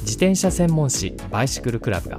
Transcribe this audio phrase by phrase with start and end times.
[0.00, 2.16] 自転車専門誌バイシクルクラブが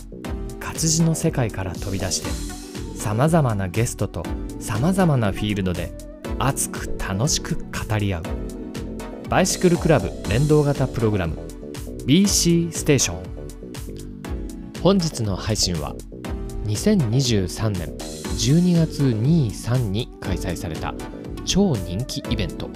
[0.62, 4.24] 活字の世界から飛び出してさまざまなゲストと
[4.62, 5.91] さまざまなフィールドで
[6.40, 8.23] 熱く楽しく語り合う。
[9.30, 11.38] バイシクルクラブ連動型プログラム。
[12.05, 13.23] BC ステーション
[14.81, 15.95] 本日の配信は
[16.66, 20.94] 2023年12月23に開催された
[21.45, 22.70] 超人気イベント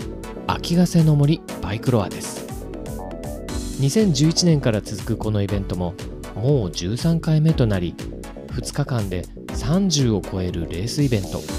[0.48, 2.48] 秋ヶ瀬の森バイクロアです。
[3.80, 5.94] 2011年から続くこのイベントも
[6.36, 7.94] もう13回目となり
[8.48, 11.59] 2日間で30を超えるレースイベント。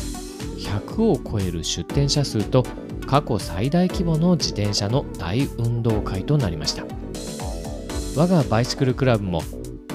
[0.70, 2.64] 100を超える出展者数と
[3.06, 6.84] 過去最大規模の自転車の大運動会となりました。
[8.16, 9.42] 我がバイシクルクラブも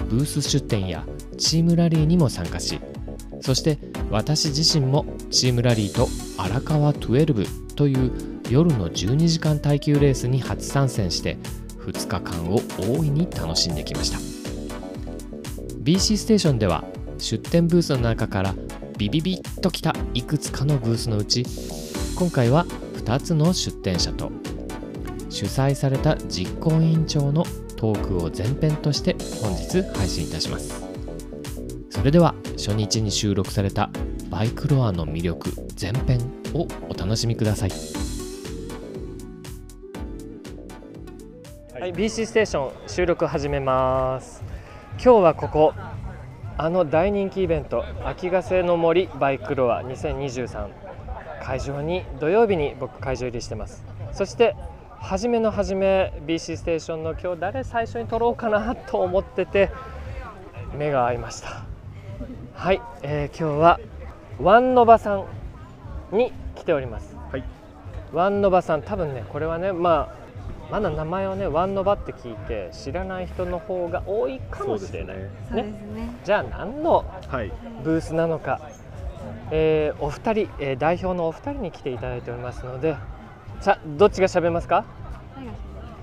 [0.09, 1.05] ブース出展や
[1.37, 2.79] チームラリーにも参加し
[3.41, 3.77] そして
[4.09, 8.11] 私自身もチームラリーと荒川12という
[8.49, 11.37] 夜の12時間耐久レースに初参戦して
[11.79, 14.17] 2日間を大いに楽しんできました。
[15.83, 16.83] BC ステーションでは
[17.17, 18.55] 出店ブースの中から
[18.97, 21.45] ビビビッときたいくつかのブースのうち
[22.17, 22.65] 今回は
[23.03, 24.31] 2つの出店者と
[25.29, 27.43] 主催された実行委員長の
[27.75, 30.85] トークを前編として本日配信いたします。
[31.89, 33.89] それでは初日に収録された
[34.29, 35.49] バイクロアの魅力
[35.79, 36.19] 前編
[36.53, 37.71] をお楽しみください。
[41.73, 44.41] はい、BC ステーション収録始めます。
[44.93, 45.73] 今日はここ。
[46.57, 50.69] あの大人気イベント秋ヶ瀬の森バイクロア2023
[51.41, 53.83] 会場に土曜日に僕会場入りしてます。
[54.13, 54.55] そして
[54.97, 59.69] 初めの初め BC ステーションの今日誰最初に撮ろうかなと思ってて
[60.77, 61.65] 目が合いました。
[62.53, 63.79] はい、えー今日は
[64.39, 65.25] ワンノバさん
[66.11, 67.17] に来ております。
[67.31, 67.43] はい。
[68.13, 70.24] ワンノバさん多分ねこれはねまあ
[70.71, 75.23] まだ名前をねワンノバって聞いて知らない人の方が多いかもしれない、ね。
[75.51, 76.09] ね。
[76.23, 77.51] じゃあ何のはい。
[77.83, 78.59] ブースなのか、
[79.51, 82.95] えーお二人、えー代表のお二人に来ていただいておりますので。
[83.61, 84.83] さあどっちが喋りますか？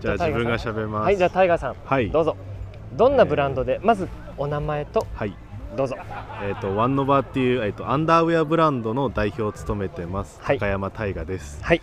[0.01, 1.05] じゃあ自分が喋ります。
[1.05, 2.11] はいじゃあタイガーさん、はい。
[2.11, 2.37] どうぞ。
[2.95, 5.37] どんなブランドで、まずお名前とはい。
[5.77, 5.97] どうぞ。
[6.43, 10.59] えっ、とワンノバっていうえっ、とアンダーウェアブランドの代表を務めてます、はい。
[10.59, 11.63] 高山大河です。
[11.63, 11.83] はい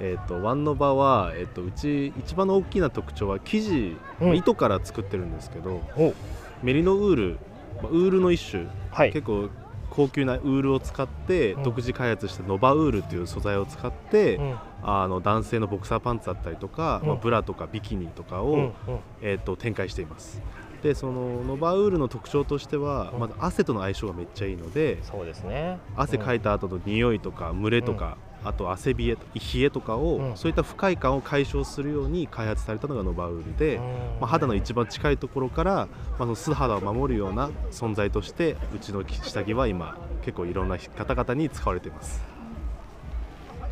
[0.00, 4.26] えっ、とワンノバはえっ、とうち一番の大きな特徴は生地、うん。
[4.28, 6.14] まあ糸から作ってるんですけどお。
[6.62, 7.38] メリノウール、
[7.82, 9.12] まあウールの一種、はい。
[9.12, 9.48] 結構
[9.90, 11.62] 高級なウールを使ってうん。
[11.62, 14.56] 独自開発したノバウールっていう素材を使って、うん。
[14.82, 18.72] あの男性のボクサーパンツだったりとか、まあ、うんブラとかビキニとかを、
[19.20, 20.40] えー、と展開しています。
[20.82, 23.18] でそのノバウールの特徴としては、うん。
[23.20, 25.78] まず汗との相性がめっちゃいいのでそうですね。
[25.96, 29.18] 汗かいた後の匂いとか蒸れとか、あと汗冷え冷
[29.56, 30.36] えとかを、うん。
[30.36, 33.82] そういった不快感を解消するように開発されたのがノバウールで、うん。
[33.82, 33.88] ま
[34.22, 35.88] あ、肌の一番近いところから、まあ、
[36.18, 42.22] その素肌を守るような存在としてうちの下着は今結構いろんな方々に使われています。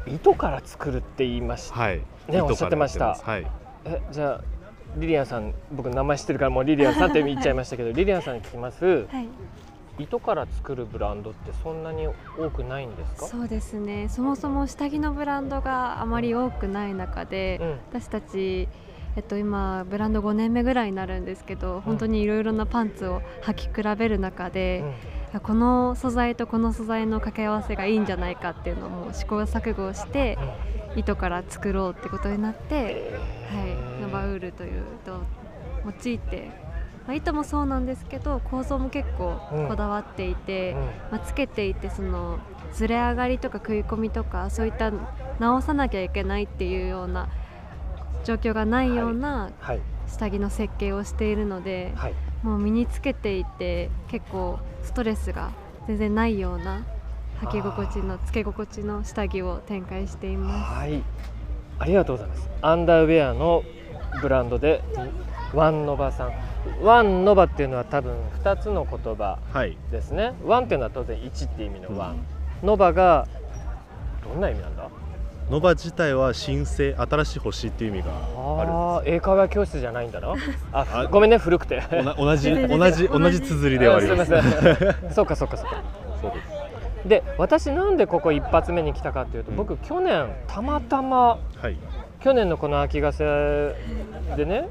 [0.07, 2.01] 糸から作るって言いました、はい。
[2.29, 3.13] ねおっしゃってました。
[3.13, 3.57] 糸からやって
[3.87, 4.41] えじゃあ
[4.97, 8.85] リリアンさん僕名前知ってるからもうリリアンさんって言っちゃいましたけどリリアンさんに聞きます。
[8.85, 9.29] はい。
[9.99, 13.27] 糸から作るブランドってそんなに多くないんですか？
[13.27, 14.09] そうですね。
[14.09, 17.71] そもそも下着のブランドがあまり多くない中で、うん。
[18.01, 18.69] 私たち。
[19.17, 24.85] えっと、今ブランド5年目ぐらいになるんですけど本当にいろいろなパンツを履き比べる中で、
[25.43, 30.37] この素材とこの素材の掛け合わせがいいんじゃないかっていうのをもう試行錯誤して
[30.97, 33.11] 糸から作ろうってことになって、
[33.51, 35.23] はい、ノバウールという糸を
[35.87, 36.51] 用いて、
[37.07, 39.69] まあ、糸もそうなんですけど構造も結構うん。
[39.69, 40.79] こだわっていて、うん。
[40.79, 42.39] まあ、つけていてその
[42.73, 44.93] ずれ上がりとか食い込みとかそういった
[45.39, 47.29] 直さなきゃいけないっていうような
[48.25, 49.81] 状況がないようなはい。
[50.09, 52.15] 下着の設計をしているので、はい。
[52.43, 55.51] もう身につけていて結構ストレスが
[55.89, 56.85] 全然ないような
[57.41, 60.75] 履き心地のつけ心地の下着を展開しています。
[60.75, 61.03] はい。
[61.79, 62.49] ありがとうございます。
[62.63, 63.63] アンダーウェアの
[64.23, 64.83] ブランドで
[65.53, 66.33] ワンノバさん
[66.83, 69.77] ワンノバっていうのは多分2つの言葉はい。
[69.91, 70.33] ですね。
[70.45, 72.19] ワンっていうのは当然1っていう意味のワン、
[72.63, 73.27] ノバが
[74.25, 74.89] どんな意味なんだ？
[75.51, 78.11] ノバ自体は新星新しい星っていう意味が
[78.61, 80.35] あるんああ英会話教室じゃないんだな
[80.73, 81.81] ああごめんね古くて。
[82.19, 84.33] 同じ 同じ同じ綴りではあります。
[85.15, 85.77] そうかそうかそうか。
[86.21, 87.09] そうです。
[87.09, 89.57] で私なんでここ一発目に来たかっていうと、うん。
[89.57, 91.77] 僕去年たまたまはい。
[92.19, 93.73] 去年のこの秋ヶ瀬
[94.37, 94.69] でね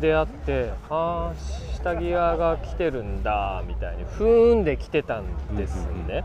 [0.00, 6.24] 出会ってあー下着屋が来てるんだみたいにふーんで来てたんですね。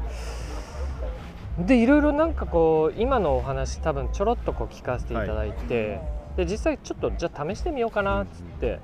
[1.58, 6.02] でいろいろなんかこう今のお話多分ちょろっとこう聞かせていただいて、
[6.36, 8.80] で実際ちょっとじゃあ試してみようかなっつって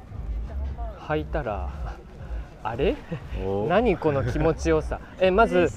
[1.08, 1.70] 履いたら
[2.64, 2.96] あれ？
[3.44, 5.00] お何この気持ちよさ？
[5.20, 5.70] えまず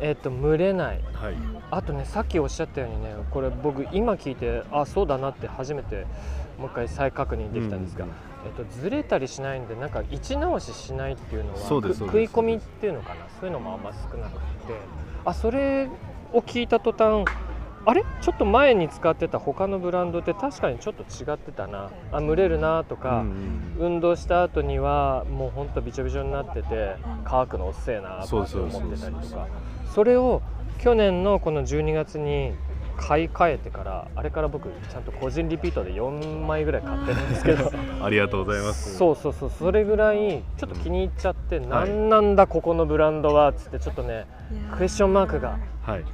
[0.00, 1.00] えっと蒸れない。
[1.12, 1.34] はい。
[1.70, 6.06] あとねさっきおっしゃったようにねこれ僕今聞いてあそうだなって初めて
[6.58, 8.10] もう一回再確認できたんですが、うん
[8.46, 13.26] えっと、ずれたりしないんでなんか位置直ししないっていうのは食い込みっていうのかな？
[13.40, 14.74] そういうのもあんま少なくて。
[15.24, 15.88] あそれ
[16.32, 17.24] を聞いた途端
[17.86, 18.04] あれ？
[18.20, 21.90] ちょっと前に使ってた他のブランドって確かにちょっと違ってたな。
[22.12, 29.48] あ蒸れるなとか、うん運動した後にはもうほんとびちょびちょになってて乾くのおっせえなって思ってたりとか。
[29.94, 30.42] それを
[30.78, 32.52] 去年のこの12月に
[32.96, 37.70] 買い替えてからあれから僕ちゃんと個人リピートで4枚ぐらい買ってるんですけど。
[38.04, 38.96] ありがとうございます。
[38.96, 41.66] そうそうそうそれぐらいちょっと気に入っちゃってはい。
[41.88, 44.26] 何なんだここのブランドはっつってちょっとね
[44.76, 46.04] クエスチョンマークがはい。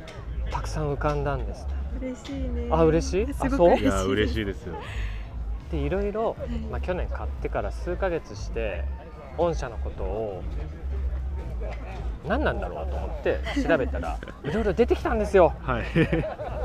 [0.50, 1.67] たくさん浮かんだんです。
[2.00, 2.69] 嬉しいね。
[2.71, 3.35] あ嬉しい？
[3.35, 3.79] すごくあそう？
[3.79, 4.75] いや嬉しいいですよ。
[5.71, 6.50] でいろいろい。
[6.71, 8.85] まあ、去年買ってから数ヶ月して
[9.37, 10.43] 御社のことを
[12.27, 15.55] 何なんだろうと思って調べたらいろいろ出てきたんですよ。
[15.63, 15.85] はい。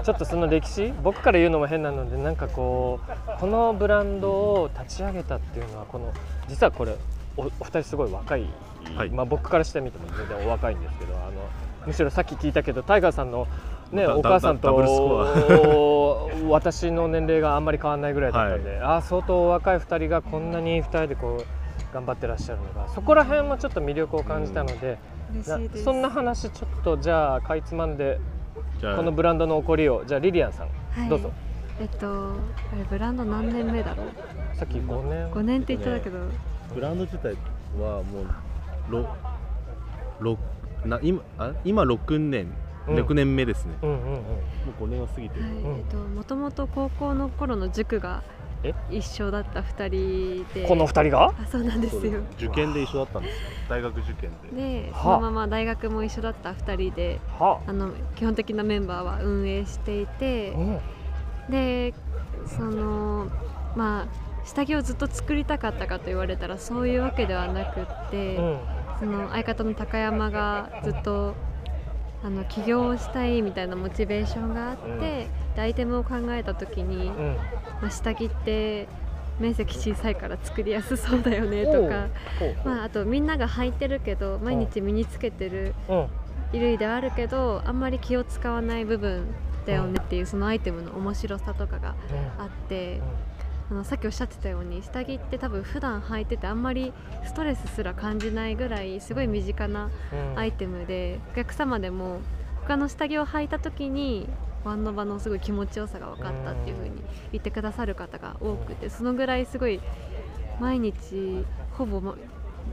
[0.04, 6.13] ちょっとその歴史僕から言うのも変なのでなんかこうこのブランドを立ち上げたっていうのはこの
[6.48, 6.96] 実はこれ
[7.38, 8.46] おお二人すごい若い、
[8.96, 9.10] はい。
[9.10, 11.31] まあ、僕からしてみても全然お若いんですけどあの
[11.88, 13.48] むしろさっき聞いたけどタイガーさんの、
[13.92, 14.75] ね、だお母さんと
[16.50, 21.64] 私の年齢があんまり変わらないぐらいだったんで、ああ相当若い2人がこんなに2人でこう
[21.95, 24.97] 頑張ってらっしゃるのがそこら辺もちょっと魅力を感じたので、
[25.47, 25.83] な嬉しいです。
[25.86, 28.19] そんな話ちょっとじゃあかいつまんで
[28.81, 31.09] このブランドの起こりをじゃあリリアンさん、はい。
[31.09, 31.31] どうぞ。
[31.80, 34.07] えっとあれブランド何年目だろう？
[34.57, 35.31] さっき5年。
[35.31, 36.19] 5年って言ったけど、
[36.74, 37.38] ブランド自体
[37.80, 38.27] はもう
[38.92, 39.07] ろ
[40.19, 40.38] ろ
[40.83, 42.53] な今あ今6年
[42.88, 42.95] うん。
[42.97, 44.03] 6年目ですね、うんうんうん。
[44.12, 44.19] も
[44.81, 45.53] う5年は過ぎてる、はい。
[45.53, 45.77] うん。
[45.77, 48.34] えっともともと高校の頃の塾がえ
[48.89, 50.67] 一緒だった2人で。
[50.67, 51.25] この2人が？
[51.38, 52.21] あそうなんですよ。
[52.38, 53.39] 受験で一緒だったんですよ。
[53.69, 54.83] 大学受験で。
[54.83, 55.03] ではあ。
[55.03, 57.73] そのまま大学も一緒だった2人ではあ。
[57.73, 60.79] の基本的なメンバーは運営していてあ、うん。
[61.51, 61.94] で
[62.47, 63.27] その
[63.75, 68.59] まあ下着をずっと作りたかったかと言われたらそういうわけではなくって、うん。
[69.00, 71.35] その相方の高山がずっと
[72.23, 75.27] あの起業をしたいみたいなモチベーションがあって、
[75.57, 77.38] アイテムを考えた時に、うん。
[77.81, 78.88] まあ、下着って
[79.39, 82.07] 面積小さいから作りやすそうだよねとか、
[82.63, 86.07] まあ、あとみんなが履いてるけど毎日身につけてるうん。
[86.51, 89.27] 衣類ではあるけどあんまり気を使わない部分
[89.65, 91.95] だよねっていうそのアイテムの面白さとかが
[92.38, 93.01] あって
[93.69, 96.94] あのさっきおっしゃってたように下着って多分普段履いててあんまり
[97.25, 100.39] ストレスすら感じないぐらいすごい身近なうん。
[100.39, 102.19] アイテムでお客様でも
[102.62, 104.27] 他の下着を履いた時に
[104.63, 107.01] ワンノバのすごい気持ちよさが分かったっていう風に
[107.31, 109.79] 言ってくださる方が多くてそのぐらいすごい
[110.59, 112.15] 毎日ほぼま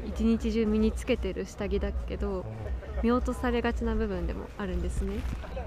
[0.07, 2.47] 一日中身につけてる下着だけど
[3.03, 5.17] 見落とされがちな部分でもあるんですね。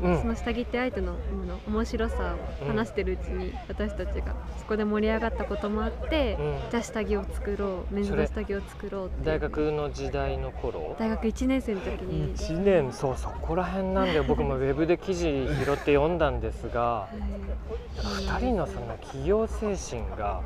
[0.01, 0.21] うん。
[0.21, 1.13] その下着って相手の
[1.47, 6.69] の面白さを話してるうちに私たちがそこで盛り上がったこともあって、うん。
[6.71, 10.95] じゃあ下着を作ろうメンズの下着を作ろうって大学の時代の頃？
[10.97, 12.35] 大学1年生の時に。
[12.35, 18.23] 1年そうそこら辺なんで僕もウェブで記事拾って読んだんですが はい。
[18.25, 20.41] 2人のその企業精神が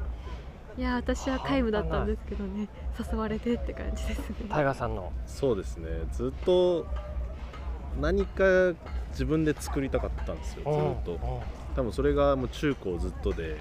[0.80, 2.70] いや私は皆無だったんですけどね。
[2.98, 4.36] 誘われてって感じですね。
[4.48, 5.12] タイガーさんの。
[5.28, 5.90] そうですね。
[6.14, 6.88] ずっと
[8.00, 8.46] 何か
[9.10, 10.96] 自分で作りたかったんですよ。
[11.04, 11.44] ずっと。
[11.76, 13.58] 多分それがもう中高ずっとで。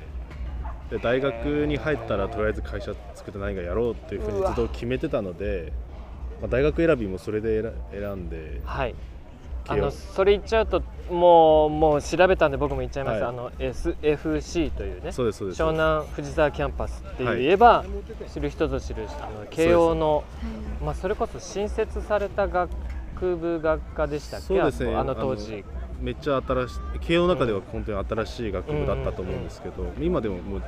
[0.91, 5.73] で大学に入ったらとりあえず会社作って何かやろうっていうふうにずっと決めてたので、
[6.41, 8.61] まあ、大学選びもそれで選選んで。
[8.65, 8.95] はい
[9.69, 13.29] あのそれ言っちゃうともうもう調べたんで僕も言っちゃいます、はい。
[13.29, 15.63] あの SFC というねそうですそうです。
[15.63, 17.85] 湘南藤沢キャンパスって言えば、
[18.33, 20.25] 知る人ぞ知るあの慶応の
[20.83, 22.71] まあ、それこそ新設された学
[23.37, 24.55] 部学科でしたっけ？
[24.55, 24.61] ね。
[24.97, 25.65] あの当時
[26.01, 30.63] めっちゃ新しい慶応の中では本当に新しい学部だったと思うんですけど、今でももう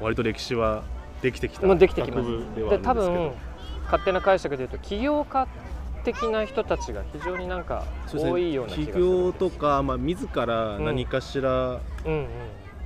[0.00, 0.82] 割と歴史は
[1.22, 2.30] できてきたもうできてきます。
[2.30, 2.94] 学部ではあるんですけど。
[2.94, 3.32] 分
[3.84, 5.48] 勝手な解釈で言うと起業家
[6.04, 12.12] 的な人たちが非常になんか多いような気がする起業とか、まあ、自ら何かしら、うん。
[12.12, 12.28] うん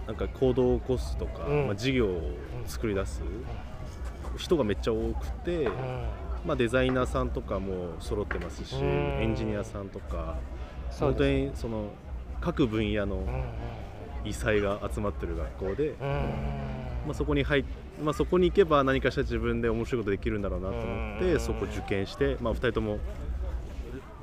[0.06, 1.66] なんか行動を起こすとか、うん。
[1.66, 2.21] まあ、事業を
[2.66, 3.23] 作り出す
[4.37, 5.73] 人がめっちゃ多くて、うん。
[6.44, 8.83] まあ、デザイナーさんとかも揃ってますしうん。
[9.23, 10.37] エンジニアさんとか
[11.00, 11.88] 本当にその
[12.40, 13.25] 各分野のうん。
[14.26, 16.06] 異彩が集まってる学校で、うん。
[17.06, 17.64] まあ、そこに入っ
[18.02, 22.98] まあ、そこに行けば何かしら自分で面白いことできるんだろうなと思っうんてそこ受験して、まあ、2人とも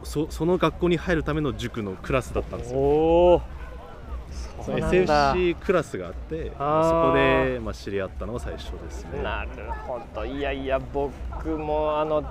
[0.03, 3.41] そその学校に入るための塾のクラスだったんですよ。
[4.61, 9.21] SFC クラスがあってそあこーで、まあ、知り合ったのが最初ですね。
[9.23, 9.49] なる
[9.87, 10.25] ほど。
[10.25, 12.23] いやいや僕もあの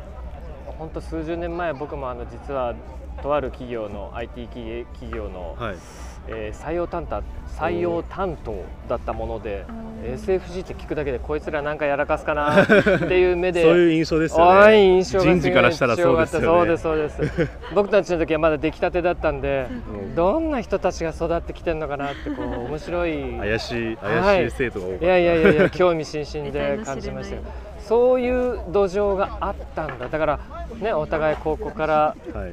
[0.67, 2.75] 本当数十年前僕もあの実は
[3.23, 5.77] とある企業の IT 企業企業の、はい、
[6.31, 7.23] えー採用担当
[7.59, 9.67] 採用担当だったもので
[10.03, 14.83] SFG って聞くだけでこいつらなんかやらかすかな っていう目でそういう印象ですよね。
[14.83, 16.47] 印象人事からしたらそうですよね。
[16.47, 17.51] そうですそうです。
[17.75, 20.15] 僕たちの時はまだ出来たてだったんでうん。
[20.15, 23.37] どんな人たちが育ってきてるのかなってこう面白い。
[23.39, 24.23] 怪しいはい。
[24.23, 25.05] 怪しい生徒が多かった。
[25.05, 26.79] いやいやいやいや興味津々で。
[26.85, 27.43] 感じましたよ
[27.81, 30.09] そういう土壌があったんだ。
[30.09, 30.39] だから
[30.81, 31.95] ねお互い高校から
[32.33, 32.53] はい、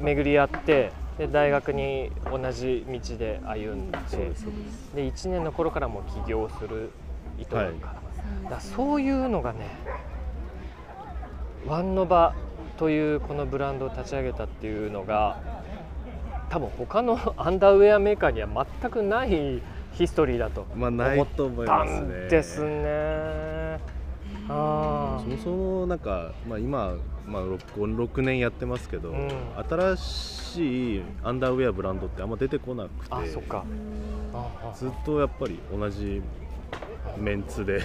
[0.00, 4.94] 巡り合ってで大学に同じ道で歩んでですそうです。
[4.94, 6.90] で1年の頃からもう起業する
[7.38, 7.94] 伊藤はいか、
[8.44, 9.58] だからそういうのがね
[11.66, 12.34] ワンノバ
[12.76, 15.40] というこのブランドを立ち上げたっていうのが
[16.48, 23.51] 多分他の アンダーウェアメーカーには全くないヒストリーだとまあないと思いたますね。
[24.46, 26.96] そもそもなんか、まあ、今、
[27.26, 29.28] まあ、6, 6年やってますけど、うん。
[29.68, 33.64] 新しいアンダーウェアブランドってあんま出てこなくてああそっか。
[34.34, 36.22] ああずっとやっぱり同じ
[37.18, 37.82] メンツで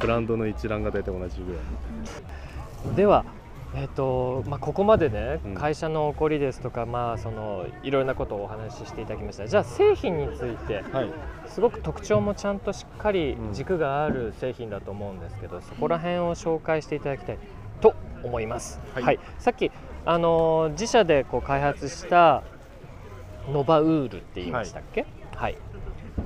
[0.00, 1.58] ブランドの一覧が大体同じぐら
[2.92, 2.96] い。
[2.96, 3.24] では、
[3.74, 5.54] えーとまあ、ここまでね、うん。
[5.54, 9.46] 会社の起こりですとか、まあ、そのいろいろなことをお話ししていただきました。
[9.46, 10.82] じゃあ製品について。
[10.92, 11.10] はい
[11.54, 17.38] すごく特徴もちゃんとしっかりうん軸がある製品だと思うんですけど、そこら辺を紹介していただきたい
[17.80, 17.94] と
[18.24, 18.80] 思います。
[18.92, 19.70] は、はいいさっき、
[20.04, 22.42] あのー自社でこう開発した
[23.52, 25.06] ノバウールって言いましたっけ？
[25.36, 25.56] はい。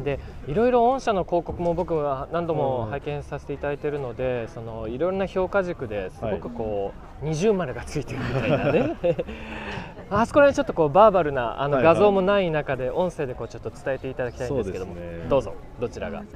[0.02, 0.18] で
[0.48, 8.96] いろいろ御社の広告も僕は何度もうん拝見させていただいているので、そのいろんな評価軸ですごくこう、二重丸がついてるみたいなね。
[10.10, 11.94] あそこら辺ちょっとこうバーバルなあのはいはい。
[11.94, 15.28] 画像もない中で音声でこうちょっと伝えていただきたいんですけども、そうですね。
[15.28, 16.20] どうぞどちらが。
[16.20, 16.26] うん。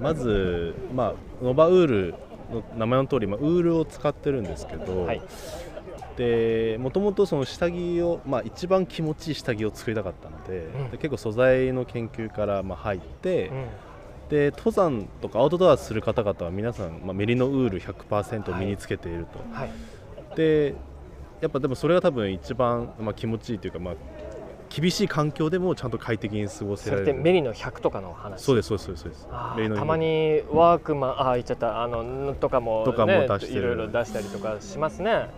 [0.00, 2.14] まず、まあ、ノバウール
[2.50, 5.20] の名前の通り、まあ、ウールを使ってるんですけど、はい
[6.16, 10.90] でもともとその下着を、まあ、一番気持ちいい下着を作りたかったので,、うん。
[10.90, 13.66] で結構素材の研究からまあ入って、うん。
[14.30, 19.70] で登山とかアウトドアする方々は皆さん、まあ、メリノウール100%を身につけていると、はい。
[20.36, 20.74] で
[21.40, 23.94] やっぱでもそれが多分一番、まあ、気持ちいいというか、まあ、
[24.78, 27.06] 厳しい環境でもちゃんと快適に過ごせそられる。
[27.06, 28.42] れってメリの100とかの話？
[28.42, 29.26] そうですそうですそうです。
[29.26, 31.82] たまにワークマンあー言っちゃった。
[31.82, 33.60] あのとかも,、ね、とかも出してる。
[33.60, 35.30] いろいろ出したりとかしますね。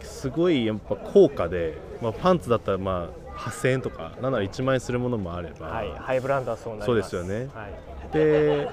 [0.00, 7.48] すごいやっぱ高価で、まあ、パンツだったらまあ8000円とかなんなら1万円するものもあれば、はいハイブランドはそうなりそうですよね。
[7.54, 8.68] はい、で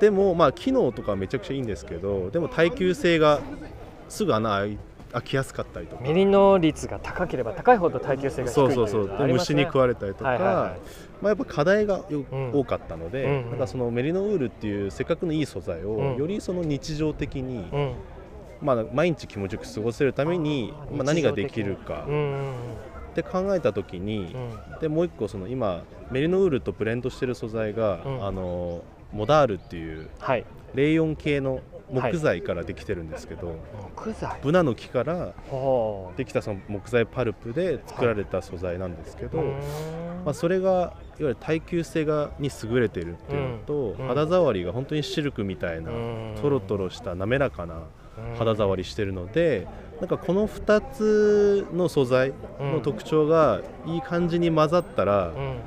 [0.00, 3.40] でもまあ機能とかはめちゃくちゃいいんですけどでも耐久性が
[4.08, 4.78] すぐ穴開い
[5.12, 6.02] 開きやすかったりとか。
[6.02, 10.54] メリノ率が高ければ高いほど耐久性が低いそうそうそう虫に食われたりとか、はいはい。
[10.54, 10.80] はい
[11.20, 13.30] まあ、やっぱ課題がよ、うん多かったので、うん。
[13.30, 16.16] うんなんかそのメリノウールっていうせっかくのいい素材を、うん。
[16.16, 17.94] よりその日常的に、うん
[18.60, 22.04] まあ、毎日気持ちよく過ごせるためにまあ、何ができるか。
[22.06, 22.54] うんうん
[23.08, 24.36] って考えた時に、
[24.72, 24.80] うん。
[24.80, 33.56] でもう一個その今メリノウールとブレンドしてる素材が、うんあのモダールっていうはいレイヨン系の木材からできてるんですけど、
[33.96, 34.38] 木材？
[34.42, 35.34] ブナの木から
[36.16, 40.24] できたその木材パルプで作られた素材なんですけど、うーん。
[40.24, 44.00] まあ、それがいわゆる耐久性がに優れているっていうのと、うん。
[44.02, 44.08] うん。
[44.08, 46.34] 肌触りが本当にシルクみたいな、うん。
[46.40, 48.34] トロトロした滑らかなうん。
[48.36, 49.66] 肌触りしてるので、
[50.00, 55.58] なんかこの2つの素材の特徴がいい感じに混ざったら、うん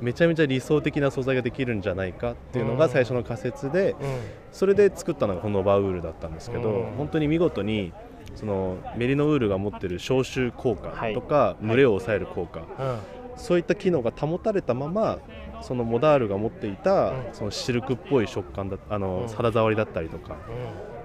[0.00, 4.20] めちゃめちゃ理想的な素材ができるんじゃないかっていうのが最初の仮説で、うん。
[4.52, 6.96] それで作ったのがこのバウールだったんですけど、うん。
[6.96, 7.92] 本当に見事に
[8.34, 11.14] そのメリノウールが持ってる消臭効果はい。
[11.14, 12.98] とか、蒸れを抑える効果、うん。
[13.36, 15.18] そういった機能が保たれたまま
[15.62, 17.24] そのモダールが持っていた、うん。
[17.32, 19.34] そのシルクっぽい食感だあの、うん。
[19.34, 20.36] 肌触りだったりとか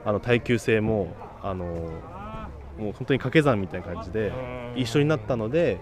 [0.06, 1.10] あの耐久性も
[1.42, 1.66] あの
[2.78, 4.32] もう本当に掛け算みたいな感じでう
[4.78, 4.82] ん。
[4.82, 5.80] 一緒になったので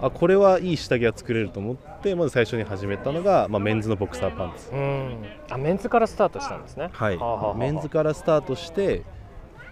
[0.00, 4.70] あこれはいい下着が作れると思ってまず最初に始めたのが、まあ、メンズのボクサーパンツ。
[4.70, 5.24] うん。
[5.50, 6.90] あメンズからスタートしたんですね。
[6.92, 7.18] はい。
[7.58, 9.02] メンズからスタートして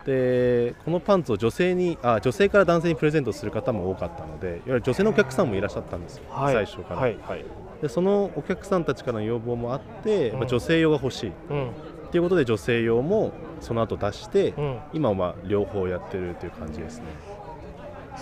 [0.07, 6.55] でこのパンツを女性にあ女性から男性にプレゼントする方も多かったのでいわゆる女性のお客さんもいらっしゃったんですよ、はい。
[6.55, 7.45] 最初から、はいはい。
[7.81, 10.39] でそのお客さんたちからの要望もあって、うん。
[10.41, 11.33] まあ女性用が欲しい。
[11.51, 11.69] うん。
[11.69, 14.79] っていうことで女性用もその後出して、うん。
[14.93, 17.05] 今はまあ両方やってるという感じですね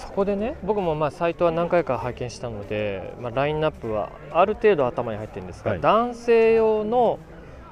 [0.00, 5.80] そこでね僕もまあサイトは何回か拝見したので、まあ、ラインナップはある程度頭に入ってるんですが、はい。
[5.80, 7.18] 男性用の、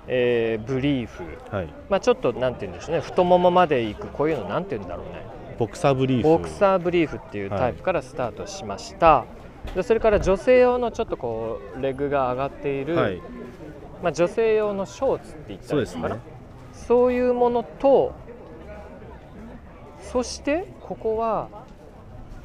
[0.07, 1.69] えーブリーフ、はい。
[1.89, 3.01] まあ、ちょっとなんて言うんでしょうね。
[3.01, 5.27] 太ももまで行くこういうのなんて言うんだろうね。
[5.59, 6.29] ボクサーブリーフ。
[6.29, 9.25] ボクサーブリーフっていうタイプからスタートしました、
[9.75, 13.21] でそれから女性用のちょっとこうレッグが上がっている、はい。
[14.03, 16.39] まあ、女性用のショーツって言ったそうですねらいいのかな。
[16.73, 18.13] そういうものと
[20.01, 21.49] そしてここは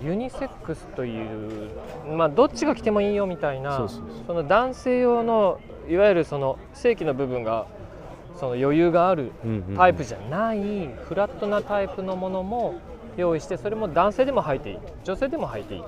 [0.02, 1.70] ユニセックスという、
[2.16, 3.88] まあ、どっちが着てもいいよみたいな
[4.28, 7.68] その男性用のいわゆるその正規の部分が
[8.40, 9.76] その余裕があるうんうんうん。
[9.76, 12.76] タイプじゃないフラットなタイプのものも
[13.16, 14.78] 用意してそれも男性でも履いていい。
[15.04, 15.84] 女性でも履いていい。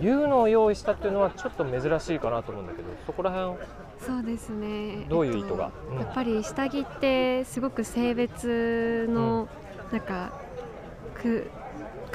[0.00, 3.56] というのを用意したっていうのはちょっと珍しいかなと思うんだけどそこら辺
[4.00, 5.06] そうですね。
[5.08, 5.70] どういう意図が？
[5.74, 5.98] えっとうん。
[6.00, 9.48] やっぱり下着ってすごく性別の
[9.92, 10.32] なんか
[11.14, 11.50] く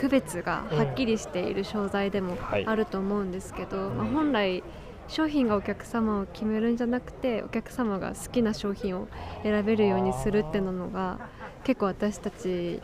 [0.03, 2.65] 区別がはっきりしている商材でもはい。
[2.65, 3.97] あると思うんですけど、うん。
[3.97, 4.61] まあ、本来
[5.07, 9.07] 商品がお客様を決めるんじゃなくてお客様が好きな商品を
[9.43, 11.19] 選べるようにするってのが
[11.63, 12.81] 結構私たち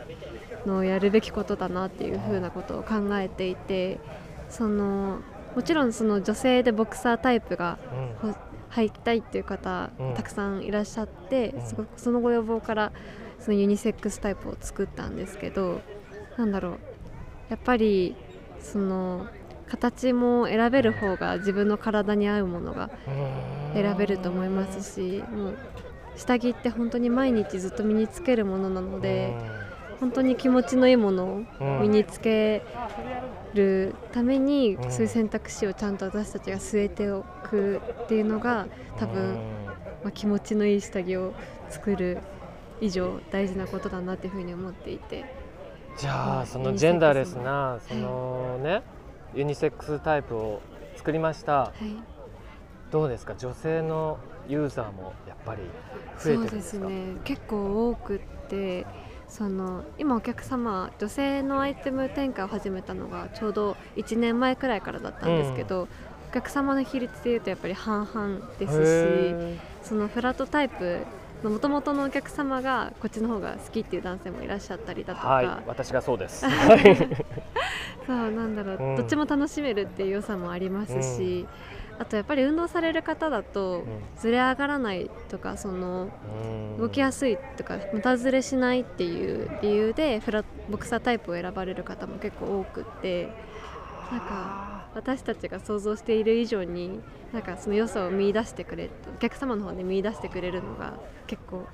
[0.64, 3.98] のやるべきことだなっていうふうなことを考えていて
[4.48, 5.20] その
[5.54, 7.78] もちろんその女性でボクサータイプが
[8.70, 10.14] 入りたいっていう方、うん。
[10.14, 11.54] たくさんいらっしゃって、
[11.96, 12.92] そのご要望から
[13.40, 15.80] そのユニセックスタイプを作ったんですけど
[16.36, 16.89] なんだろう
[17.50, 18.16] やっぱり
[18.60, 19.26] その
[19.68, 22.90] 形も選べる方が自分の体に合うものが
[23.74, 25.58] 選べると思いますしもう
[26.16, 29.34] 下着って本当に毎日ずっと身につけるものなので
[30.00, 32.62] 本当に気持ちのいいものをうん身につけ
[33.54, 34.90] るために、うん。
[34.90, 38.66] そういう選択肢をちゃんと私たちが据えておくっていうのが
[38.98, 39.34] 多分、
[40.02, 41.34] まあ、気持ちのいい下着を
[41.68, 42.18] 作る
[42.80, 45.24] 以上大事なことだなっていうふうに思っていて
[45.98, 48.82] じゃあそのジェンダーレスなそのね
[49.34, 50.60] ユニセックスタイプを
[50.96, 51.52] 作りました。
[51.52, 52.02] はい。
[52.90, 53.34] どうですか？
[53.36, 55.62] 女性のユーザーもやっぱり
[56.18, 56.88] 増えてるんそうでですね。
[57.24, 58.86] 結構多くって
[59.28, 65.86] その今お客様女性のアイテム展開を始めたのがちょうど1年前くらいからだったんですけど、
[66.30, 70.98] お客様の比率でいうとやっぱり半々ですしへそのフラットタイプの
[71.42, 76.46] もともとのお客様がこっちの方が好きっていう男性もいらっしゃったりだとか、ーはい私がそうです。
[76.46, 76.96] は い
[78.06, 78.96] そうなんだろう、うん。
[78.96, 81.46] どっちも楽しめるっていう良さもありますし、
[82.00, 83.84] あとやっぱり運動される方だと
[84.16, 86.08] ずれ上がらないとかその
[86.78, 93.28] 動きやすいとか無駄ずれしないっていう理由でフラボクサータイプを選ばれる方も結構多くって
[94.10, 97.00] なんか私たちが想像している以上に
[97.32, 100.94] なんかその良さを見出してくれお客様の方で見出してくれるのが
[101.26, 101.66] 結構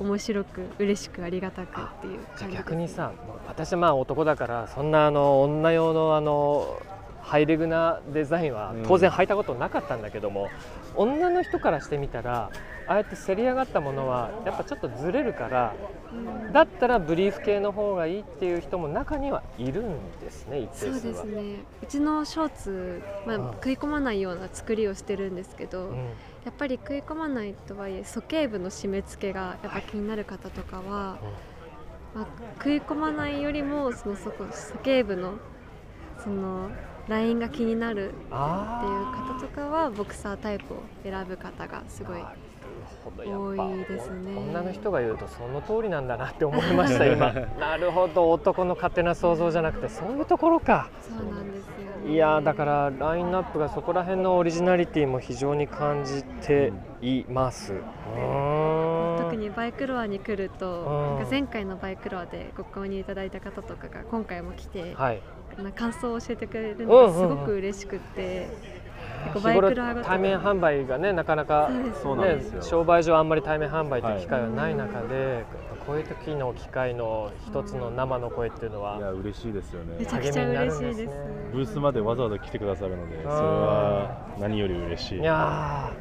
[0.00, 3.12] 面白く嬉しくありがたくっていうじゃあ感じです逆にさ
[3.46, 6.82] 私はまあ男だからそんなあの女用のあの
[7.24, 8.82] ハイレグなデザインはうん。
[8.82, 10.50] 当然履いたことなかったんだけども、
[10.94, 12.50] 女の人からしてみたら
[12.86, 16.03] ああやってせり上がったものはやっぱちょっとずれるからうん
[16.52, 21.00] だったらブリーフ系の方がいいっていう人も中にはいるんですね一そう。
[21.00, 21.66] ですね。
[21.82, 23.52] うちのショーツ、まあうん。
[23.54, 25.96] 食い込まないような作りをしてるんですけど、うん。
[26.44, 31.18] やっぱり食い込まないとはいえ鼠径部の締め付けがやっぱ気になる方とかは、
[32.14, 32.26] まあ、
[32.58, 35.40] 食い込まないよりもそのそこ鼠径部の
[36.18, 36.70] その
[37.06, 42.26] ラインが気になるっていうあ方とかはボクサータイプを選ぶ方がすごい
[43.04, 44.36] ほどやっぱ多いですね。
[44.38, 47.32] 女の人が言うとその通りなんだなって思いました今。
[47.60, 50.88] なるほど男の勝手な想像じゃなくてそういうところか。
[51.00, 52.12] そうなんですよね。
[52.12, 57.72] いやーだからラインナップがそこら辺のオリジナリティも非常に感じています、
[59.18, 61.16] 特にバイクロアに来るとうん。
[61.16, 65.22] なんか前回のバイクロアでご購入いただいた方とかが今回も来て、はい。
[65.62, 67.38] な感想を教えてくれるのがすうんうんうん。
[67.38, 68.83] ごく嬉しくって、結構日頃バイ
[69.32, 70.00] クロアごと。
[70.00, 71.94] に対面販売がねなかなかね
[72.60, 75.44] 商売上あんまり対面販売という機会ははいない中で、
[75.86, 79.96] こういう時の機会の一つの生の声っていうのいはや嬉しいですよね。
[79.98, 80.94] めちゃくちゃ嬉しいです。
[80.94, 81.12] 励みになるんですね。
[81.52, 85.18] ブースまでわざわざ来てくださるのでそれは何より嬉しい。
[85.20, 85.92] いや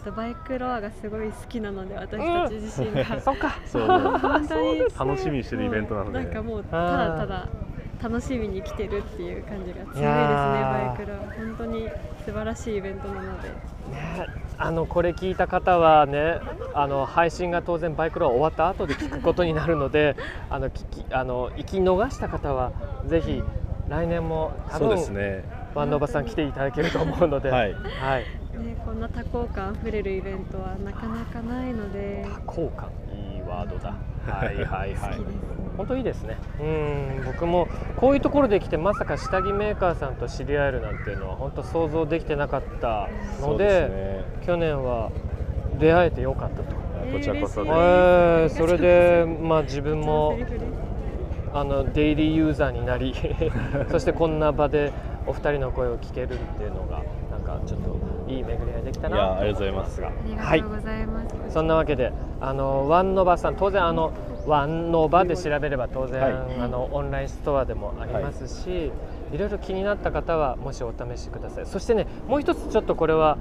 [0.00, 3.58] あとバイクロアがすごい好きなので私たち自身が、ー そっか。
[3.66, 3.86] そう
[4.18, 4.80] 本当に。
[4.98, 6.24] 楽しみにしてるイベントなので。
[6.24, 7.48] なんかもうただただ
[8.02, 11.88] 楽しみに来てるっていう感じが強いですねバイクロア本当に
[12.24, 13.48] 素晴らしいイベントなので。
[13.48, 16.38] ね、あのこれ聞いた方はね
[16.74, 20.16] あの配信が当然バイクロア終わった後で聞くことになるので
[20.48, 22.72] あの聞きあの行き逃した方は
[23.06, 23.42] ぜひ
[23.88, 25.44] 来年も多そう分、ですね。
[25.74, 27.74] バンドおばさん来ていただけると思うので、はい。
[27.74, 28.22] はい、
[28.58, 32.24] ね、こんな多幸感あふれるイベントはなかなかないので。
[32.46, 32.88] 多幸感。
[33.12, 33.94] いいワードだ。
[34.26, 34.94] はいはいはい。
[34.94, 36.36] 好きです本当いいですね。
[36.60, 37.66] うん僕も
[37.96, 43.08] こういうところで来てまさか下着メーカーさんと知り合えるなんていうのは本当想像できてなかった
[43.40, 44.24] のでね。
[44.44, 45.10] 去年は
[45.78, 46.64] 出会えてよかったと、
[47.02, 47.64] えーこちらこそ。
[47.64, 50.38] でえーそれでまあ自分こも
[51.54, 53.14] あのデイリーユーザーになり
[53.90, 54.92] そしてこんな場で
[55.26, 57.96] お二人の声を聞けるっていうのがなんかちょっと
[58.30, 60.00] いい巡り合いできたないやありがとうございます。
[60.02, 62.12] がありはいがとうございます、そんなわけで
[62.42, 64.12] あのワンノバさん当然あの
[64.46, 66.32] ワンノバで調べれば当然、はい。
[66.60, 68.90] あのオンラインストアでもありますし、
[69.32, 71.66] い、ろいろ気になった方はもしお試しください。
[71.66, 73.38] そしてねもう一つちょっとこれは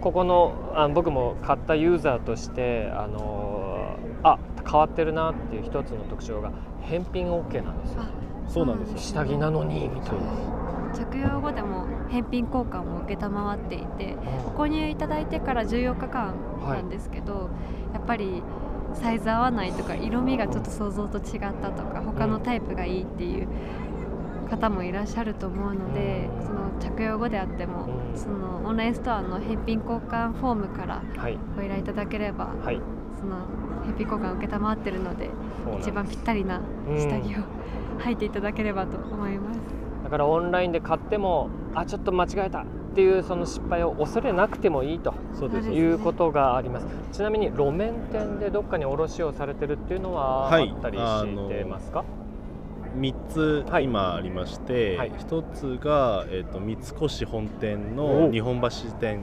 [0.00, 8.02] ここのあ僕も買ったユーザーとしてあのあ変わってるなっていう一つの特徴が返品 OK なんですよ。
[8.02, 8.10] あ
[8.48, 8.98] そうなんですよ。
[8.98, 10.20] 下着なのにみたいな。
[10.94, 14.16] 着用後でも返品交換も承っていて
[14.56, 16.34] ご購入いただいてから14日間
[16.66, 17.50] なんですけど、
[17.92, 18.42] やっぱり
[18.96, 23.48] サイズ合わないとか色味がちょっと想像と違ったとか他のタイプがいいっていう
[24.50, 26.46] 方もいらっしゃると思うので、うん。
[26.46, 28.18] その着用後であっても、うん。
[28.18, 31.38] そのオンラインストアの返品交換フォームからはい。
[31.56, 32.80] ご依頼いただければ、はい。
[33.18, 33.36] その
[33.84, 35.30] 返品交換を承ってるので
[35.80, 36.60] 一番ぴったりな
[36.96, 37.44] 下着を
[38.02, 39.60] 履いていただければと思います。
[40.04, 42.64] だからオンラインで買ってもあちょっと間違えた
[42.96, 45.12] っていうその失敗を恐れなくてもいいと
[45.70, 46.86] いうことがあります。
[47.12, 50.74] ちなみに路面店でどっかに卸をされてるっていうのはあはい。
[50.74, 52.04] ったりあしてますか、
[52.96, 53.84] 3つはい。
[53.84, 55.12] 今ありまして、はい。
[55.12, 59.20] 1つが、えー、と三越本店おの日本橋店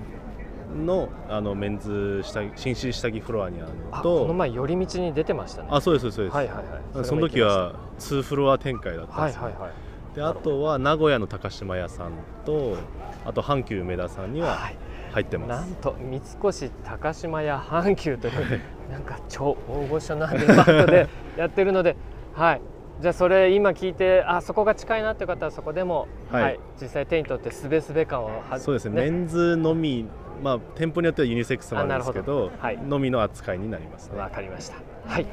[0.85, 5.69] のあのメンズ下着紳士下着フロアにあるあのことの前寄り道に出てましたね。
[5.71, 6.55] あそうですそうです、はいはい
[6.93, 7.05] はい。
[7.05, 12.11] その時は2フロア展開だったんですよ、はいはいはいであとは名古屋の高島屋さん
[12.45, 12.77] と
[13.25, 14.77] あと阪急梅田さんにははい。
[15.13, 16.15] 入ってます、なんと三
[16.49, 21.95] 越高島屋阪急というなんか超大御所なデパートでやってるので
[22.33, 22.61] はい。
[22.99, 26.55] じゃあそれ今聞いてあそこが近いなって方はそこでも、ははい。
[26.55, 29.01] い実際手に取ってすべすべ感をはそうですね。
[29.03, 30.07] メンズのみ
[30.41, 32.51] まあ店舗によってはユニセックスもあるんですけど。
[32.59, 32.77] はい。
[32.77, 34.17] のみの扱いになりますね。
[34.17, 34.77] わかりました。
[35.05, 35.27] はい。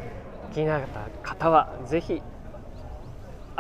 [0.53, 2.23] 気になった方はぜひ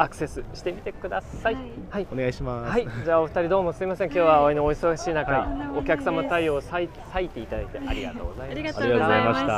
[0.00, 1.54] アクセスしてみてください。
[1.54, 1.64] はい。
[1.90, 2.06] はい。
[2.10, 4.06] お願いします、はい、じゃあお二人どうもすみません。
[4.06, 5.78] 今日はお忙しい中、はい。
[5.78, 9.52] お客様対応を割い割いていただいてありがとうございましたありがとうございました。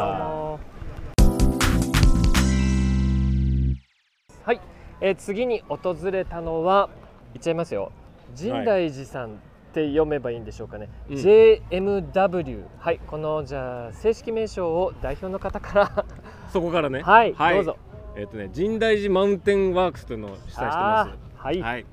[4.45, 4.61] はい、
[5.01, 6.91] えー次に訪れたのは
[7.35, 7.93] 言っちゃいますよ。
[8.35, 9.37] 深大寺さんっ
[9.73, 11.17] て読めばいいんでしょうかね、うん。
[11.19, 12.99] JMW はい。
[13.07, 16.05] このじゃあ正式名称を代表の方から。
[16.53, 17.03] そこからね。
[17.03, 17.77] はい、どうぞ
[18.15, 21.63] えっ、とね、深大寺マウンテンワークスというのを主催してまあーはい、す。
[21.63, 21.87] はい。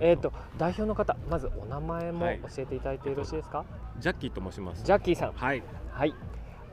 [0.00, 3.64] えっ、と代表の方まずお名前もはい教えていただいてよろしいですか、
[3.98, 4.84] ジャッキーと申します。
[4.84, 5.62] ジャッキーさんはい。
[5.90, 6.14] はい。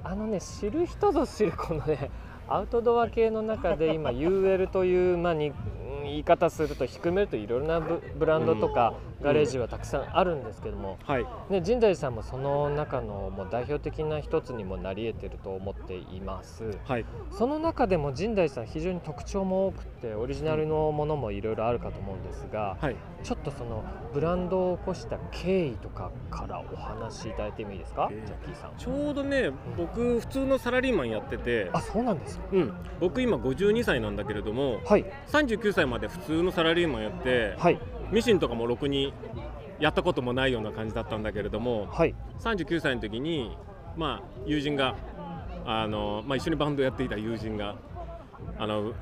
[0.04, 2.10] あのね知る人ぞ知るこのね
[2.48, 5.54] アウトドア系の中で今 UL というまあにうん
[6.04, 11.24] 言い方すると低めるといろいろなブブランドとかガレージはたくさんあるんですけども、はい。
[11.50, 16.78] ね神大寺さんもその中のもう代表的な一つにもなり得てると思っています。
[16.86, 17.06] はい。
[17.32, 22.96] その中でも神大寺さん非常に特徴も多くてオリジナルのものもいろいろあるかと思うんですが、はい。
[23.24, 23.84] ちょっとその
[24.14, 28.72] ブランドを起こした経緯とかからお話しいただいてもいいですか、えージャッキーさん。
[28.78, 32.46] ちょうどね、僕普通のサラリーマンやってて、あそうなんですか？
[32.54, 32.74] うん。
[33.02, 37.80] 僕今52歳なんだけれども、はい39歳まで普通のサラリーマンやって、はい。
[38.12, 39.14] ミシンとかもろくに
[39.80, 42.16] やったこともないような感じだったんだけれども、はい。
[42.40, 43.58] 39歳の時に
[43.98, 44.96] まあ友人が
[45.66, 47.76] あのまあ一緒にバンドやっていた友人が
[48.58, 48.94] あの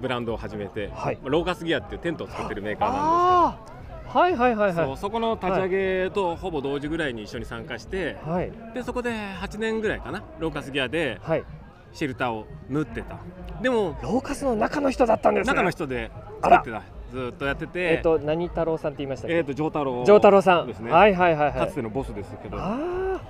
[0.00, 1.16] ブランドを始めて、はい。
[1.16, 5.68] まあローカスギアっていうテントを作ってるメーカーなんああはいはいはいですけど、はそうそこの立ち上
[6.04, 8.52] げとほぼ同時ぐらいに一緒に参加してい、はい。
[8.74, 11.44] でそこで8年ぐらいかなローカスギアではい
[11.94, 13.18] シェルターを縫ってた。
[13.62, 15.52] でもローカスの中の人だったんですね。
[15.54, 16.10] 中の人で
[16.42, 16.82] 作ってた。
[17.10, 17.80] ずーっとやってて。
[17.80, 20.66] えっ、と何太郎さんって言いましたっけ、えーと丈太郎丈太郎さん。
[20.66, 21.58] ですね、はいはいはいはい。
[21.60, 22.58] かつてのボスですけど。
[22.60, 23.20] あ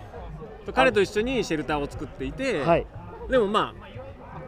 [0.74, 2.86] 彼と一緒にシェルターを作っていて、あはい。
[3.28, 3.88] でもまあ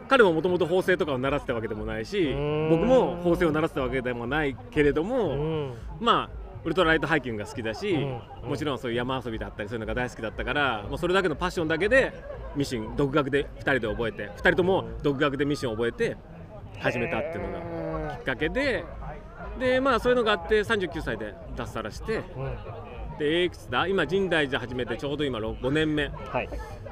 [0.07, 2.33] 彼ももともと縫製とかを習ってたわけでもないし
[2.69, 5.73] 僕も縫製を習ってたわけでもないけれどうも、ん。
[5.99, 12.11] まあウルトラライトハイキングが好きだし、うんもちろんそういう山遊びだったりそういうのが大好きだったから、もうそれだけのパッションだけで
[12.57, 16.17] ミシン独学で2人で覚えて2人とも独学でミシンを覚えて
[16.79, 18.83] 始めたっていうのがきっかけで
[19.57, 23.17] でまあそういうのがあって39歳で脱サラしてうん。
[23.17, 23.87] でいくつだ。
[23.87, 26.09] 今深大寺始めてちょうど今5年目。
[26.09, 26.49] はい。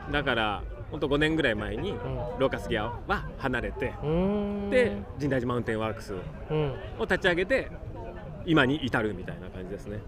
[0.10, 1.94] だから本当5年ぐらい前に
[2.40, 4.70] ローカスギアは離れてうーん。
[4.70, 6.14] で深大寺マウンテンワークス
[6.50, 6.74] うん。
[6.98, 7.68] を立ち上げて
[8.46, 10.00] 今に至るみたいな感じですね。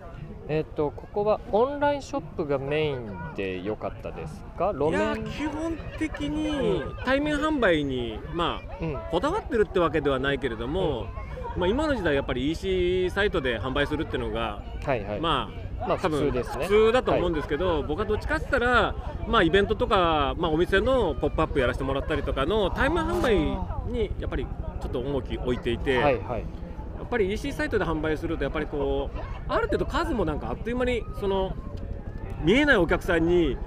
[0.49, 4.71] えっ、とここはオンラインショップがメインで良かったですか？
[5.29, 8.97] 基本的に対面販売にまあうん。
[9.11, 11.07] こだわってるってわけではないけれども、
[11.57, 15.19] まあ、今の時代やっぱり EC サイトで販売するっていうのが、はいはい。
[15.19, 16.65] まあまあ多分普通ですね。
[16.65, 18.95] 普通だと思うんですけど、僕はどっちかって言ったら、
[19.27, 23.35] まあ、イベントとか、まあ、お店のポップアップやらせてもらったりとかの対面販売
[23.91, 25.97] にやっぱりちょっと重き置いていて、
[27.07, 31.55] っぱり EC サイトで販売するとやっぱりこうある程度数もなんかあっという間にその
[32.43, 33.57] 見えないお客さんに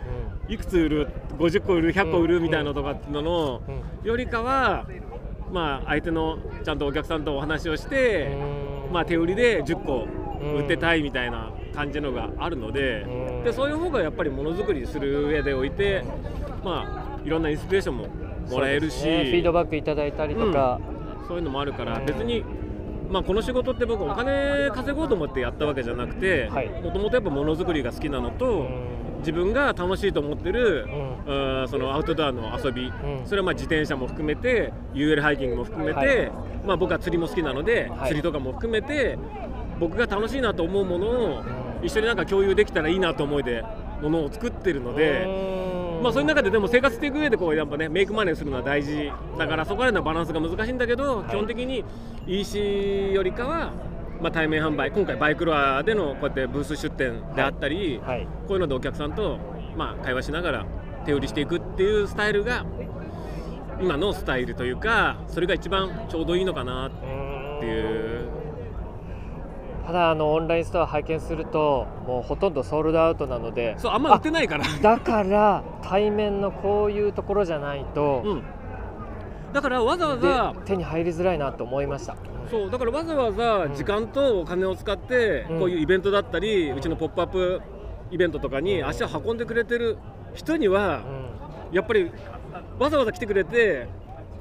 [0.48, 3.74] いくつ売る50個売る100個売るみたいなのとかっていうののうん。
[3.74, 4.87] うんよりかは、
[5.53, 8.29] まあ、相手のちゃんとお客さんとお話をして、
[8.87, 8.92] うん。
[8.94, 10.09] まあ、手売りで10個
[10.40, 13.44] 売ってたいみたいな感じのがあるのでうん。
[13.44, 16.03] でそういう方がやっぱりものづくりする上でおいて、
[16.64, 18.07] まあ、いろんなインスピレーションも
[18.50, 19.24] もらえるしね。
[19.24, 20.81] フィードバックいただいたりとか、
[21.29, 22.07] そういうのもあるからうん。
[22.07, 22.42] 別に、
[23.11, 26.68] まあ、この仕事って僕お金稼ごうと思ってやったわけじゃなくてはい。
[26.68, 29.01] もともとやっぱものづくりが好きなのと、うん。
[29.18, 30.87] 自分が楽しいと思ってる、
[31.27, 31.61] うん。
[31.61, 32.92] うんそのアウトドアの遊び、ん。
[33.25, 36.33] それはまあ自転車も含めて UL ハイキングも含めて、はい。
[36.64, 38.09] まあ、僕は釣りも好きなので、はい。
[38.09, 39.18] 釣りとかも含めて
[39.81, 41.87] 僕が楽しいなと思うものをうん。
[41.87, 43.64] 一緒になんか共有できたらいいなと思いで
[44.03, 45.80] ものを作ってるので。
[46.00, 51.84] うんまあそういう中ででも生活していく上でこうやっぱねメイクマネーするのは大事だからそこら辺のバランスが難しいんだけど、基本的に
[52.26, 53.72] EC よりかは、
[54.20, 58.26] まあ、対面販売今回バイクロアでのこうやってブース出店であったり、はい。
[58.48, 59.38] こういうのでお客さんと、
[59.76, 60.66] まあ、会話しながら
[61.04, 62.64] 手売りしていくっていうスタイルが
[63.80, 66.90] 今のスタイルというかそれが一番ちょうどいいのかなっ
[67.60, 68.39] ていう
[69.87, 74.64] ただあのオンラインストア拝見するともうほとんどソールドアウトなのでそうあんま売ってないから。
[74.81, 78.43] だから対面のこういうところじゃないと、うん。
[79.53, 82.16] だからわざわでざ手に入りづらいなと思いました。
[82.51, 85.59] そうだからわざわざ時間とお金を使って、うん。
[85.59, 87.61] こういうイベントだったり、うちのポップアップ
[88.11, 89.99] イベントとかに足を運んでくれてる
[90.35, 91.03] 人には、
[91.73, 92.11] やっぱり
[92.79, 93.87] わざわざ来てくれて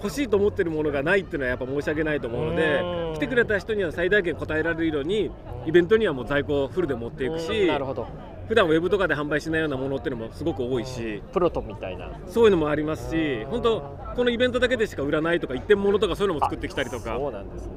[0.02, 3.14] 欲しいと思ってるものがないっていうのはやっぱ申し訳ないと思うのでうん。
[3.16, 5.30] 来てくれた人には最大限応えられるように
[5.66, 8.08] イベントにはもう在庫をフルで持っていくうんしなるほど。
[8.48, 12.10] 普段ウェブとかで販売しないようなものっていうのもすごく多いしプロトみたいな。
[12.28, 17.16] そういうのもありますし本当このイベントだけでしか売らないとか一点物とかそういうのも作ってきたりとか。
[17.16, 17.74] そうなんですね。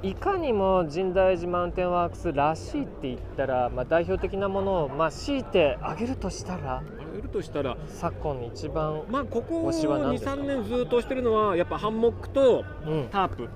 [0.00, 6.84] いかにも深大寺マウンテンワークスらしいって言ったら、まあ、代表的なものを、まあ、強いてあげるとしたら
[7.18, 13.48] 売るとしたら昨今一番、まあここ推しは何ですか？23年ずっとしてるのはやっぱハンモックとうん、はタープ。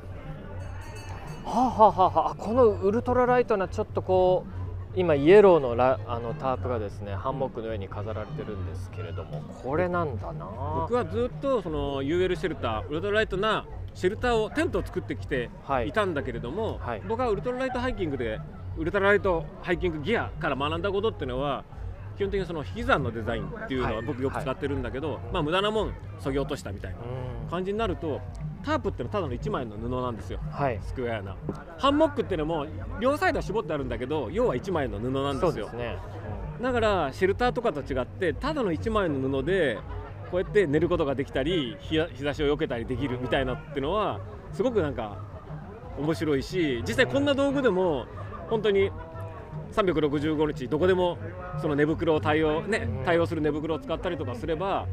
[1.45, 10.45] あ、はあはあはあ、このウルトラライトなちょっとこう今イエローのラあのタープがですねハンモックの上に飾られてるんですけれどもこれなんだな
[10.83, 15.89] 僕はずっとその UL シェルターウルトラライトなシェルターをテントを作ってきてはい。
[15.89, 17.03] いたんだけれども、はい。
[17.09, 18.41] 僕はウルトラライトハイキングで
[18.77, 21.65] ウルトラライトハイキングギアから学んだことっていうのは
[22.23, 24.07] 基本的にその引き算のデザインっていうのははい。
[24.07, 27.51] 僕よく使ってるんだけど、まあ無駄なもん削ぎ落としたみたいなうん。
[27.51, 28.21] 感じになると
[28.65, 30.39] タープってのはただの1枚の布なんですよ。
[30.51, 30.79] はい。
[30.83, 31.37] スクエアな。
[31.79, 32.67] ハンモックっていうのも
[33.01, 35.69] 両サイドは絞ってあるんだけど要は1枚の布なんですよ。
[36.61, 39.79] だからシェルターとかと違ってただの1枚の布で
[40.31, 44.21] こうやって寝ることができたり日や日差しを避けたりできるみたいなっていうのは
[44.53, 45.19] すごくなんか
[45.99, 48.07] 面白いし実際こんな道具でも
[48.49, 48.93] 本当に
[49.73, 51.19] 365日どこでも
[51.61, 54.87] その寝袋を対応ね対応する寝袋を使ったりとかすれば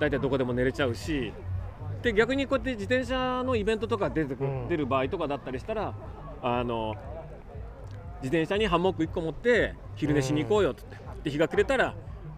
[0.00, 1.32] 大体どこでも寝れちゃうし
[2.02, 4.68] で逆にこうやって自転車のイベントとか出てくうん。
[4.68, 5.94] 出る場合とかだったりしたら
[6.42, 6.94] あの
[8.22, 11.94] 自転車にハンモック1個持って昼寝しに行こうよっつってで日が暮れたら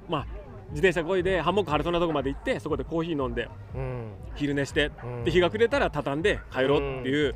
[0.09, 0.27] まあ
[0.71, 3.81] 自転車こいでハンモック張れそうなとこまで行ってそこでコーヒー飲んでうん。
[3.81, 5.25] うん昼寝してうん。
[5.25, 7.35] で日が暮れたら畳んで帰ろうっていう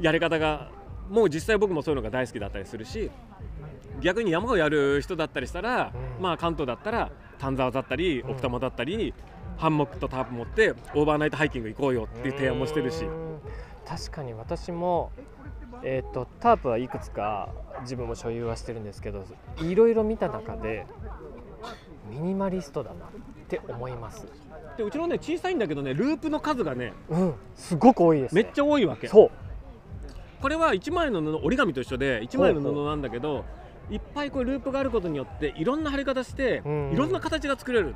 [0.00, 0.70] やり方が
[1.10, 3.10] もう実際僕もそういうのが大好きだったりするし
[4.00, 6.22] 逆に山をやる人だったりしたら、うん。
[6.22, 8.30] まあ関東だったら丹沢だったりうん。
[8.30, 9.14] 奥多摩だったり、
[9.56, 13.04] ハンモックとタープ持ってオーバーナイトハイキング行こうよっていう提案もしてるし。
[13.04, 13.38] うん。
[13.86, 15.10] 確かに私も、
[15.82, 17.50] えー、とタープはいくつか
[17.82, 19.24] 自分も所有はしてるんですけど
[19.58, 20.86] いろいろ見た中で
[22.08, 23.08] ミニマリストだなっ
[23.48, 24.26] て思います。
[24.76, 27.34] でうちのね小さいんだけどねループの数がねうん。
[27.56, 29.08] すごく多いです、ね、めっちゃ多いわけ。
[29.08, 29.30] そう
[30.42, 33.44] これは1枚の布折り紙と一緒で1枚の布なんだけど
[33.90, 36.90] いっぱいこうループがあることによっていろんな貼り方してうん。
[36.92, 37.94] いろんな形が作れる。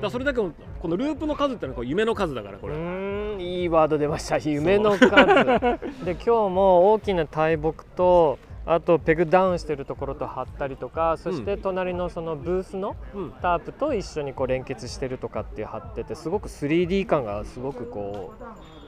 [0.00, 4.38] だそれだけのこのループの数ってのはこう夢の数だからこうれいいワード出ました。
[4.38, 5.10] 夢の数。
[6.04, 13.32] で今日も大きな大木とあとペグダウンしてるところと貼ったりとかそして隣のそのブースのうん。
[13.42, 18.44] タープと一緒にこう連結してるとかって貼っててすごく 3D 感がすごくこう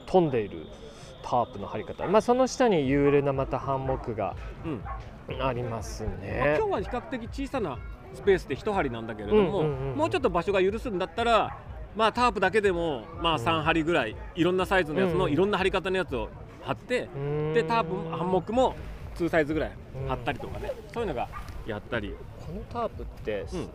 [0.09, 0.67] 飛んでいる
[1.21, 4.81] タープの張り方、まあ、その下に有例なまたハンモックがうん。
[5.41, 7.77] ありますまあね今日は比較的小さな
[8.15, 11.55] スペースで一針なんだけれども、うんうんうんもうちょっと場所が許すんだったら、
[11.95, 13.45] まあ、タープだけでも、まあ、うん。
[13.45, 15.31] 3針ぐらい、いろんなサイズのやつの、うん。
[15.31, 16.29] いろんな張り方のやつを
[16.63, 17.53] 貼って、うーん。
[17.53, 18.75] でタープもハンモックも
[19.15, 21.27] 2サイズぐらいうん貼ったりとかね、そういうのが
[21.67, 22.15] やったり。
[22.45, 23.69] このタープって、うん。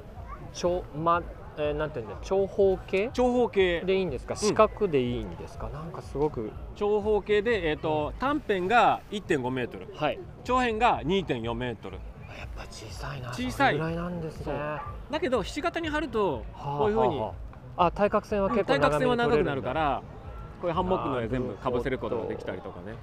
[0.53, 1.23] 長ま
[1.57, 3.11] えーなんていうんだ長方形？
[3.13, 3.81] 長方形。
[3.83, 4.37] でいいんですか？
[4.37, 9.87] 四角でいいんですか、なんかすごく長方形で、えーと短辺が1.5メートル。
[9.95, 10.19] はい。
[10.45, 11.99] 長辺が2.4メートル。
[12.39, 13.29] やっぱ小さいな。
[13.31, 13.75] 小さい。
[13.75, 14.53] ぐらいなんですね。
[15.11, 17.33] だけどひし形に貼るとあこういうふうに、は
[17.77, 17.91] ああ。
[17.93, 20.03] 対角線は結構対角線は長くなるから
[20.61, 22.97] こういうハンモックの上全部かぶせることができたりとかね。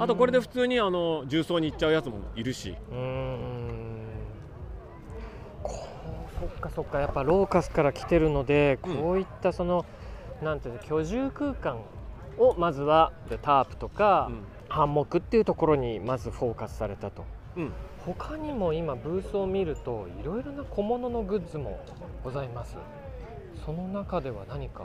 [0.00, 2.76] あとこれで普通にあの重曹に行っちゃうやつもいるし。
[2.90, 3.98] うーん
[5.62, 8.96] こうそっかそっかやっぱローカスから来てるので、うん。
[8.96, 9.84] こういったその
[10.42, 11.80] なんていうの居住空間
[12.38, 14.30] をまずはでタープとか、
[14.68, 17.24] ハンモックっていうところにまずフォーカスされたと。
[17.56, 17.72] うん、うん
[18.06, 21.78] 他にも今ブースを見るといろいろな小物のグッズも
[22.24, 22.76] ございます。
[23.64, 24.84] その中では何か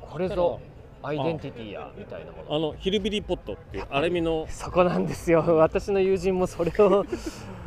[0.00, 0.60] これぞ
[1.02, 2.56] アイデンティティやみたいなもの。
[2.56, 5.44] あのヒルビリーポットっていうアルミのそこなんですよ。
[5.56, 7.04] 私の友人もそれを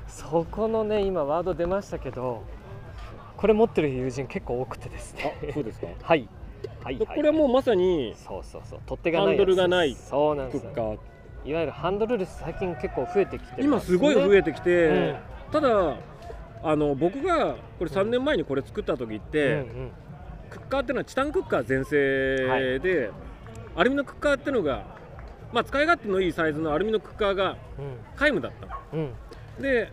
[0.08, 2.44] そこのね今ワード出ましたけど
[3.38, 5.38] これ持ってる友人結構多くてですね。
[5.50, 5.88] あそうですか。
[6.02, 6.28] はい。
[6.84, 8.80] はい、ではい、これはもうまさにそうそうそう。
[8.86, 10.66] 取っ手がないハンドルがないそうなんです
[11.46, 15.16] いわゆるハンドルレス最近結構増えてきて今すごい増えてきて、うん。
[15.52, 15.96] ただ
[16.64, 19.92] あの僕がこれ3年前にこれ作った時って、うんうん。
[20.50, 23.12] クッカーっていうのはチタンクッカー全盛で、
[23.76, 24.84] アルミのクッカーっていうのが、
[25.54, 27.58] まあ、使い勝手のいいサイズのアルミのクッカーが
[28.16, 29.62] 皆無だったうんうん。
[29.62, 29.92] で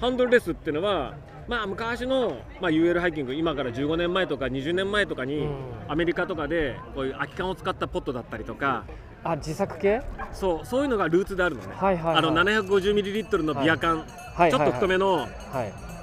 [0.00, 1.14] ハンドルレスっていうのは
[1.50, 5.56] まあ昔の、まあ、UL ハイキング今から15年前とか20年前とかに、うん。
[5.88, 8.84] アメリカとかでこういう空き缶を使ったポットだったりとか
[9.24, 10.00] あ自作系？
[10.32, 15.28] そうそういうのがルーツであるのね、はいはい、はい、あの 750ml のビア缶、はいちょっと太めの、はい。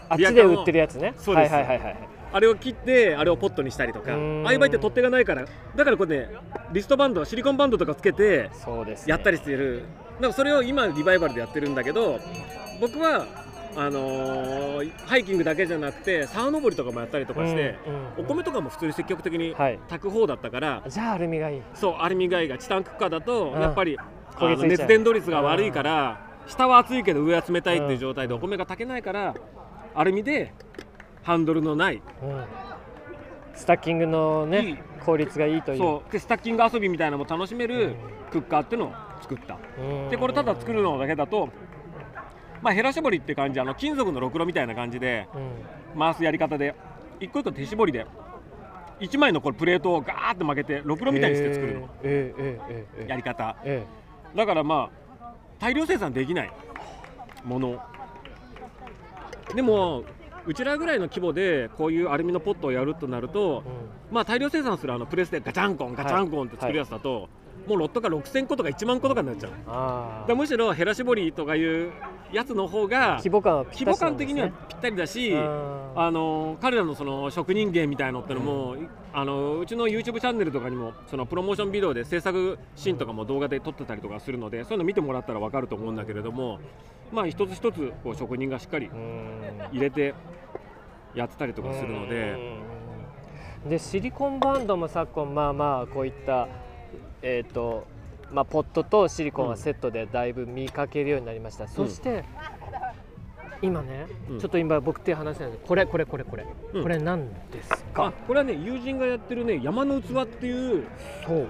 [0.09, 1.13] あっちで売ってるやつね。
[1.17, 1.53] そうです。
[1.53, 4.17] はいはいはいはいあれを切ってあれをポットにしたりとかああ
[4.51, 5.45] いう場合って取っ手がないから。
[5.77, 6.29] だからこれね
[6.73, 9.85] リストバンドシリコンバンドとかつけてそうです、ね、やったりしてる。
[10.15, 12.19] だからそれを今リバイバルでやってるんだけど
[12.81, 13.25] 僕は
[13.75, 17.77] あのーハイキングだけじゃなくて沢登りとかもやったりとかして、
[18.17, 19.79] うんお米とかも普通に積極的にはい。
[19.89, 21.61] 炊く方だったから、じゃあアルミがいい。
[21.73, 23.61] そうアルミ貝がチタンクッカーだとうん。
[23.61, 24.67] やっぱり、う。
[24.67, 29.35] 熱伝導率が悪いから下は熱いけど上は冷たいっていう状態でお米が炊けないから
[29.93, 30.53] アルミで
[31.23, 32.45] ハンドルのないうん。
[33.53, 34.73] スタッキングのいい。
[34.73, 35.77] ね効率がいいという。
[35.77, 36.11] そう。
[36.11, 37.95] でスタッキング遊びみたいなのも楽しめる
[38.31, 39.57] クッカーっていうのを作った。
[39.79, 40.09] うん。
[40.09, 41.49] でこれただ作るのだけだと
[42.61, 45.99] まあヘラ絞りって感じあの金属のろくろみたいな感じでうん。
[45.99, 46.75] 回すやり方で
[47.19, 48.05] 一個一個手絞りで
[48.99, 51.89] 1枚のこれプレートをガーって曲げてろくろみたいにして作るの。
[52.03, 53.55] えーえーえーやり方。
[53.63, 53.83] え
[54.35, 54.89] だからま
[55.21, 56.51] あ大量生産できない
[57.45, 57.81] もの。
[59.55, 60.03] でも
[60.45, 63.63] うちらぐらいの規模でこういうアルミのポットをやるとなるとー
[64.11, 67.29] まあ大量生産するあのプレスでガチャンコンガチャンコンって作るやつだと、
[67.67, 69.51] もうロットが6000個とか1万個とかになっちゃう。
[69.67, 71.91] あだむしろヘラ絞りとかいう
[72.31, 78.75] やつの方が規模感はぴった規模感的にはぴったりだし、ああの彼らのその職人芸みたいのってのも、
[79.13, 86.59] あのうちの YouTube チャンネルとかにもそのプロモーションビデオで制作シーンとかも動画で撮ってたりとかするのでそういうの見てもらったら分かると思うんだけれども
[87.11, 88.89] まあ一つ一つこう職人がしっかり
[89.71, 90.13] 入れて
[91.15, 92.31] やってたりとかするので、
[93.63, 93.69] うん。
[93.69, 96.47] でシリコンバンドも昨今まあまあこういった
[97.21, 97.87] えっ、と
[98.31, 102.23] まあポットとシリコンはセットでだいぶ見かけるようになりました、そして
[103.61, 104.39] 今ね、うん。
[104.39, 106.83] ちょっと今僕手話してるんでこれこれこれこれ、うん。
[106.83, 110.85] これ何ですあかこれはね友人がやってるね山の器っていう
[111.25, 111.47] そう。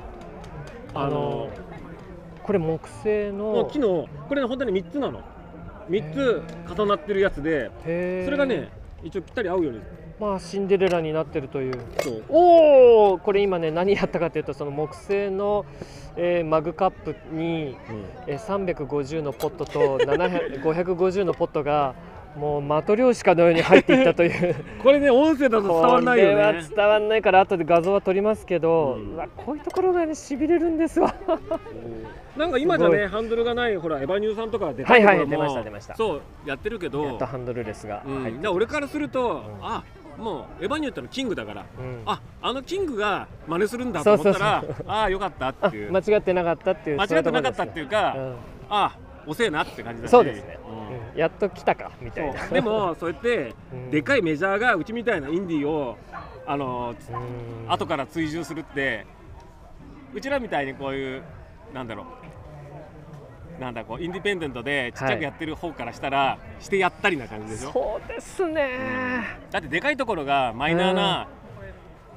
[0.94, 1.50] あの
[2.44, 5.22] これ木製の木のこれね本当に3つなの。
[5.90, 6.44] 3つ
[6.78, 7.72] 重なってるやつで
[8.26, 8.70] それがね
[9.04, 9.82] 一応ぴったり合うように
[10.20, 11.80] まあシンデレラになってるという。
[12.30, 15.66] おおこれ今ね何やったかというとその木製の、
[16.16, 17.78] えーマグカップに、
[18.26, 21.94] えー350のポットと700 550 のポットが
[22.36, 24.56] もうマトリョーシカのように入っていったという。
[24.82, 29.14] これね音声だと伝わらないよこれはね伝わらないから後で画像は撮りますけど、うん。
[29.14, 31.14] うわこういうところがねしびれるんですわ。
[32.36, 35.96] なんか今じゃねハンドルがないほらエヴァニューさんとか出たはいはい出ました出ました。
[35.96, 37.04] そうやってるけど。
[37.04, 38.04] やっとハンドルレスが。
[38.06, 38.48] うん。
[38.50, 39.42] 俺からすると、ん。
[39.62, 39.84] あ
[40.18, 41.66] もうエヴァニューってのはキングだから。
[41.80, 42.02] うん。
[42.06, 45.92] ああのキングが真似するんだと思ったらあ あよかったっていう。
[45.92, 48.32] 間違ってなかったっていう間違ってなかったっていうか、うん。
[48.32, 48.36] あ
[48.70, 50.12] あ遅えなって感じだし。
[50.12, 50.78] そうですね、うん。
[50.78, 51.20] うん。
[51.20, 52.48] やっと来たかみたいな。
[52.48, 53.92] でもそうやってうん。
[53.92, 55.98] でかいメジャーがうちみたいなインディーを
[56.46, 56.96] あの
[57.66, 57.72] うん。
[57.72, 59.06] 後から追従するって
[60.14, 61.24] うちらみたいにこういう
[61.74, 62.17] なんだろう
[63.60, 67.72] なんだこうインディペンデントでちっちゃくやってる方からしたら、してやったりな感じでしょ？
[67.72, 68.70] そうですね。
[69.52, 71.28] だってでかいところがマイナーな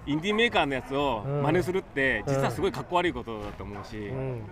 [0.06, 2.34] インディーメーカーのやつを真似するってうん。
[2.34, 4.42] 実はすごいかっこ悪いことだと思うし、うん。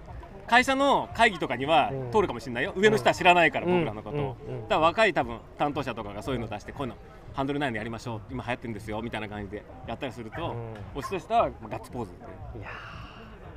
[0.46, 2.10] 会社の会議とかにはうん。
[2.10, 2.72] 通るかもしれないよ。
[2.76, 3.80] 上の人は知らないから、うん。
[3.80, 4.54] 僕らのことを、うん。
[4.54, 4.62] うん。
[4.62, 6.96] だから若い多分担当者とかがそういうの出してこういうの
[7.34, 10.52] ハンドルないのやりましょう今流行ってるんですよみたいな感じでやったりすると、
[10.94, 11.00] うん。
[11.00, 12.18] 推しとしてはガッツポーズで
[12.58, 12.70] いや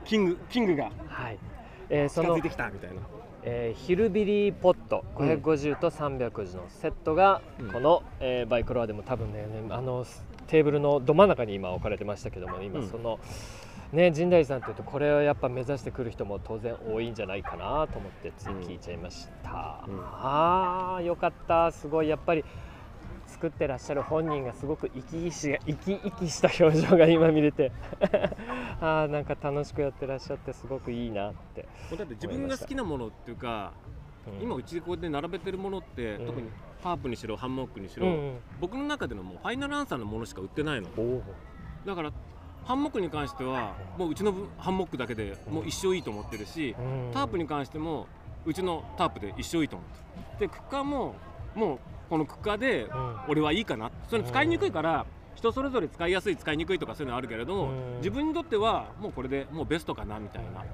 [0.05, 0.91] キングキングが。
[1.07, 1.37] はい、
[1.91, 3.01] えーその近づいてきたみたいな。
[3.43, 7.71] えーヒルビリーポット550と350のセットがうん。
[7.71, 12.89] この、えーバイクロアでも多分ねあのステーブルのど真ん中に今置かれてましたけども今うん。
[12.89, 13.19] その、
[13.91, 19.99] ね神代さんというとこれをやっぱ目指してくる人も当然多いんじゃないかなと思ってつい聞いちゃいました、うん。
[20.01, 21.71] あーよかった。
[21.73, 22.07] すごい。
[22.07, 22.45] やっぱり
[23.31, 27.71] 作ってらっしゃる本人がすごく生き生きし生き生きした表情が今見れて
[28.81, 31.67] あーなんか楽しくやってらっしゃってすごくいいなって、
[31.97, 33.73] だって自分が好きなものっていうか
[34.27, 34.43] うん。
[34.43, 36.25] 今うちでこうやって並べてるものって、うん。
[36.27, 36.49] 特に
[36.83, 38.39] ハープにしろハンモックにしろ、うんうん。
[38.59, 40.87] 僕の中でのもうファイナルアンサーのものしか売ってないの。
[41.85, 42.11] だから
[42.63, 47.11] ハンモックに関してはもううちのハンモックだけでもう一生いいと思ってるし、うん。
[47.11, 48.07] タープに関しても
[48.45, 50.49] うちのタープで一生いいと思ってる。
[50.51, 51.15] でクッカーも
[51.55, 51.79] もう
[52.11, 53.15] このクッカーでうん。
[53.29, 53.89] 俺はいいかな。
[54.09, 60.65] それ使いにくいから人それぞれ使いやすい使いにくいとかそういうのあるけれど自分にとってはもうこれでもうベストかなみたいな。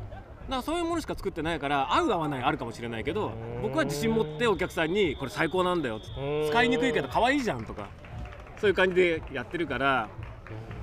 [0.49, 3.61] だそういうものしか作ってないから合う合わないあるかもしれないけどうん。
[3.61, 6.01] 僕は自信持ってお客さんにこれ最高なんだよ
[6.49, 7.87] 使いにくいけど可愛いじゃんとか
[8.59, 10.09] そういう感じでやってるから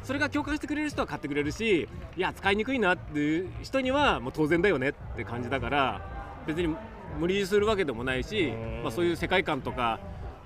[0.05, 6.01] それが共感してくれる人は買ってくれるしいや使いにくいなっていう人にはもう当然だよねって感じだから
[6.47, 6.77] 別に
[7.19, 8.83] 無理するわけでもないしうん。
[8.83, 9.99] まあそういう世界観とか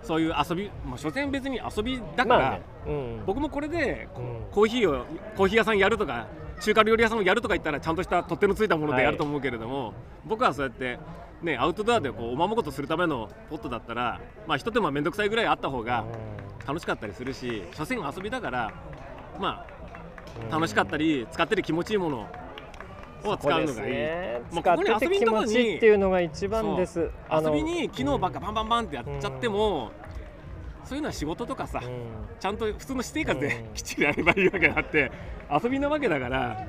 [0.02, 2.62] そういう遊びまあ所詮別に遊びだから、まあね。
[2.86, 3.22] うん。
[3.26, 4.08] 僕もこれで
[4.52, 5.04] コーヒーを
[5.36, 6.26] コーヒー屋さんやるとか
[6.60, 9.94] 中華料理屋さんをやるとか言ったらちゃんとした取っ手のついたものでやると思うけれども、
[10.24, 10.98] 僕はそうやって
[11.42, 16.04] ねアウトドアでこうおままごとするためのポットだったらまあ一手間面倒くさいぐらいあった方が
[16.66, 18.72] 楽しかったりするし所詮遊びだから
[19.38, 19.64] ま
[20.50, 22.26] あ楽しかったり使ってて気持ちいいもの
[23.24, 23.92] を使うのがいい。
[23.92, 27.10] ね、もう使ここに遊びってて気のとこにっていうのが一番です。
[27.30, 29.90] 遊びに機能ばっかバンバンバンってやっちゃっても、
[30.84, 31.90] そういうのは仕事とかさ、うん。
[32.38, 33.74] ちゃんと普通の私生活でうん。
[33.74, 35.10] きっちりやればいいわけであって
[35.62, 36.66] 遊びなわけだから。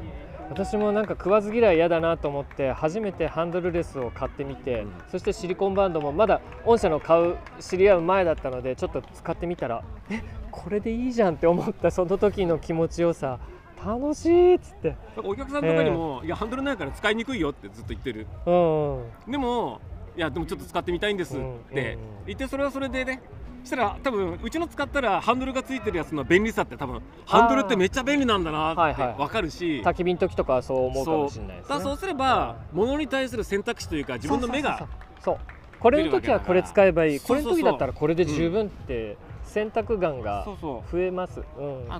[0.49, 4.91] 私もなんか食わず嫌い嫌だなと思って初めてハンドルレスを買ってみて、うん。
[5.11, 13.39] そしてシリコンバンドもまだ御社の買う知り合う前だったのでちょっと使ってみたらえこれでいいじゃんって思ったその時の気持ちよさ
[13.85, 14.95] 楽しいっつって。
[15.23, 18.27] お客さんとかにも、いやハンドルないから使いにくいよってずっと言ってる。
[18.45, 19.81] うんでも
[20.17, 21.39] いやでもちょっと使ってみたいんですっ
[21.73, 23.21] て言ってそれはそれでね
[23.63, 29.15] したら多分うちの使ったらハンドルがついてるやつの便利さって多分ハンドルってめっちゃ便利なんだなってはいはい。
[29.17, 31.79] 分かるし、焚き火の時とかはそう思うかもしれないですね。
[31.81, 34.87] そうすれば物に対する選択肢というか自分の目が
[35.21, 35.37] そう
[35.79, 37.19] これの時はこれ使えばいい。
[37.21, 39.17] これの時だったらこれで十分って
[39.49, 40.45] 選択眼が
[40.91, 41.41] 増えます、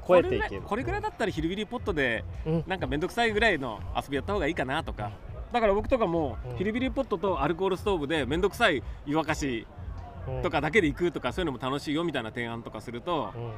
[0.08, 0.62] 超えていける。
[0.62, 2.64] これぐらいだったらヒルビリポットでうん。
[2.68, 5.12] なんか面倒くさいぐらいの遊びやった方がいいかなとか。
[5.52, 6.58] だから僕とかもうん。
[6.58, 9.68] ヒルビリポットとアルコールストーブで面倒くさい湯沸かし
[10.28, 10.41] うん。
[10.43, 13.52] とかだけで行くとかそういうのも楽しいよみたいな提案とかするとうん。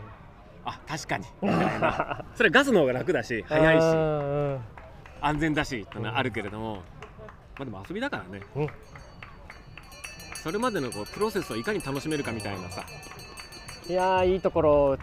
[0.63, 1.25] あ確かに。
[1.41, 2.25] みたいな。
[2.35, 4.59] それはガスの方が楽だし早いしうん
[5.19, 6.75] 安全だしってのはあるけれども。
[7.57, 8.41] まあでも遊びだからね。
[8.55, 8.67] うん。
[10.41, 12.83] それまでのこうプロセスをいかに楽しめるかみたいなさ
[13.89, 15.01] いやーいいところをつ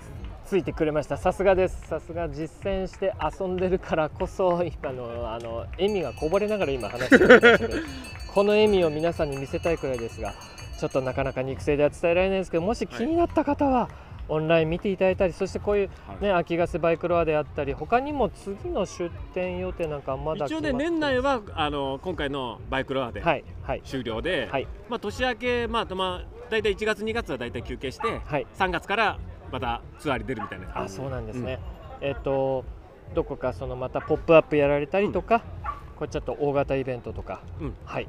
[0.49, 1.19] ついてくれました。
[1.19, 1.87] さすがです。
[1.89, 7.75] さすが実践して遊んでるからこそ今のあの笑みがこぼれながら今話してるんですけど
[8.33, 10.33] この笑みを皆さんに見せたいくらいですが
[10.81, 13.91] ちょっとなかなか肉声では伝えられないんですけどもし気になった方は、
[14.29, 16.23] オンライン見ていただいたりそしてこういう、はい。
[16.23, 23.83] ね、秋ガスバイクロアであったり他にも次の出店予定なんかまだ一応ね年内はあの今回のバイクロアではいはい。
[23.85, 24.67] 終了で、はい。
[24.89, 28.47] まあ、年明け、まあとまあ、大体1月2月は大体休憩して、はい。
[28.57, 29.19] 3月から
[29.53, 30.85] またツアーに出るみたいな。
[30.85, 31.59] あそうなんですね、
[32.01, 32.65] えっ、と
[33.15, 35.43] どこかそのまたポップアップやられたりとか、
[35.97, 37.75] これちょっと大型イベントとか、うん。
[37.85, 38.09] はい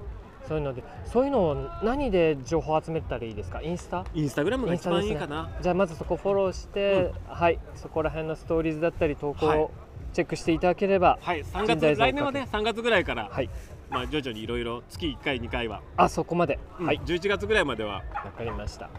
[0.49, 3.61] そういうのでそういうのを何で情報集めたらいいですか？
[3.61, 4.03] インスタ？
[4.15, 7.59] インスタグラムが一番いいかな、じゃあまずそこフォローして、はい。
[7.75, 9.59] そこら辺のストーリーズだったり投稿はい。
[9.59, 9.71] を
[10.11, 13.49] チェックしていただければ、はい、3神代像月来年はね3月ぐらいから、はい。
[13.91, 16.85] まあ、徐々にいろいろ月1回2回は、あそこまで、うん。
[16.87, 16.99] はい。
[17.05, 18.03] 11月ぐらいまでは。
[18.25, 18.89] わかりました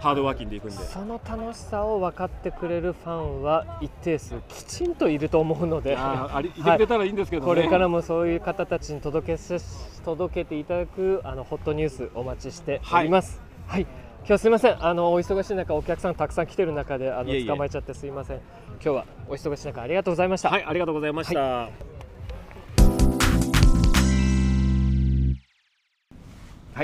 [0.00, 0.76] ハードワーキングでいくんで。
[0.76, 5.96] その楽しさを分かってくれるファンは一定数きちんといると思うので。
[5.96, 9.58] あーありいてくれたらいいんですけどね、これからもそういう方たちに届けせ
[10.04, 13.42] 届けていただくあのホットニュースお待ちしております。
[13.66, 13.86] はい、
[14.24, 14.86] 今日すみません。
[14.86, 18.36] あのお忙しい中お客さんたくさん来てる中であの捕まえちゃってすみません。
[18.36, 18.44] 今
[18.80, 20.50] 日はお忙しい中ありがとうございました。
[20.50, 21.70] はいありがとうございました、は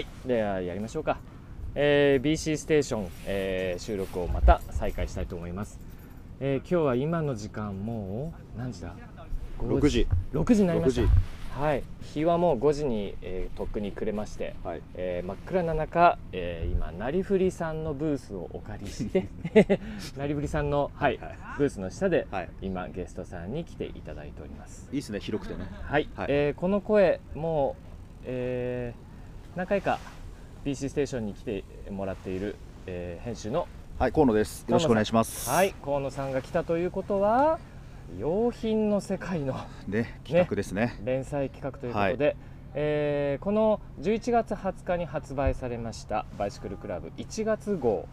[0.01, 0.07] い。
[0.27, 1.19] ではやりましょうか、
[1.75, 5.81] えー BC ステーション、えー収録をまた再開したいと思います、
[6.41, 8.95] えー今日は今の時間もう何時だ
[9.59, 10.07] ？6時。
[10.33, 10.63] 6時。
[10.63, 11.03] になりま6した。
[11.03, 11.09] 時。
[11.61, 11.85] はい。
[12.03, 14.83] 日はもう5時に、えーとっくに暮れまして、はい。
[14.95, 19.29] えー真っ暗な中、えー今なりふりさんのブースをお借りして
[20.17, 21.39] なりふりさんの、はいはい。
[21.59, 22.49] ブースの下で、はい。
[22.63, 24.89] 今ゲストさんに来ていただいております。
[24.93, 25.67] いいですね広くてね。
[25.83, 26.27] はい、はい。
[26.31, 29.99] えーこの声もう、えー何回か
[30.65, 32.57] BC ステーションに来てもらっている、
[32.87, 34.65] えー編集のはい河野です。
[34.67, 35.51] よろしくお願いします。
[35.51, 37.59] はい河野さんが来たということは
[38.19, 39.55] 用品の世界の
[39.87, 40.99] ね企画ですね。
[41.05, 42.35] 連載企画ということで、
[42.75, 48.09] えーこの11月20日に発売されましたバイシクルクラブ1月号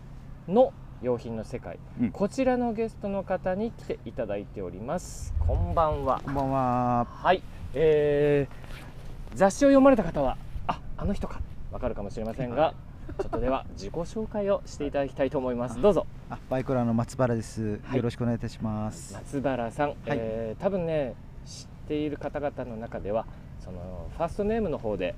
[0.49, 2.11] の用品の世界、うん。
[2.11, 5.33] こちらのゲストの方に来ていただいております。
[5.39, 6.21] こんばんは。
[6.25, 7.07] こんばんは。
[7.09, 7.41] はい、
[7.75, 10.35] えー雑誌を読まれた方は
[10.67, 11.39] ああの人か
[11.71, 12.73] わかるかもしれませんが
[13.19, 15.81] ちょっとでは自己紹介をしていただきたいと思います。
[15.81, 16.07] どうぞ。
[16.29, 17.79] あ、バイクラーの松原です。
[17.83, 17.97] はい。
[17.97, 19.13] よろしくお願いいたします。
[19.13, 21.15] 松原さん、えー多分ね
[21.45, 23.25] 知っている方々の中では
[23.59, 25.15] そのファーストネームの方で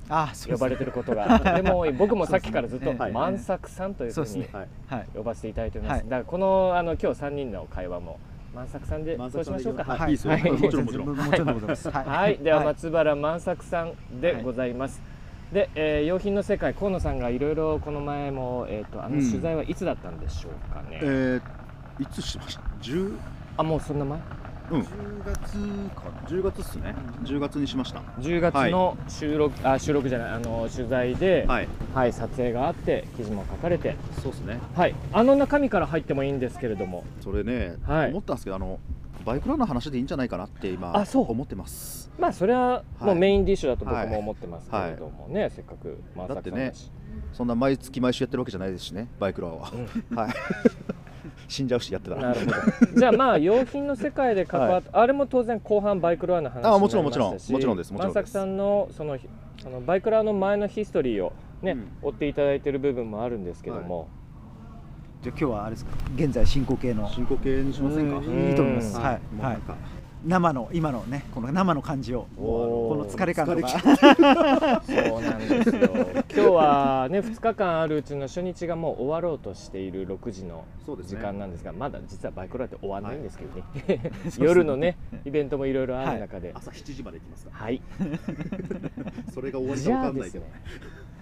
[0.47, 1.91] 呼ばれてることがとても多い。
[1.93, 4.47] 僕もさっきからずっと万作さんというふうに。
[5.14, 6.10] 呼ばせていただいております、はい。
[6.10, 8.20] だからこのあの今日3人の会話も
[8.56, 9.84] 万作さんでそうしましょうか。
[9.84, 10.18] はい。
[10.18, 10.51] はい。
[10.51, 11.16] もちろんもちろん。
[11.16, 11.89] もちろんでございます。
[11.89, 12.06] はい。
[12.06, 12.66] はい、でははい。
[12.68, 15.12] 松原万作さんでございます。
[15.54, 19.30] で、えー用品の世界河野さんがいろいろこの前もえっ、とあのうん。
[19.30, 20.99] 取材はいつだったんでしょうかね。
[21.01, 21.41] えー
[22.01, 23.16] いつしました？10
[23.58, 24.20] あもうそんな前？
[24.72, 24.82] うん。
[24.82, 24.86] 10
[25.26, 25.51] 月
[25.95, 26.95] かな？10月っすね。
[27.24, 27.99] 10月にしました。
[28.20, 34.60] 10月の収録、あ収録じゃないあの取材で、はい、はい撮影があって記事も書かれて、そうですね。
[34.76, 34.95] はい。
[35.12, 38.10] あの中身から入ってもいいんですけれども、それねはい。
[38.10, 38.80] 思ったんですけどあの
[39.26, 41.32] バイクランの話でいいんじゃないかなって今あそう。
[41.32, 42.11] 思ってます。
[42.19, 43.17] まあそれはもうはい。
[43.19, 44.07] メインディッシュだと僕はい。
[44.07, 46.91] も思ってますけれどもね、せっかく万作さんだし。
[47.32, 49.71] そんな毎月毎週やってるわけじゃないですしねバイクラは。
[50.11, 50.17] うん。
[50.17, 50.34] はい。
[51.47, 52.21] 死んじゃうしやってたら。
[52.21, 52.99] なるほど。
[52.99, 57.34] じゃあまあ用品の世界で関わって、あれも当然後半バイクロアの話になりあまもちろんもちろん。
[57.34, 57.53] もちろんです。
[57.53, 57.93] もちろんです。
[57.93, 59.17] 万作さんのその
[59.61, 64.09] そのバイクロアの前のヒストリーをね、追っていただいている部分もあるんですけども、
[65.24, 65.91] じゃあ今日はあれですか？
[66.15, 67.09] 現在進行形の。
[67.09, 68.17] 進行形にしませんか？
[68.17, 68.49] うん。
[68.49, 68.95] いいと思います。
[68.97, 69.01] うん。
[69.03, 69.13] はい。
[69.13, 69.21] はい。
[69.34, 69.61] もうなん。
[69.61, 69.76] か
[70.26, 73.67] 生の今のねこの生の感じをこの疲れ感とか。
[74.88, 75.89] そうなんですよ。
[76.34, 81.17] 今日はね2日間あるうちの初日がもう終わろうとしている6時のそうですね。
[81.19, 84.11] 時間なんですが、まだ実はバイクロアって終わらないんですけどね。
[84.39, 87.82] 夜のねイベントもいろいろある中で、朝7時まで行きますかはい。
[89.34, 90.45] それが終わりじか分かんないけど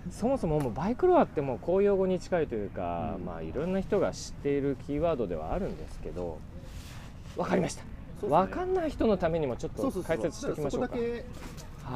[0.10, 3.26] そもそももうバイクロアってもう公用語に近いというか、うん。
[3.26, 6.40] まあいろんな人が知っているキーワードではあるんですけど
[7.38, 7.90] わかりました、ね。
[8.30, 10.98] わかんない人のためにもちょっと解説しておきましょうか。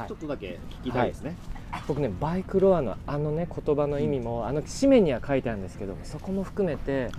[0.08, 1.36] ちょっとだけ聞きたいですね、
[1.88, 7.12] 僕ねバイクロアのあのね言葉の意味も、あの紙面には書いてあるんですけどそこも含めて、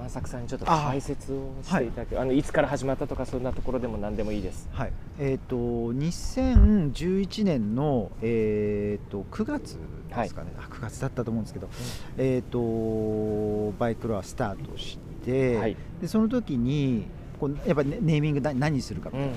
[0.00, 4.68] 万作さんにちょっと解説をしていただけあのいつから始まったとかそんなところでも何でもいいです。
[4.72, 4.92] はい。
[5.18, 9.78] えっと2011年のえっと9月
[10.08, 10.52] ですかね。
[10.58, 11.68] あ9月だったと思うんですけど、
[12.16, 15.76] えっとバイクロアスタートして、はい。
[16.00, 17.06] でその時に
[17.38, 19.34] こうやっぱりネーミングな何にするかみたいな、うん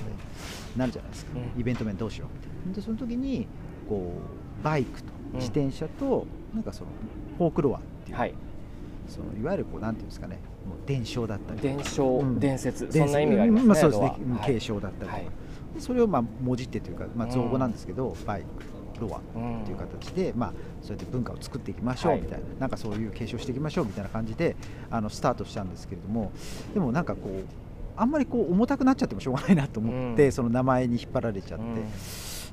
[0.76, 1.60] なるじゃないですか、うん。
[1.60, 2.28] イベント面どうしよう。
[2.34, 3.46] みたいなでその時に
[3.88, 4.12] こ
[4.60, 5.38] うバイクとうん。
[5.38, 6.90] 自転車と、なんかその
[7.38, 8.34] フォークロアっていう、はい
[9.08, 12.40] そのいわゆるこうなんていうんですかねもう伝承だったり伝承、うん。
[12.40, 14.40] 伝説伝そんな意味がありますね、まあ、そうですね。
[14.46, 15.24] 継承だったりとか、はい。
[15.74, 18.44] でそれをまあ文字ってというか、まあ、うん造語なんですけど、バイ
[18.94, 22.20] クロアっていう形で、まあ、そうやって文化を作っていきましょうはい。
[22.22, 24.56] みたいな、なんかそういう継承していきましょうみたいな感じで
[24.90, 26.32] あのスタートしたんですけれども
[26.72, 27.44] でもなんかこう
[27.96, 30.32] あんまりこう重たくなっちゃってもしょうがないなと思って、うん。
[30.32, 31.84] その名前に引っ張られちゃって、うん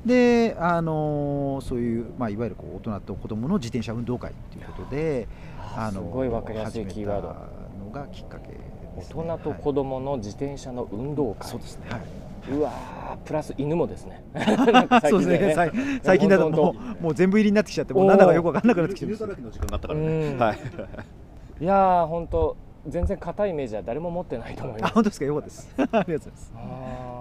[0.06, 5.28] で、あのーそういう、まあ、いわゆるこう大人と子供の自転車運動会ということで、
[5.76, 8.58] あーすごいわかりやすいキーワードのがきっかけね、
[8.98, 14.24] 大人と子供の自転車の運動会、そうですね、はい、うわープラス犬もですね。
[15.10, 15.54] そうですね。
[15.56, 15.72] 最
[16.04, 20.36] 最近だともうもう全部入りになってきちゃってもうなんだかよくわかんなくなってきてます犬だらけの時間があったね。
[20.38, 20.58] はい。
[21.64, 24.92] いやー本当全然硬いイメージは誰も持ってないと思います。
[24.92, 25.26] あ本当ですか？
[25.26, 25.74] よかったです。
[25.78, 26.54] ありがとうございます。
[26.56, 27.21] あー。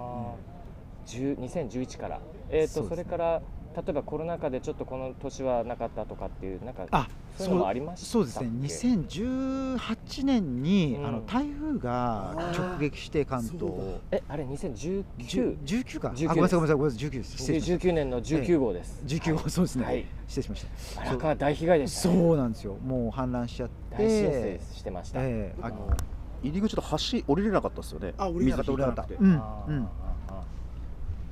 [1.05, 2.19] 2011から。
[2.49, 2.97] えっ、とそ,、ね。
[2.97, 3.41] れから
[3.75, 8.49] 例えばコロナ禍でちょっとこの年はなかったとかっていうなんかあそういうのもありましたそうですね。
[8.61, 11.07] 2018年に、うん。
[11.07, 13.63] あの台風が直撃して関東。
[13.63, 15.03] をえあれ2019
[15.63, 16.09] 19か。
[16.09, 17.37] 19あごめんなさいごめんなさいごめんなさい19です。
[17.37, 20.05] 失礼しまし19年の19号です、た19号そうですね、はい。
[20.27, 21.01] 失礼しました。
[21.01, 22.75] 荒川大被害でした、ね、そうなんですよ。
[22.85, 23.97] もう氾濫しちゃって。
[23.97, 25.71] 大浸水してました、ええあ
[26.43, 28.13] 入り口と橋降りれなかったですよね。
[28.17, 28.71] あ降りれなかった。
[28.71, 29.87] 降りれなかった水引ううん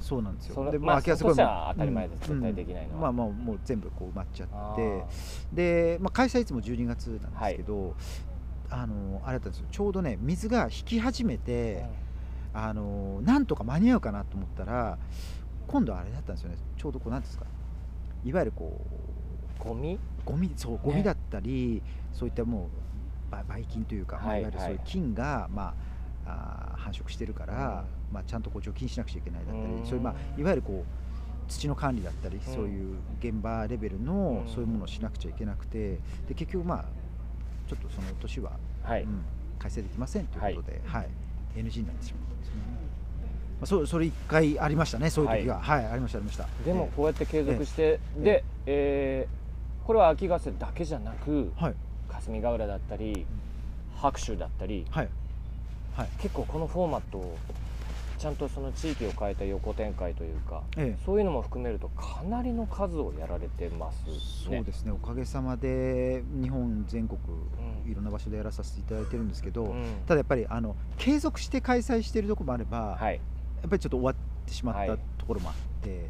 [0.10, 0.72] そうなんですよ。
[0.72, 2.42] でまあ空き家すごい当たり前ですうん。
[2.42, 3.00] 絶対できないのは。
[3.02, 5.04] まあまあもう全部こう埋まっちゃあって。
[5.54, 7.96] で、まあ、開催いつも12月なんですけど、
[8.72, 9.68] あのあれだったんですよ。
[9.70, 11.86] ちょうどね水が引き始めて、
[12.54, 14.98] あのなんとか間に合うかなと思ったら
[15.68, 16.58] 今度あれだったんですよね。
[16.76, 17.46] ちょうどこうなんですか。
[18.26, 18.82] いわゆるこ
[19.62, 20.00] うゴミ？
[20.26, 21.84] ゴミそうゴミだったり、
[22.14, 22.70] そういったも
[23.30, 25.76] うばばい菌というか、まあはいいわゆるそういう菌が、ま
[26.26, 29.86] あ、あー繁殖してるから、まあ、ちゃんとこう除菌しなくちゃいけないだったり、うん。
[29.86, 34.54] そういう、まあ、いわゆるこう土の管理だったり、そういう現場レベルの、うん。
[34.54, 36.86] そういうものをしなくちゃいけなくてで結局まあ
[37.68, 38.54] ちょっとその年は、
[38.84, 39.22] はい、うん
[39.60, 41.10] 開催できませんということで、はい。
[41.56, 42.62] NG になってしまったんですよね。
[43.60, 46.48] まあ、そそれ一回ありましたね、そういう時が、はい、ありました、ありました。
[46.66, 49.40] でもこうやって継続して、で、えー
[49.90, 51.76] これは秋ヶ瀬だけじゃなく、はい。
[52.10, 53.26] 霞ヶ浦だったり
[53.96, 55.10] 白州だったり、はい。
[55.98, 56.10] はい。
[56.20, 57.38] 結構このフォーマットを
[58.20, 61.04] ちゃんとその地域を変えた横展開というか、ええ。
[61.06, 64.04] そういうのも含めるとかなりの数をやられてます
[64.50, 64.58] ね。
[64.58, 67.18] そうですね、おかげさまで日本全国
[67.86, 67.90] うん。
[67.90, 69.86] いろんな場所でやらさせていただいてるんですけど、うん。
[70.06, 73.22] ただやっぱりあの継続して開催しているところもあれば、はい、や
[73.68, 74.16] っぱりちょっと終わっ
[74.46, 75.00] てしまったはい。
[75.18, 76.10] ところもあって、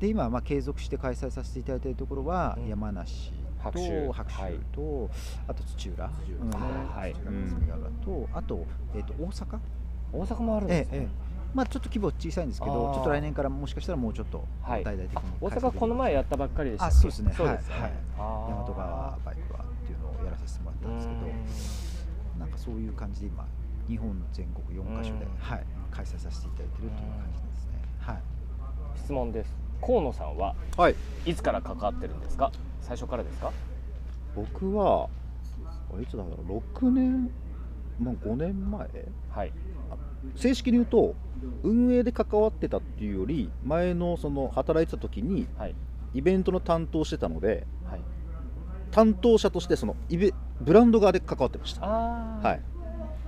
[0.00, 2.68] で今はまあ継続して開催させていただいているところは、うん。
[2.68, 3.34] 山梨と
[3.64, 4.12] 白州。
[4.12, 4.54] 白州はい。
[4.72, 5.10] と、
[5.46, 6.50] あと土浦、うん。
[6.50, 7.12] はい。
[7.12, 9.58] 土浦霞ヶ浦と、あと,、えー、と大阪、
[10.12, 12.94] 大阪もあるんですね、ええええまあ、ちょっと規模小さいんですけあど、ー。
[12.94, 14.84] ちょっと来年からもしかしたらもうちょっとはい。
[14.84, 16.96] 大々的に大阪この前やったばっかりでしたっけ？
[16.96, 17.32] あそうですね。
[17.36, 21.20] そうですね、はい大和川バイクはっていうのをやらさせてもらったんですけど、
[22.40, 23.46] なんかそういう感じで今
[23.88, 25.30] 日本全国4カ所で、うん。
[25.38, 27.72] はい、開催させていただいてるという感じですね。
[28.00, 28.18] はい。
[28.96, 29.54] 質問です。
[29.80, 30.94] 河野さんははい。
[31.26, 32.50] いつから関わってるんですか？
[32.80, 33.52] 最初からですか？
[34.34, 35.08] 僕は
[35.96, 37.30] あいつだろう？6年
[38.00, 38.88] まあ5年前？
[39.30, 39.52] はい
[40.36, 41.14] 正式に言うと
[41.62, 45.74] 運営で関わってたっていうより前のその働いてた時にはい。
[46.14, 48.00] イベントの担当してたのではい。
[48.90, 51.86] 担当者としてそのイベブランド側で関わってました。
[51.86, 52.60] はい。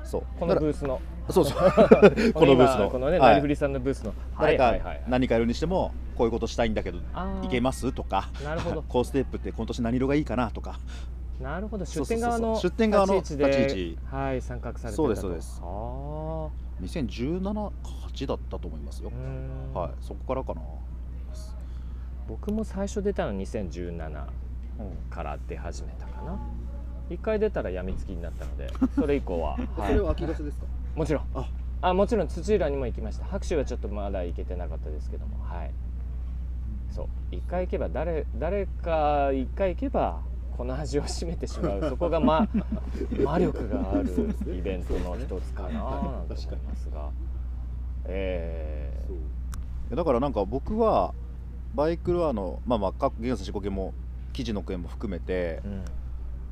[0.04, 0.22] そう。
[0.38, 1.00] このブースの。
[1.26, 1.58] らそうそう。
[2.32, 2.90] ここのブースの。
[2.90, 3.30] このね、はい。
[3.30, 4.14] ナリフリさんのブースの。
[4.38, 4.74] 誰か
[5.08, 6.98] 何かやるにしてもこういうことしたいんだけど
[7.42, 8.82] いけますとかなるほど。
[8.88, 10.78] コーステップって今年何色がいいかなとか。
[11.40, 11.84] なるほど。
[11.84, 15.60] 出店側の出店側の立ち位置ではい参画されてそうですそうです。
[15.62, 17.72] ああ2017か
[18.12, 19.10] 8だったと思いますよ。
[19.10, 19.72] う、ん。
[19.80, 20.60] はいそこからかな
[22.28, 24.26] 僕も最初出たの2017
[25.10, 26.38] から出始めたかな。
[27.08, 29.88] 一回出たら病みつきになったので それ以降は、はい。
[29.88, 30.50] それは秋ですか？
[30.96, 31.24] もちろん。
[31.34, 31.48] あ。
[31.82, 33.24] あもちろん土浦にも行きました。
[33.26, 35.70] 拍手はちょっとまだ行けてなかったですけどもはい。
[36.90, 37.06] そう。
[37.30, 40.20] 一回行けば誰誰か一回行けば
[40.56, 41.88] この味を占めてしまう。
[41.88, 42.48] そこがま
[43.22, 45.68] 魔力があるイベントの一つかな。
[45.68, 47.10] なんて思いますが。
[48.06, 48.90] え
[49.90, 51.14] だからなんか僕は
[51.74, 53.92] バイクルアのまあまあ各原産四国も
[54.32, 55.84] 記事の件も含めてーうん。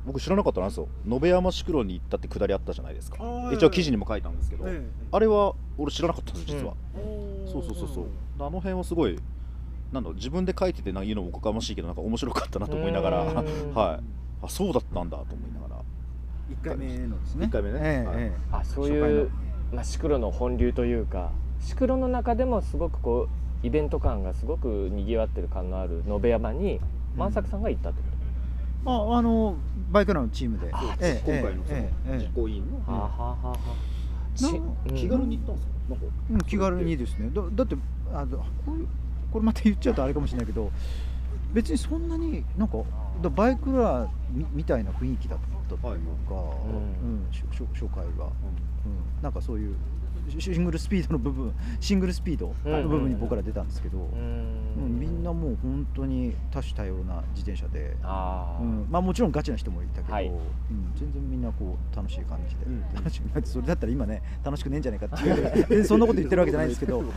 [0.05, 0.87] 僕知らなかったんですよ。
[1.07, 3.17] 延山宿路に行ったってくだりあったじゃないですか。
[3.51, 4.65] 一応記事にも書いたんですけど、
[5.11, 6.75] あれは俺知らなかったんです実は、
[7.51, 8.05] そうそうそうそう。
[8.37, 9.17] あの辺はすごい
[9.91, 13.17] なんだ自分で書いててなんか言うのもおこがましいけどなんか面白かったなと思いながら
[13.73, 14.03] はい。
[14.43, 15.81] あそうだったんだと思いながら。
[16.49, 17.45] 一回目のですね。
[17.47, 17.79] 一回目ね。
[17.79, 17.87] はい。
[17.87, 18.03] ええ。
[18.05, 19.29] ええあそういう、
[19.73, 23.27] まあ、シクロの本流というかシクロの中でもすごくこ
[23.63, 26.79] うイベント感がすごくにぎわってる感のある延山に
[27.17, 28.01] 万作さんが行ったって
[28.83, 29.55] こああの
[29.91, 32.17] バイクラのチームで、ええ今回のそのええええ。
[32.19, 32.77] 実行委員の。
[32.81, 33.37] と、はあはあは。
[33.43, 33.57] あはあ
[34.35, 34.95] ちなうん。
[34.95, 35.73] 気軽に行ったんですか？
[35.89, 36.05] なんか。
[36.31, 37.29] うん、気軽にですね。
[37.33, 37.75] だだって
[38.13, 38.87] あのこういう
[39.35, 40.71] これまた言っちゃうとあれかもしれないけど
[41.53, 42.77] 別にそんなになんか
[43.21, 46.35] だバイクラみみたいな雰囲気だったというか、
[47.03, 48.31] うんしょしょ初回は、
[48.85, 49.75] うん、なんかそういう
[50.29, 58.87] シシングルスピードの部分シングルスピードの部分に僕ら出たんですけど、ううんんみんなもう本当に多種多様な自転車で、ああ、うん。
[58.89, 60.27] まあ、もちろんガチな人もいたけど、はい。
[60.27, 60.39] うん、
[60.95, 62.65] 全然みんなこう楽しい感じで、
[62.95, 67.11] 楽しく それだったら今ね楽しくねえんじゃないかっていう そんなこと言ってるわけじゃないんですけど、う ん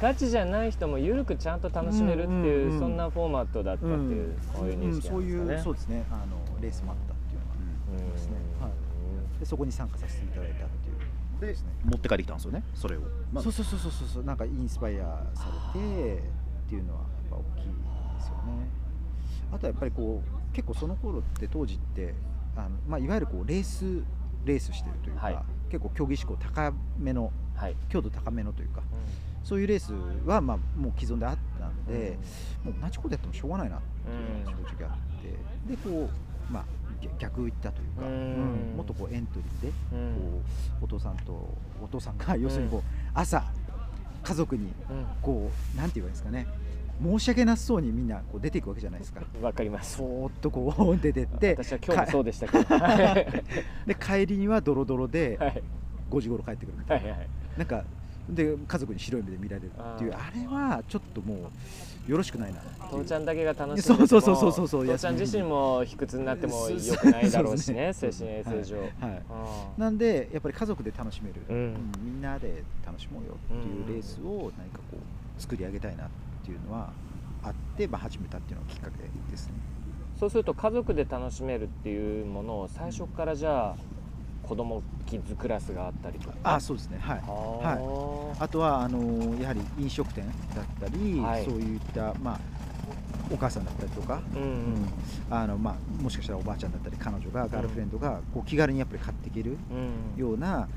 [0.00, 2.68] ガチじゃない人もゆるくちゃんと楽しめるっていう、うん。
[2.68, 4.34] うんうんそんなフォーマットだったっていう、うん。
[4.52, 5.64] こういう認識そういうなんですかね。
[5.64, 6.04] そうですね。
[6.10, 7.52] あのレースもあったっていうのが
[8.04, 10.96] うんですね、はい、でそこに参加させていただいたっていう
[11.42, 13.00] で持って帰ってきたんですよねそれを、
[13.32, 16.20] まあそうそうそうそうそうなんかインスパイアされてっ
[16.68, 17.72] ていうのはやっぱ大きいで
[18.20, 18.68] すよね。
[19.52, 22.14] あとはやっぱりこう結構その頃って当時って
[22.56, 24.02] あの、まあ、いわゆるこうレース
[24.44, 25.38] レースしてるというか、はい。
[25.70, 28.82] 結構競技志向高めのはい、強度高めのというか
[29.44, 29.92] そういうレース
[30.26, 32.18] はまあもう既存であったんで、
[32.64, 35.28] もう同じことやってもしょうがないなっていうのが正直あって、
[35.68, 36.08] でこ
[36.50, 36.64] うまあ
[37.02, 38.12] 逆逆行ったというか、うん。
[38.12, 40.14] うんもっとこうエントリーでうん。
[40.14, 40.20] こ
[40.80, 41.32] うお父さんと
[41.82, 42.82] お父さんが要するにこう
[43.14, 43.44] 朝
[44.22, 45.06] 家族にうん。
[45.20, 46.46] こうなんて言えばいいんですかね
[47.02, 49.22] 申し訳なさそうにみんなこう出ていくわけじゃないですか。
[49.40, 49.96] わかります。
[49.96, 52.78] そーっとこう出てって 私は今日もそうでしたけど。
[52.78, 53.26] は い
[53.88, 55.62] で帰りにはドロドロではい。
[56.10, 57.28] 5時頃帰ってくるみたいな、はいはい。
[57.56, 57.84] なんか
[58.28, 61.50] で家族に白い目で見られるっていうああれはちょっっとも
[62.06, 62.60] うよろしくないな
[62.90, 69.22] 父ちゃんだけが楽しんでてそうもそうそうそうそうそう父ちゃん自身も卑屈になっても良くないだろうしね そう精神衛生上、はいはい。
[69.30, 71.56] あなんでやっぱり家族で楽しめる、うん。
[71.56, 76.08] うんみんなで楽しもうよっていうレースを何かこう作り上げたいなっ
[76.44, 76.90] ていうのは
[77.42, 78.98] あって、まあ、始めたっていうのがきっかけ
[79.30, 79.54] ですね。
[80.16, 83.76] ーそうすると家族で楽しめるっていうものを最初からじゃあ
[84.42, 86.36] 子供キッズクラスがあったりとか。
[86.42, 86.98] あそうですね。
[86.98, 87.16] はい。
[87.18, 90.24] はあとはあのやはり飲食店
[90.54, 91.44] だったり、はい。
[91.44, 92.40] そういった、まあ、
[93.30, 94.42] お母さんだったりとか、い、うん。
[94.42, 94.88] うん。
[95.30, 100.68] あのまあ、もしかしたらおばあちゃんだったり彼女がガールフレンドがこう気軽にやっぱり買っていけるうんような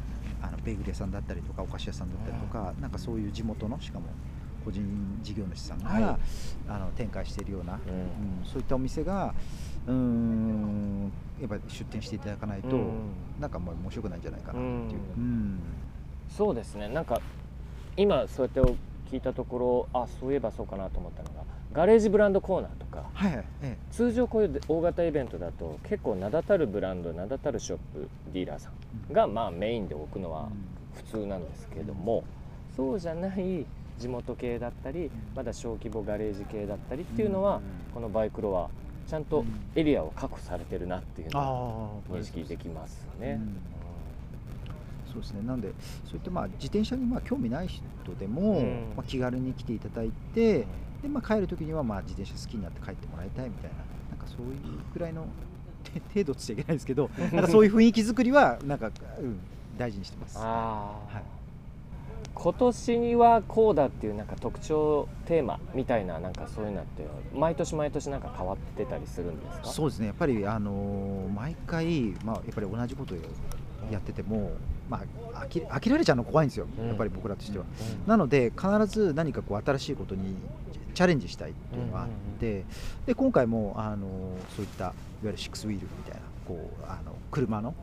[0.42, 4.06] あのベーグル屋さんだったりとかお菓子屋さんだったりとか、なんかそういう地元のしかも
[4.64, 6.04] 個人事業主さんが、はい。
[6.68, 7.92] あの展開しているような、うん。
[7.92, 9.34] うんそういったお店が
[9.88, 11.12] うーん。
[11.40, 12.94] やっぱり出店していただかないと、うん
[13.40, 15.02] なんかもう面白くないんじゃないかなっていう。
[15.18, 15.24] うん。
[15.24, 15.60] うん。
[16.30, 16.88] そうですね。
[16.88, 17.22] なんか
[17.98, 18.74] 今そうやって
[19.12, 28.72] 聞いたところあそういえばそうかなと思ったのがガレージブランドコーナーとかはいはいえ通常こういう大型イベントだと結構名だたるブランド名だたるショップディーラーさ
[29.10, 30.50] んがまあメインで置くのは
[30.96, 32.24] 普通なんですけれども
[32.76, 33.66] そうじゃない
[33.98, 37.62] 地元系だったりまだ小規模ガレージ系だったりっていうのは
[37.94, 38.70] このバイクロは
[39.08, 39.46] ちゃんと
[39.76, 43.40] エリアを確保されてるなっていうのをあ認識できますね。
[43.40, 43.58] うん。
[45.12, 45.42] そうですね。
[45.44, 45.70] なんで
[46.06, 47.84] そういったまあ自転車にまあ興味ない人
[48.20, 48.94] でも、うん。
[48.96, 50.66] まあ、気軽に来ていただいて
[51.02, 53.78] で、まあ、帰る時にはまあ自転車好きになって帰ってもらいたいみたいな
[54.10, 55.28] なんかそういうくらいの
[55.84, 59.40] て程度っちゃいけないですけどなんかそういう雰囲気作りはなんか、うん、
[59.78, 60.38] 大事にしてます。
[60.40, 61.45] はい
[62.36, 69.66] 今年にはこうだっていうなんか特徴テーマみたいななんかそういうのって毎年毎年なんか変わってたりするんですか？
[69.66, 70.08] そうですね。
[70.08, 73.18] やっぱり、あのー毎回、まあ、やっぱり同じことを
[73.92, 74.52] やってても、
[74.90, 75.02] ま
[75.34, 76.88] あ、飽き飽きられちゃうの怖いんですよ、うん。
[76.88, 77.66] やっぱり僕らとしては。
[77.66, 78.08] うん。
[78.08, 80.36] なので必ず何かこう新しいことに
[80.94, 82.08] チャレンジしたいっていうのがあっ
[82.40, 82.64] て、
[83.06, 84.08] で今回もあの
[84.56, 87.74] そういったいわゆるシックスウィールみたいなこうあの車の、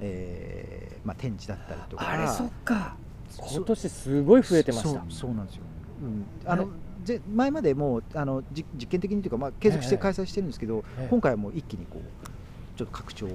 [0.00, 2.10] えーまあ、展示だったりとか。
[2.10, 2.96] あれそっか。
[2.96, 3.07] そ
[3.38, 5.04] 今年すごい増えてました。
[5.08, 5.62] そうなんですよ、
[6.02, 6.68] うん、あの
[7.04, 11.06] ぜ前までもうあのじ実験的にというか、まあ、継続して開催してるんですけど、ええ。
[11.08, 13.34] 今回はもう一気にこうちょっと拡張そ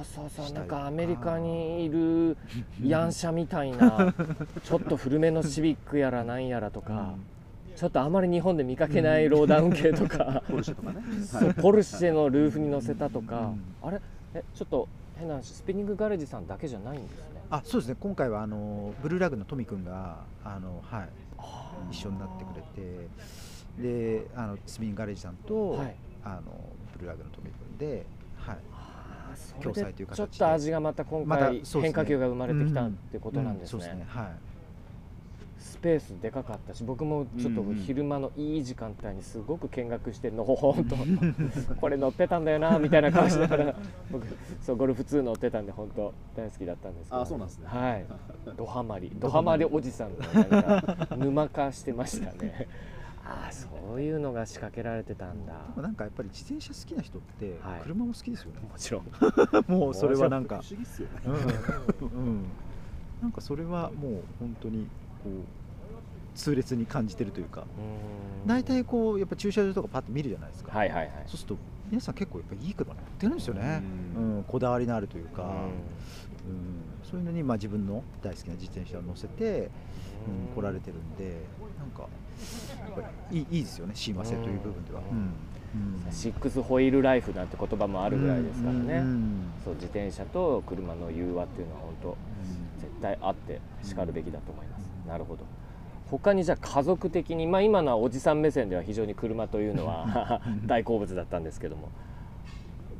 [0.00, 0.64] うそうそうない。
[0.64, 2.36] んかアメリカにいる
[2.82, 4.14] ヤンシャみたいな
[4.64, 7.14] ちょっと古めのシビックやらなんやらとか、
[7.76, 11.02] ちょっとあまり日本で見かけないローダウン系とか、ポルシェとかね。
[11.24, 13.88] そうポルシェのルーフに乗せたとか、うん。
[13.88, 14.00] あれ？
[14.34, 14.88] えちょっと
[15.18, 17.96] 変な話スピニングガレージさんだけじゃないんですねあそうですね。
[17.98, 21.08] 今回はあのブルーラグのトミ君があの、はい、
[21.90, 23.08] 一緒になってくれて
[23.78, 25.94] であのスピンガレージさんと、はい。
[26.24, 26.52] あの
[26.92, 28.04] ブルーラグのトミ君で、
[28.36, 28.58] はい、
[29.62, 30.14] 共催という形で。
[30.16, 34.22] ちょっと味がまた今回変化球が生まれてきたってことなんですうんうんそうねですね。
[34.22, 34.49] はい
[35.60, 40.96] スペースでかかったし僕もちょっと昼間のいい時間帯にすごく見学してのほほんと。
[41.78, 43.74] これ乗ってたんだよなみたいな顔しながら
[44.10, 44.26] 僕
[44.62, 47.20] そうゴルフ2乗ってたんで本当大好きだったんですけど。
[47.20, 47.66] あそうなんですね。
[47.66, 48.06] はい。
[48.56, 49.12] ドハマり。
[49.14, 52.66] ドハマりおじさんがなんか沼化してましたね。
[53.22, 55.52] ああそういうのが仕掛けられてたんだ。
[55.52, 57.80] でもなんかやっぱり自転車好きな人ってはい。
[57.82, 59.04] 車も好きですよね、もちろん。
[59.68, 60.62] もうそれはなんか。
[60.62, 61.20] 不思議っすよね。
[61.26, 62.44] うん、うん、
[63.20, 64.88] なんかそれはもう本当に
[65.22, 65.44] こう
[66.34, 67.64] 痛烈に感じてるというか。
[68.46, 71.10] 大体こうやっぱ駐車場とかパッと見るじゃないですか、はいはいはい。
[71.26, 71.56] そうすると
[71.90, 73.82] 皆さん結構やっぱいい車乗ってるんですよね、
[74.16, 75.50] ううんんこだわりのあるというか、ううん。
[77.04, 79.70] そういうのにまあ自分の大好きな自転車を乗せて、
[80.26, 81.42] うん、来られてるんで
[81.78, 82.08] なんか
[82.78, 83.92] やっぱりいいいいですよね。
[83.94, 85.00] 親和性という部分では。
[85.00, 85.18] うん。
[86.06, 86.12] うん。
[86.12, 89.50] シックスホイールライフなんて言葉もあるぐらいですからね、うん。
[89.62, 92.16] そう自転車と車の融和っていうのは本当
[92.80, 95.44] 絶対あってしかるべきだと思います、なるほど。
[96.10, 101.88] 他にじゃあ家族的に、まあ、今のはおじさん目線では非常に車というのは 大好物だったんですけども。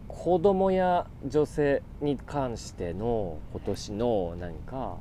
[0.09, 4.99] 子供や女性に関しての今年の何か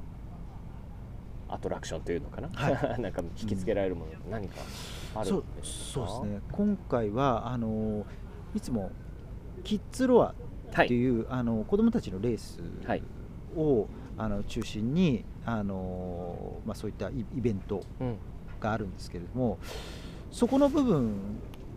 [1.49, 2.49] アトラクションというのかな、
[2.97, 4.55] なんか引きつけられるもの何か
[5.15, 6.07] あるんですか？
[6.07, 6.41] そうですね。
[6.51, 8.05] 今回はあの
[8.55, 8.91] いつも
[9.63, 10.33] キッズロア
[10.83, 13.03] っていう、あの子供たちのレースはい。
[13.57, 13.87] を、
[14.17, 18.15] あの中心にあの、まあ、そういったイイベントうん。
[18.59, 19.57] があるんですけれども
[20.31, 21.15] そこの部分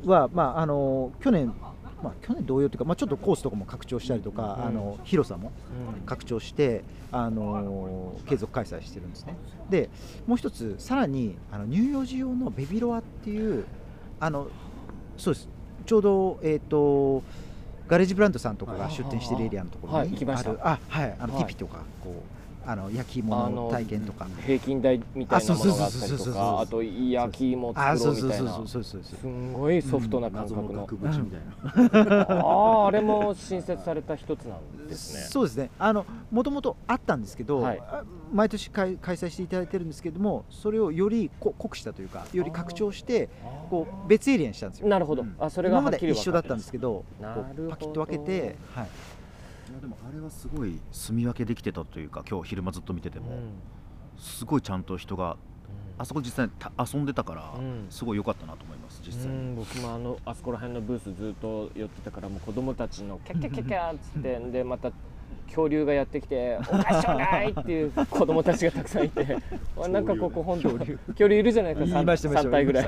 [0.05, 1.55] は、まあ、あの去年
[2.03, 4.66] まあ、去年同様というか、まあ、ちょっとコースとかも拡張したりとか、うん。
[4.66, 5.53] あの広さも
[5.97, 6.05] うん。
[6.05, 9.37] 拡張して、あの継続開催してるんですね。
[9.70, 9.89] で
[10.27, 13.66] もう一つさらにあの乳幼児用のベビロアっていう
[14.18, 14.49] あの
[15.16, 15.49] そうです。
[15.87, 17.23] ちょうど、えー、と
[17.87, 20.09] ガレージブランドさんとかが出店してるエリアのところはい。
[20.09, 21.16] にあるあはい。
[21.20, 24.27] あのはいティピとかこうあの焼き芋の体験とか。
[24.47, 28.67] 平均台みたいなものがあったりとかあと焼き芋作ろそうみたいな。
[28.67, 30.81] すんごいソフトな感謎覚の。
[30.81, 32.23] の額縁みたいな。
[32.31, 32.47] あ
[32.85, 35.21] ああれも新設された一つなんですね。
[35.23, 35.71] そうですね。
[35.79, 37.67] あのもともとあったんですけど、
[38.33, 43.29] 毎年開開催していただいてるんですけどもそれをよりこ濃くしたというかより拡張して
[43.71, 44.89] こう別エリアにしたんですよ。
[44.89, 45.23] なるほど。
[45.23, 45.35] うん。
[45.39, 47.05] あそれが今まで一緒だったんですけど
[47.71, 48.89] パキッと分けて、はい、い
[49.73, 53.53] やでもあれはすごい住み分けできてたというか今日昼間ずっと見てても、うん。
[54.18, 55.37] すごいちゃんと人が
[55.99, 57.87] あそこ実際た遊んでたから、うん。
[57.91, 64.93] すごい良かったなと思います実際に、うん僕もあのあそこら辺のブースずっと寄ってたからもう子供たちのキャッキャッキャッキャッつって でまた
[65.47, 69.37] 恐竜がやってきて「おかしょうない!」っていう子供たちがたくさんいて
[69.77, 72.85] あなんかここ本当恐竜 いるじゃないですかいましたいました 3, 体ぐらい。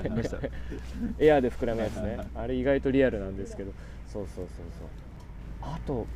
[1.19, 2.19] エアーで膨らむやつね。
[2.35, 3.73] あれ意外とリアルなんですけど。
[4.07, 4.89] そうそうそうそう。
[5.63, 6.07] あと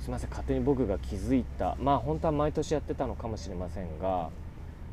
[0.00, 1.76] すみません勝手に僕が気づいた。
[1.80, 4.30] まあ本当は毎年やってたのかもしれませんが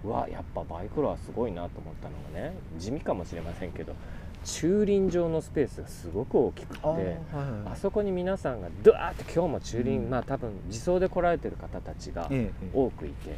[0.04, 3.96] うわやっぱバイクロはすごいなと思ったのがね地味かもしれませんけど
[4.44, 10.10] 駐輪場のスペースがすごく大きくてあそこに皆さんがドワーって今日も駐輪、うん。
[10.10, 12.70] まあ多分自走で来られてる方たちがええええ。
[12.74, 13.36] 多くいて、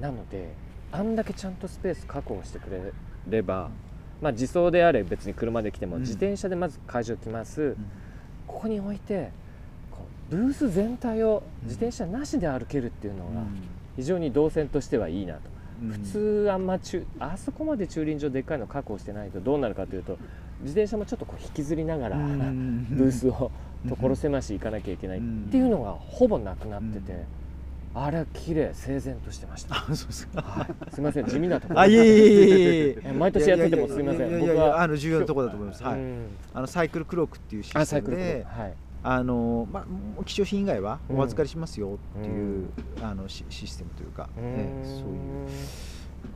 [0.00, 0.52] なので
[0.90, 2.92] あんだけちゃんとスペース確保してくれ
[3.28, 3.70] れば、
[4.20, 6.02] まあ、自走であれ別に車で来ても、うん。
[6.02, 7.76] 自転車でまず会場来ます、
[8.48, 9.30] ここに置いて
[10.30, 13.42] ブース全体を自転車なしで歩けるっていうのが
[13.96, 15.56] 非常に動線としてはいいなと。
[15.90, 20.16] 普通あんま駐あそこまで駐輪場でっかいの確保してないとどうなるかというと
[20.62, 23.50] 自転車もちょっとこう引きずりながら、 ブースを
[23.86, 25.20] 所狭し行かなきゃいけないっ
[25.50, 27.24] ていうのがほぼなくなってて、
[27.94, 29.76] あれは綺麗整然としてました。
[29.76, 30.40] あそうですか。
[30.40, 34.40] はい、すみません地味なところあいえいえいえ毎年やっててもすみません。
[34.40, 36.00] 僕はあの重要なところだと思います、はい。
[36.00, 36.26] うん。
[36.54, 38.60] あのサイクルクロークっていうシあステムでク。
[38.60, 38.74] はい
[39.08, 39.86] あのま
[40.20, 41.18] あ希少品以外はうん。
[41.18, 42.68] お預かりしますよっていう、
[43.00, 45.48] あのシシステムというか、ねそういう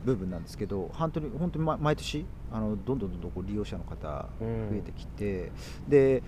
[0.05, 5.51] 部分なんですけど本当に本当にま毎年あのどんどんどんどんこう利用者の方増えてきて、
[5.87, 6.23] で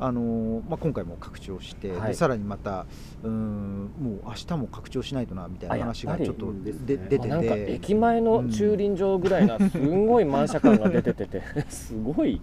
[0.00, 2.08] あのまあ、今回も拡張して、はい。
[2.08, 2.86] でさらにまた
[3.22, 12.40] うーんもう明日も拡張しないとなみたいな話がちょっとでうんで出ててなんか駅前の駐輪場ぐらいなすんごい満車感が出てててすごい。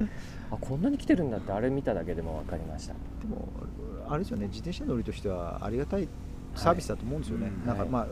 [0.50, 2.94] あこんなに来てるんだってあれ見ただけでも分かりました。
[2.94, 3.00] で
[3.30, 3.48] も
[4.08, 6.08] あれですよね自転車乗りとしてはありがたい
[6.56, 8.08] サービスだと思うんですよね、はいなんかまあ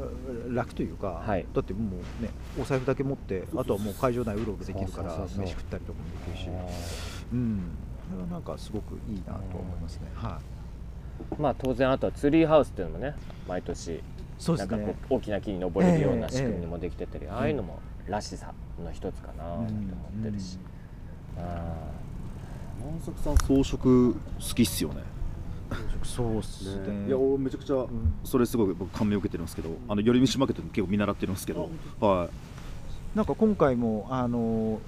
[0.54, 1.46] 楽というか、はい。
[1.54, 2.30] だってもうね
[2.60, 6.50] お財布だけ持ってあとはもう会場内うろうろできるから飯食ったりとかもできるし。
[7.32, 7.62] うん
[8.10, 10.40] これはなんかすごくいいなと思いますね、は
[11.38, 11.42] い。
[11.42, 13.16] まあ当然あとはツリーハウスっていうのもね
[13.48, 14.02] 毎年
[14.38, 14.78] そうですね。
[14.78, 18.54] なんかこう大きな木に登れるようなええ仕組みにもできてたり、ああいうのもらしさ
[18.84, 19.70] の一つかなと思っ
[20.24, 20.58] てるし、
[21.38, 21.76] あ
[22.82, 25.04] 満足さん装飾好きっすよね。
[26.04, 27.08] そうっすね。
[27.08, 27.86] いや俺めちゃくちゃ
[28.24, 31.70] それすごい僕感銘を受けてるんですけどあの寄り道マーケットで結構見習ってるんですけど。
[32.00, 32.30] はい。
[33.18, 34.80] なんか今回もあの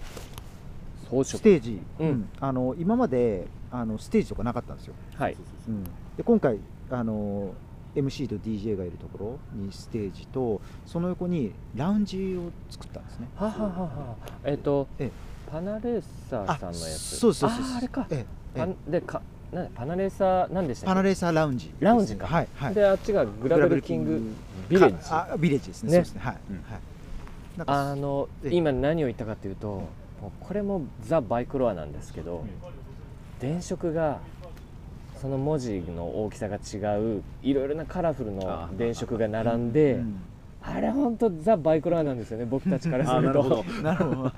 [1.24, 2.08] ステージ、うん。
[2.08, 2.30] うん。
[2.40, 5.38] あの今まであのステージとかなかったんですよ、はい。
[5.68, 6.60] うん、で今回
[6.90, 7.54] あの
[7.96, 13.28] MC と DJ がいるところにステージとその横にラウンジを作ったんですね。
[13.36, 14.16] はははは。
[14.44, 15.12] えっ、と、ええ。
[15.52, 17.18] パナレーサーさんのやつ。
[17.18, 20.88] そうそうですあれか、えええパンでかなんだパナレーサーなんでしたっけ？
[20.88, 21.74] パナレーサーラウンジ。
[21.80, 22.28] ラウンジか。
[22.28, 22.74] はいはい。
[22.74, 24.22] であっちがグラベルキング
[24.70, 25.10] ビレッジ。
[25.10, 25.92] かあビレッジですね。
[25.92, 26.22] ねそうですね。
[26.22, 27.92] はい、うんはい。
[27.92, 28.56] あのええ。
[28.56, 29.84] 今何を言ったかというと
[30.40, 32.44] これもザ・バイクロアなんですけど
[33.40, 34.20] 電飾が
[35.22, 40.22] その文字の大きさが違ういろいろなカラフルの電飾が並んでうん。
[40.64, 43.66] あれ本当ザ・バイクロアなんですよね僕たちからすると。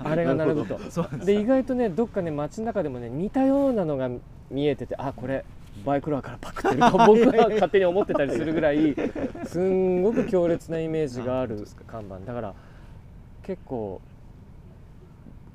[0.02, 0.78] あ れが並ぶと。
[1.24, 4.08] で意外とねどっかね街の中でもね似たようなのが
[4.50, 5.44] 見えててあこれ
[5.84, 8.94] バイクロアからパクってると僕は 勝手に思ってたりするぐらい
[9.44, 12.20] すんごく強烈なイメージがある看板。
[12.20, 12.54] だから
[13.42, 14.00] 結構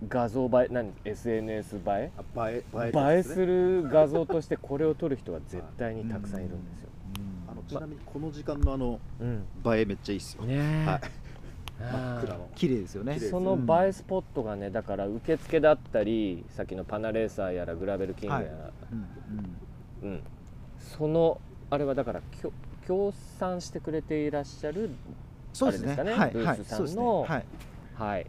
[0.07, 2.11] 画像映え何？SNS 映え？
[2.35, 6.89] あ映え映えする画像としてこれを撮る人は絶対にたくさんいるんですよ。
[7.49, 9.45] あのちなみにこの時間のあのうん、
[9.75, 10.43] 映えめっちゃいいっすよ。
[10.43, 11.01] ねえ、はい。
[11.79, 12.49] 真っ暗の。
[12.55, 13.19] 綺麗ですよね。
[13.19, 18.47] その映えスポットがねだから受付だったりさっきのパナレーサーやらグラベルキングやら、
[18.91, 20.23] うんうん、
[20.79, 22.21] そのあれはだから
[22.87, 24.89] 協賛してくれていらっしゃる
[25.51, 25.95] そうですね。
[25.99, 26.25] あれですかね？
[26.25, 27.45] はいブースさんのはい。
[27.95, 28.25] はい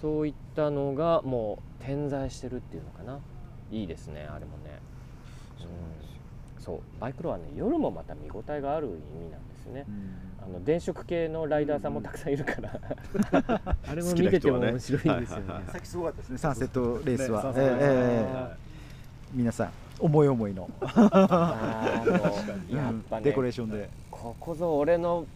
[0.00, 3.18] そういったのがもう点在してるっていうのかな。
[3.70, 4.80] いいですねあれもね。
[6.58, 6.80] そう。
[7.00, 9.86] バイクロはね夜もまた見応えがある意味なんですね、
[10.44, 12.80] あの電飾系のライダーさんもたくさんいるから、
[13.88, 15.44] あれも見てても面白いんですよね。
[15.70, 16.38] さっきすごかったですね。
[16.38, 18.56] サンセットレースは、ねええ
[19.32, 19.70] 皆さん
[20.00, 20.68] 思い思いの。
[20.82, 20.90] やっ
[23.08, 23.88] ぱねデコレーションで。
[24.10, 25.26] ここぞ俺の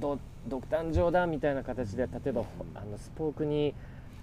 [0.00, 3.74] ド独壇場だみたいな形で例えばほあのスポークに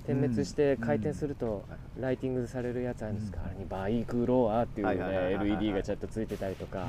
[0.05, 1.63] 点滅して回転すると
[1.99, 6.87] ライティングされるやつあるんですか、あれにバイクロアっていうね LED がちゃんとついてたりとか、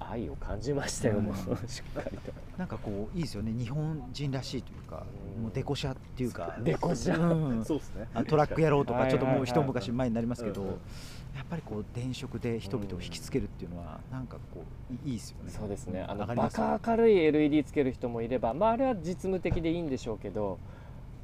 [0.00, 1.34] 愛を感じましたよ、もう
[1.68, 2.32] しっかりと。
[2.56, 3.52] なんかこういいですよね。
[3.52, 5.42] 日本人らしいというか、うん。
[5.44, 6.56] もうデコ車っていうか。
[6.60, 7.64] デコ車うん。
[7.64, 8.08] そうですね。
[8.14, 15.50] あトラックやろうとかちょっともう一昔前になりますけど、やっぱりこう電飾で人々を引きつけるっていうのはなんかこういいいですよね。
[15.50, 16.02] そうですね。
[16.02, 20.58] あのバカ明るい LED つける人もいれば、まあ、あれは実務的でいいんでしょうけど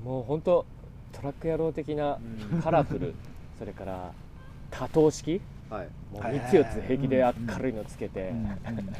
[0.04, 0.66] もう本当
[1.14, 2.18] トラック野郎的な
[2.62, 3.14] カラフル、
[3.58, 4.12] それから
[4.70, 5.40] 多灯式。
[5.70, 5.88] はい。
[6.12, 8.48] もう3つ4つ平気で明るいのつけて、うん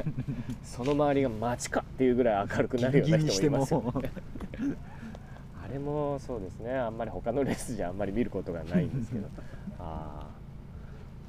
[0.62, 4.10] その周りが街かっていうぐらい明るくなるような人もいますよ、ね、
[5.62, 6.74] あれもそうですね。
[6.74, 9.28] あんまり他のレースじゃあんまり見ることがないんですけど。
[9.78, 10.26] あ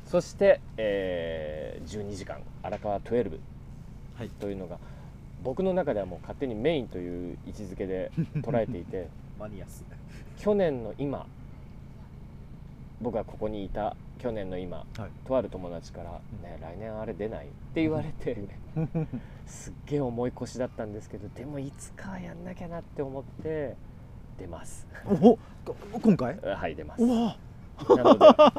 [0.05, 0.09] ー。
[0.09, 2.39] そして、えー12時間。
[2.63, 3.39] 荒川12
[4.17, 4.29] はい。
[4.29, 4.79] というのが
[5.43, 9.07] 僕の中ではもう勝手にメインという位置づけで捉えていて。
[9.37, 9.83] マニアス
[10.37, 11.25] 去年の今
[13.01, 15.09] 僕がここにいた去年の今、はい。
[15.27, 16.11] とある友達から
[16.41, 18.35] 「ね来年あれ出ない?」って言われて
[19.45, 23.75] すっげえ重い腰だったんですけどでもいつかはやんなきゃなって思って
[24.39, 24.87] 出ます。
[25.05, 25.37] おこ
[26.01, 26.37] 今回？
[26.41, 27.03] はい出ます。
[27.03, 27.37] おわ。
[27.97, 28.13] なの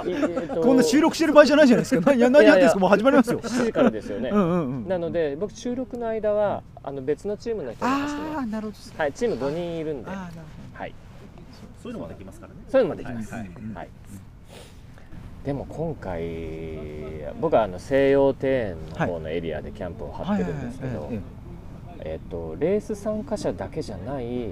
[0.05, 2.11] で、えーと こんな収録してる場合じゃないじゃないですか。
[2.11, 2.81] 何や何やってんですか？
[2.81, 3.41] もう始まりますよ。
[3.41, 4.29] 7時からですよね。
[4.31, 10.11] うんうんうんなので僕収録の間はあの別のチームの人が走ってあますはいチーム5人いるんで。
[10.11, 10.95] はい
[11.87, 12.59] そういうのもできますからね。
[12.69, 13.33] そういうのもできます。
[13.33, 13.49] ははい。
[13.49, 13.53] い。
[13.75, 13.89] はい
[15.45, 16.25] でも今回
[17.41, 21.09] 僕はあの西洋庭園の方のエリアでキャンプを張ってるんですけど
[22.01, 24.49] えっとレース参加者だけじゃない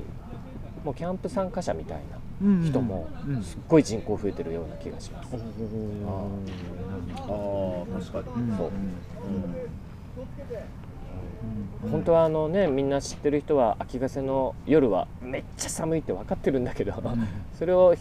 [0.85, 2.01] もうキャンプ参加者みたい
[2.41, 3.43] うんうんな人もうん。
[3.43, 5.35] すっごい人口増えてるような気がします。
[5.35, 5.53] ああ確
[8.25, 8.51] かに。
[8.51, 8.57] うん。
[8.57, 8.69] そう。
[8.69, 8.73] うん
[11.91, 16.95] 本当はあのねみんな知ってる人は秋ヶ瀬の夜はめっちゃ寒いって分かってるんだけど
[17.59, 17.95] それを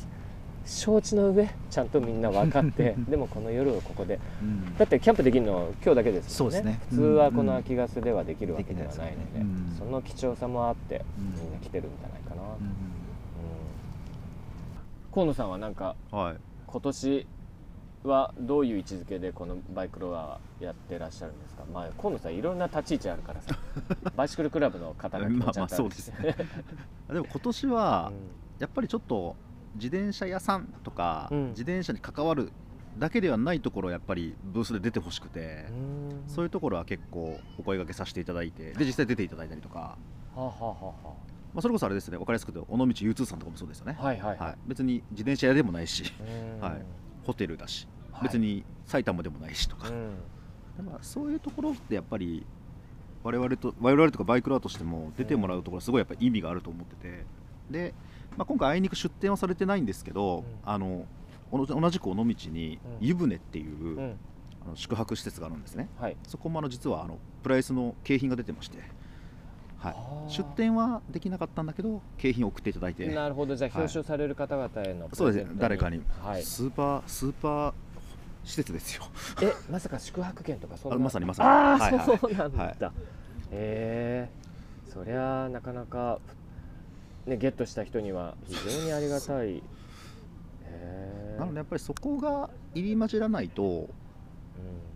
[0.66, 4.20] 承知の上ちゃんとみんな分かって でもこの夜をここで。
[4.41, 4.78] うん。
[4.78, 6.58] だってキャンプできるの今日だけですもんね。
[6.58, 6.80] そうですね。
[6.89, 9.46] 普通はこの秋ガスではできるわけではないので、ね。
[9.46, 9.76] うん。
[9.78, 11.26] その貴重さもあってうん。
[11.44, 12.50] みんな来てるんじゃないかな、うん。
[12.50, 12.54] うん。
[15.14, 16.36] 河野さんはなんかはい。
[16.68, 17.28] 今年
[18.04, 21.64] はどういう位置づけでこのバイクロアやってらっしゃるんですか？
[21.74, 23.58] まあ河野さんいろんな立ち位置あるからさ
[24.16, 28.12] バイシクルクラブの方がまあまあそうでも今年は
[28.60, 29.36] やっぱりちょっと
[29.76, 31.49] 自転車屋さんとか、うん。
[31.49, 32.51] 自転車に関わる
[32.99, 36.24] だけではないところをやっぱりブースで出てほしくて、うん。
[36.28, 39.97] そういうところは結構お声掛けさせていただいてで実際出ていただいたりとか、は
[40.36, 40.93] あ、はあは
[41.54, 42.18] まあ、それこそあれですね。
[42.18, 44.38] 分かりやすく言うと尾道 U2 さんとかもそうですよね、あはいはい。
[44.38, 46.04] はい、別に自転車屋でもないし。
[46.20, 46.62] うん。
[46.62, 46.82] はい。
[47.26, 47.93] ホテルだし、はい
[48.24, 50.16] 別に埼玉でもないしとか、うん。
[50.78, 52.46] だからそういうところってやっぱり
[53.24, 57.26] 我々と我々とかバイクラーとしても出てもらうところすごいやっぱり意味があると思ってて。
[57.70, 57.94] で、
[58.38, 60.44] まあ、今回あいにく出店はされてないんですけど、うん。
[60.64, 61.06] あの
[61.52, 63.08] お同じく尾道にうん。
[63.08, 64.18] 湯船っていう、うん。
[64.66, 65.90] あの宿泊施設があるんですね。
[66.00, 66.18] はい。
[66.28, 68.80] そこもあの実はあのプライスの景品が出てまして、
[69.78, 70.32] はい。
[70.32, 73.06] 出店はできなかったんだけど景品を送っていただいて。
[73.08, 73.56] なるほど。
[73.56, 73.82] じゃあはい。
[73.84, 75.52] 表彰される方々へのプそうですね。
[75.58, 76.44] 誰かに、はい。
[76.44, 77.74] スーパースーパー
[78.44, 79.04] 施設ですよ。
[79.41, 80.96] えまさか宿泊券とかそんな？
[80.98, 81.50] あまさにまさに。
[81.50, 82.06] ああ、はいはい。
[82.06, 82.78] そうなんだ、はい。
[83.52, 86.20] ええそりゃなかなか
[87.26, 89.58] ねゲットした人には非常にありがたい。
[89.58, 89.62] へ
[90.66, 93.89] えなのでやっぱりそこが入り混じらないと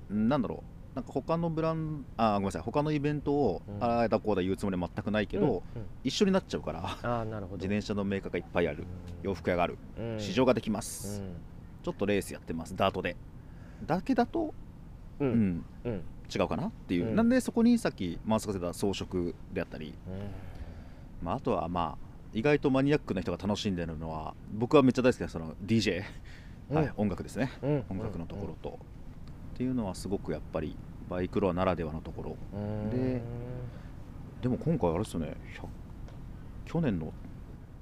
[0.09, 0.95] なんだろう。
[0.95, 2.61] なんか他のブランあごめんなさい。
[2.63, 3.83] 他のイベントを、うん。
[3.83, 5.87] ああだこうだ言うつもりは全くないけど、うんうん。
[6.03, 7.57] 一緒になっちゃうからああなるほど。
[7.57, 8.85] 自転車のメーカーがいっぱいある、
[9.21, 10.19] 洋服屋がある、うん。
[10.19, 11.21] 市場ができます、
[11.83, 12.75] ちょっとレースやってます。
[12.75, 13.15] ダートで
[13.85, 14.53] だけだと、
[15.19, 15.57] ううん。
[15.57, 16.03] んうん。
[16.33, 16.67] 違うかな？
[16.67, 17.15] っていう、うん。
[17.15, 21.25] なんでそこにさっき回すかせた装飾であったり、うん。
[21.25, 26.03] まあ、あとはまあ意外とマニアックな人が楽しんでるのは僕はめっちゃ大好きなその DJ、
[26.69, 26.91] はいうん。
[26.97, 27.83] 音楽ですね、うん。
[27.89, 28.77] 音楽のところと、
[29.53, 30.75] っていうのはすごくやっぱり
[31.09, 32.37] バイクロアならではのところ。
[32.53, 32.89] うん。
[32.89, 33.21] で
[34.41, 35.35] でも今回あれですよね。
[35.59, 35.67] 100
[36.65, 37.13] 去年の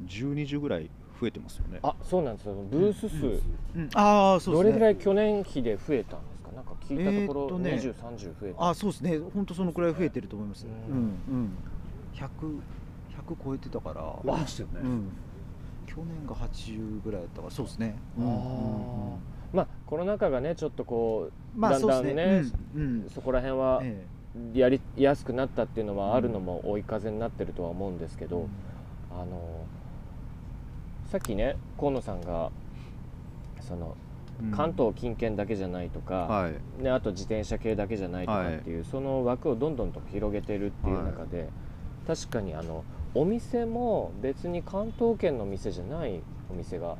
[0.05, 0.89] 12時ぐらい
[1.25, 1.79] 増えてますよね。
[1.81, 2.53] あそうなんですよ。
[2.69, 3.89] ブース数、うん。
[3.95, 4.63] ああそうですね。
[4.63, 6.51] どれぐらい去年比で増えたんですか？
[6.55, 7.71] なんか聞いたところ、えーっとね。
[7.71, 8.69] 2030増えた。
[8.69, 9.19] あそうですね。
[9.33, 10.67] 本当そのくらい増えてると思います。
[10.67, 10.97] ううん。
[10.97, 10.99] ん
[11.29, 11.49] うん。
[12.13, 14.01] 100 100超えてたから。
[14.01, 14.79] 増えましたよね。
[14.83, 15.09] うん。
[15.87, 17.95] 去年が80ぐらいだったからそうですね。
[18.19, 19.17] あ
[19.53, 22.59] まあコロナ禍がねちょっとこう、まあだんだんねそうですね。
[22.75, 22.81] うん。
[22.81, 23.09] うん。
[23.09, 24.05] そこら辺はえ
[24.53, 28.49] やりやすくなったっていうのはあるのも追い風になってるとは思うんですけど、
[29.09, 29.65] あの
[31.11, 32.51] さっきね河野さんが
[33.61, 33.95] その
[34.41, 34.51] うん。
[34.51, 36.83] 関東近県だけじゃないとか、はい。
[36.83, 41.47] ね、あと自転車系だけじゃないとかっていう、その枠をどんどんと広げてるっていう中で、
[42.05, 42.83] 確かにあの
[43.13, 46.97] お店も別に関東圏の店じゃないお店が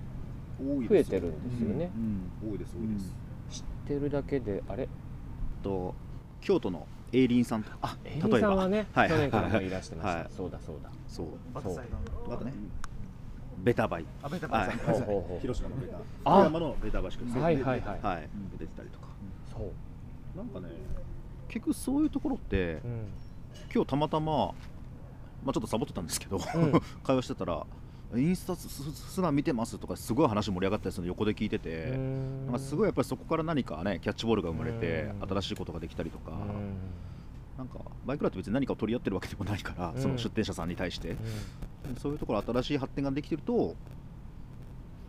[0.87, 1.91] 増えてるんですよね。
[1.93, 3.13] うん多いです多いです、
[3.49, 4.87] 知ってるだけであれ？
[5.61, 5.93] と
[6.39, 9.09] 京都のエイリンさんとあエイ例えばリーさんはね、はい。
[9.09, 10.27] 去年からもいらしてました、はい。
[10.31, 10.89] そうだそうだ。
[11.09, 11.27] そう。
[11.53, 12.53] バックサイドのあとね
[13.57, 14.05] ベタバイ。
[14.21, 14.67] あベタはい。
[14.67, 15.97] バイさん広島のベタ。
[16.23, 16.43] あ。
[16.43, 17.99] 富山のベタバシクはいはいはい。
[18.01, 18.29] はい。
[18.57, 19.07] 出てたりとか。
[19.51, 20.69] そう、なんかね
[21.47, 23.07] 結局そういうところってうん。
[23.73, 24.53] 今日たまたま
[25.43, 26.41] まあちょっとサボってたんですけど、ん。
[27.03, 27.65] 会話してたら
[28.15, 31.91] インスタすすすら見てますとかすごい話盛り上がったりするの横で聞いてて、
[32.45, 35.29] なんかすごいやっぱりそこから何かねキャッチボールが生まれてうん。
[35.29, 36.37] 新しいことができたりとか、うん
[37.57, 40.01] なんかバイクラって別に何かを取り合ってるわけでもないから、うん。
[40.01, 41.15] その出店者さんに対して、
[41.97, 43.75] そういうところ新しい発展ができてると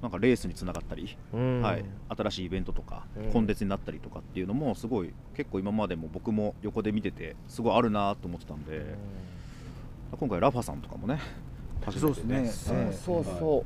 [0.02, 1.62] なんかレースにつながったり、うん。
[1.62, 3.32] はい、新しいイベントとか、うん。
[3.32, 8.94] コンテンツになったりとかっていうのもすごい結構今までも僕も横で見ててすごいあるなと思ってたんで、
[10.18, 11.18] 今回ラファさんとかもね
[11.84, 12.92] 初めてそうですね。
[12.94, 13.64] そうそうそう、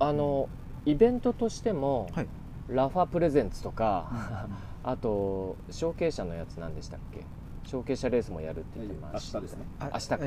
[0.00, 0.48] あの
[0.84, 2.26] イベントとしても、はい。
[2.68, 4.46] ラファプレゼンツとか、
[4.84, 7.24] あと承継者のやつ何でしたっけ？
[7.68, 9.64] 承継者レースもやるって言ってました、明日ですね。
[9.78, 10.20] あ明日か、っ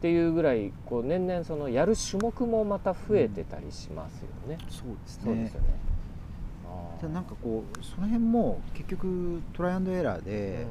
[0.00, 5.24] ていうぐらいこう年々そのやる種目もまた増えてたりしますよね、えそうですね。
[5.24, 5.66] そうですよね。
[6.66, 7.00] あー。
[7.00, 10.66] ただなんかこうその辺も結局トライアンドエラーで、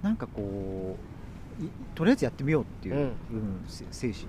[0.00, 3.12] なんかこういとりあえずやってみようっていう、うん。
[3.66, 4.26] 精神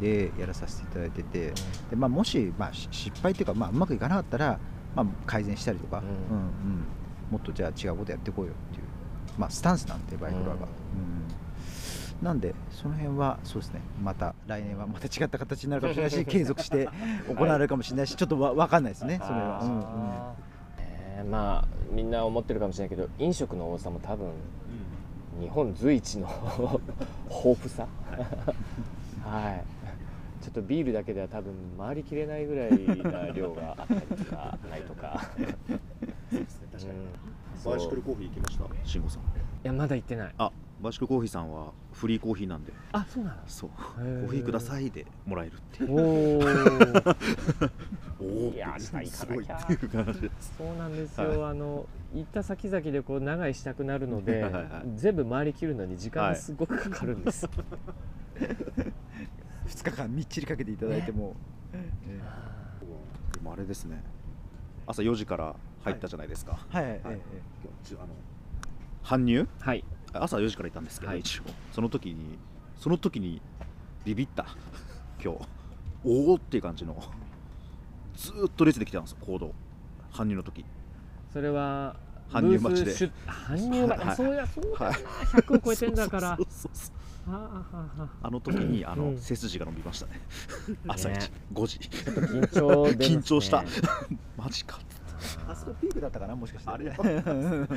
[0.00, 1.52] でやらさせていただいてて、
[1.90, 4.58] でまあ、もし、まあ、し失敗っていうか、まあ、うまくいかなかったら、
[4.94, 6.06] まあ、改善したりとか、うん。
[6.06, 6.50] うんうん。
[7.30, 8.85] もっとじゃあ違うことやっていこうよっていう、
[9.38, 10.46] まあ、スタンスなんでバイクラー。
[10.46, 10.60] が、うん。
[10.60, 10.66] うん。
[12.22, 13.80] なんでその辺はそうですね。
[14.02, 16.88] また来年はまた違った形になるかもしれないし 継続して
[17.28, 19.60] 行われるかもしれないしちょっとわ分かんないですねそれは。
[19.62, 19.82] うんうん。
[19.82, 20.86] あーね
[21.20, 24.30] えまあみんな思ってるかもしれないけど飲食の王様多分
[25.40, 26.28] 日本随一の
[27.28, 27.86] 豊富さ。
[29.22, 29.64] はい。
[30.42, 32.70] ちょっとビールだけでは多分回りきれないぐらい
[33.28, 34.58] な量があったりとか。
[34.70, 35.46] ないとか確か
[36.30, 36.80] に。
[36.80, 36.90] そう
[37.64, 38.64] バイシクルコーヒー行きました？
[38.84, 39.22] 慎吾さん。
[39.22, 39.24] い
[39.62, 40.34] やまだ行ってない。
[40.38, 40.50] あ
[40.80, 42.72] バイシクルコーヒーさんはフリーコーヒーなんで。
[42.92, 43.36] あそうなの？
[43.46, 43.70] そう。
[43.70, 45.92] コーヒーくださいでもらえるっていう。
[45.92, 47.16] おー。
[48.18, 50.20] おいや行かなきゃすごいっていう感じ。
[50.22, 57.46] ですそうなんですよ、はあの行った先々でこう長居したくなるのではいはい全部回りきるのに時間がすごくかかるんです、
[59.68, 61.36] 2日間みっちりかけていただいても、
[61.74, 61.90] え
[63.34, 64.02] でもあれですね。
[64.86, 65.54] 朝4時から
[65.86, 66.84] 入ったじゃないですか、えはい。
[66.84, 66.92] はい。
[66.92, 67.02] はい。
[67.04, 67.20] はい
[67.84, 68.08] ちょあの
[69.04, 69.46] 搬入？
[69.60, 69.84] はい。
[70.12, 71.20] 朝4時から行ったんですけど、はい。
[71.20, 72.38] 一応その時に
[72.76, 73.40] その時に
[74.04, 74.46] ビビった。
[75.22, 75.40] 今日。
[76.04, 77.00] おおっていう感じの。
[78.16, 79.54] ずーっと列で来てたんですよ行動。
[80.12, 80.64] 搬入の時。
[81.32, 81.96] それは
[82.30, 82.92] 搬入待ちで。
[83.26, 84.16] 搬入待ち、はい。
[84.16, 84.94] そうやそうだな、はい
[85.42, 86.36] 100超えてんだから。
[86.38, 86.92] そうそうそ
[87.28, 88.26] うはあはあはあ。
[88.26, 89.18] あの時にあの、うん。
[89.18, 90.20] 背筋が伸びましたね。
[90.88, 93.64] 朝一、ね5時緊張緊張した。
[94.36, 94.80] マジか
[95.48, 96.70] あそこピークだったかなもしかして。
[96.70, 96.90] あれ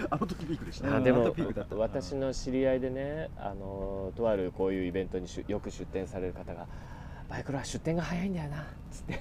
[0.09, 0.89] あの時ピークでした。
[0.89, 1.75] うんあでもあとピークだった。
[1.75, 6.67] 私の知り合いでねあのとあるこういうイベントにしゅよく出店される方が
[7.29, 9.19] バイクロは出店が早いんだよなっつって。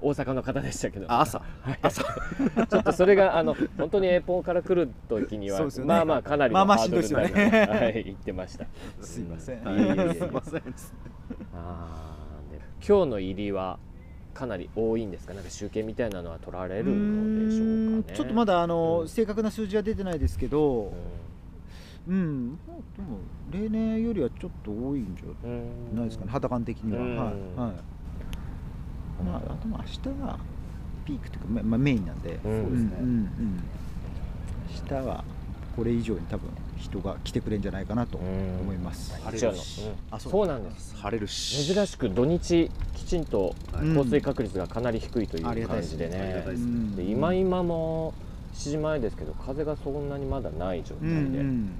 [0.00, 1.10] 大阪の方でしたけど。
[1.10, 1.38] あ朝。
[1.38, 1.78] はい。
[2.68, 5.66] ちょっとそれがあの本当にエポンから来る時には、ね。
[5.84, 7.72] まあまあかなりのハードルなる。
[7.72, 8.66] はい言ってました。
[9.00, 10.14] すいません、いえいえいえ。
[10.14, 10.62] すいません。
[11.54, 12.16] あ
[12.86, 13.78] 今日の入りは
[14.38, 15.34] かなり多いんですか？
[15.34, 16.94] なんか集計みたいなのは取られるの
[17.34, 18.16] でしょうかね。
[18.16, 19.08] ちょっとまだあの、うん。
[19.08, 20.92] 正確な数字は出てないですけど、
[22.06, 23.18] うん、まあでも
[23.50, 27.02] 例年よりはちょっと多いんじゃうんないですかね、肌感的には。
[27.02, 27.16] うん。
[27.16, 27.74] はい、はい。
[29.24, 30.38] まあ、でも明日は
[31.04, 32.52] ピークというか、ままあ、メインなんで、うん。
[32.52, 33.62] んうんうん。
[34.80, 35.24] 明日は
[35.74, 36.48] これ以上に多分
[36.78, 39.14] 人が来てくれるんじゃないかなと思います。
[39.24, 39.82] 晴れるし。
[40.10, 40.46] あそう。
[40.46, 40.96] なんです。
[40.96, 41.74] 晴れるし。
[41.74, 43.94] 珍しく土日きちんとうん。
[43.94, 46.44] 降水確率がかなり低いという感じでね。
[46.96, 48.14] で今今も
[48.54, 51.70] 7時前ですけど風がそんなにまだない状態で、うん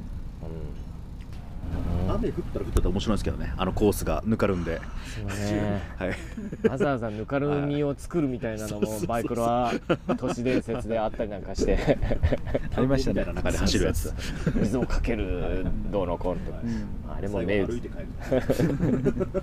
[2.09, 3.53] 雨降ったら降ったら面白いんですけどね。
[3.57, 4.81] あのコースがぬかるんで、
[5.15, 5.82] そうね。
[5.99, 6.09] はい、
[6.69, 9.73] わざわざぬかるみを作るみたいなのもバイクロは
[10.16, 11.99] 都市伝説であったりなんかして。
[12.74, 14.12] ありましたね中で走るやつ。
[14.55, 17.16] 水をかけるどうのこうのとかうん。
[17.16, 17.81] あれも名物。
[17.81, 18.07] て帰る。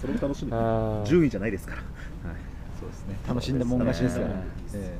[0.00, 0.52] それも楽しみ。
[0.52, 1.04] あー。
[1.04, 1.86] 順位じゃないですから、はい、
[2.78, 3.16] そうですね。
[3.28, 4.28] 楽しんでもん勝ちですから。
[4.68, 4.98] そうえ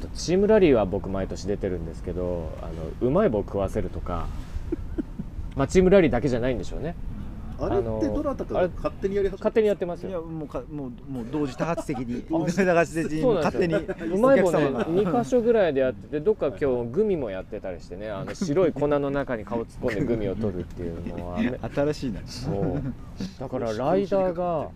[0.00, 4.26] とチームラリーは僕毎年出てるんですけどあのうまい棒食わせるとか
[5.60, 6.94] まあチームラリーだけじゃないんでしょうね。
[7.58, 14.86] あれってどなたかが勝手にやり始め勝手にやってますいやよもうかもうもう同時多発的に 同時多発的にそうなん勝です手にようまい棒ねお客様が。
[14.86, 18.08] 2箇所ぐらいでやっててどっか今日グミもやってたりしてね。
[18.10, 22.20] あの 白い粉の中に顔突っ込んでグミを取るっていうのはね新しいな。
[22.24, 22.82] そう。
[23.38, 24.70] だから ライダーが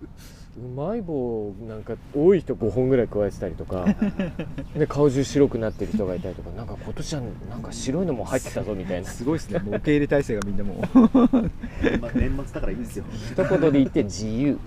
[0.57, 3.87] うまい棒なんか多い人5本ぐらい加えてたりとか。
[4.77, 6.51] で顔中白くなってる人がいたりとか。
[6.51, 9.09] なんか今年はなんか白いのも入ってたぞみたいな。
[9.09, 9.59] すごいですね。
[9.59, 10.79] もう受け入れ体制がみんなもう。
[12.01, 13.05] まあ年末だからいいんですよ。
[13.11, 14.59] 一言で言って自由。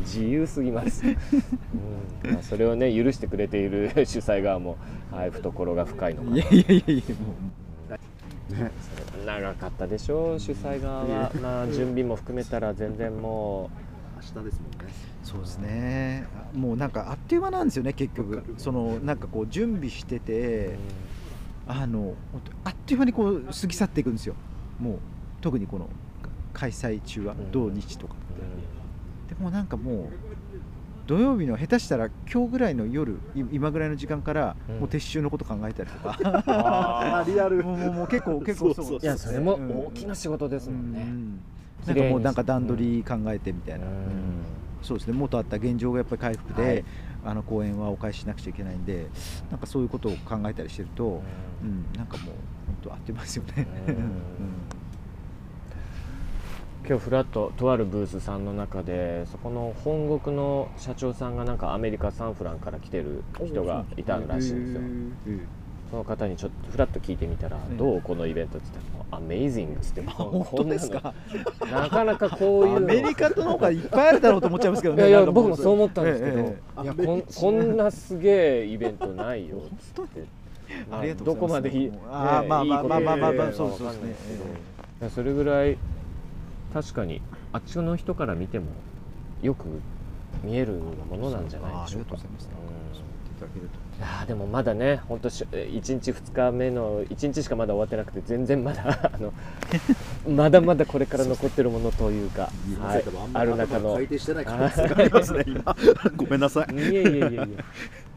[0.00, 0.46] 自由。
[0.46, 1.08] すぎます、う
[2.28, 2.32] ん。
[2.32, 4.76] まあ、それをね許してくれている主催側も、
[5.10, 6.36] はい、懐が深いのかな。
[6.36, 7.34] いやいやいやいやも
[9.26, 13.70] 長かったでしょう主催側は、まあ、準備も含めたら全然も
[14.16, 14.92] 明日ですもんね。
[15.22, 16.26] うそうですね。
[16.54, 18.42] もうなんかあっという間なんですよね結局。
[18.56, 20.76] そのなんかこう準備してう、て
[21.66, 22.14] あの
[22.64, 24.34] あっという間にこう過ぎ去っていくんですよ。
[24.80, 24.98] もう
[25.40, 25.88] 特にこの
[26.54, 27.50] 開催中はうん。
[27.50, 28.14] 土日とか
[29.28, 30.08] でもなんかもう
[31.06, 34.78] 土曜日の下手したら今日ぐらいの夜い今ぐらいの時間からうん。
[34.80, 37.62] もう撤収のこと考えたりとか、 あーリアル。
[37.62, 38.98] もうもう結構結構そうそう。
[39.02, 39.86] いやそれもうん。
[39.86, 41.40] 大きな仕事ですもんね、うん
[41.86, 43.92] なんかもうなんか段取り考えてみたいな、うん。
[44.82, 45.14] そうですね。
[45.14, 46.84] 元あった現状がやっぱり回復で、はい。
[47.24, 49.08] あの公演はお返ししなくちゃいけないんで
[49.50, 51.22] なんかそういうことを考えたりしてると、
[51.62, 51.86] うん。
[51.96, 52.34] なんかもう
[52.66, 53.66] 本当あっという間ですよね。
[56.88, 64.82] 今日フラットとあるブースさんの中でそこの本国の社長さんがなんかアメリカサンフランから来てる人がいたらしいんですよ
[65.90, 71.14] その方にちょっとフラッと聞いてみたら「ええどうこのイベント」って言ったら「アメイジング」っつって本当ですか？
[71.70, 72.76] なかなかこういうの。
[72.78, 75.06] アメリカとの方がいっぱいあるだろうと思っちゃいますけどね。
[75.08, 80.24] いや僕もそう思ったんですけど、ええいやこんこんなすげえイベントないよっつって。
[80.90, 84.44] ありがとうどこまでいい、まあまあまあまあまあまあそうですね言えるかわかんないですけど。
[84.44, 84.48] い
[85.02, 85.78] やそれぐらい
[86.74, 87.22] 確かに
[87.52, 88.66] あっちの人から見ても
[89.42, 89.66] よく
[90.42, 90.72] 見える
[91.08, 91.76] ものなんじゃないでしょうか。
[91.76, 92.48] あーありがとうございます。
[92.50, 92.98] うん。
[92.98, 99.32] そう言っていやーでもまだね本当し1日2日目の1日しかまだ終わってなくて全然まだ あの
[100.28, 102.50] まだまだこれから残ってるものというか
[102.80, 103.04] はい
[103.34, 103.80] ありる中の。
[103.80, 105.76] 頭が回転してない可能性がありますね今。
[106.16, 106.74] ごめんなさい。
[106.74, 107.64] いえいえいえいえ、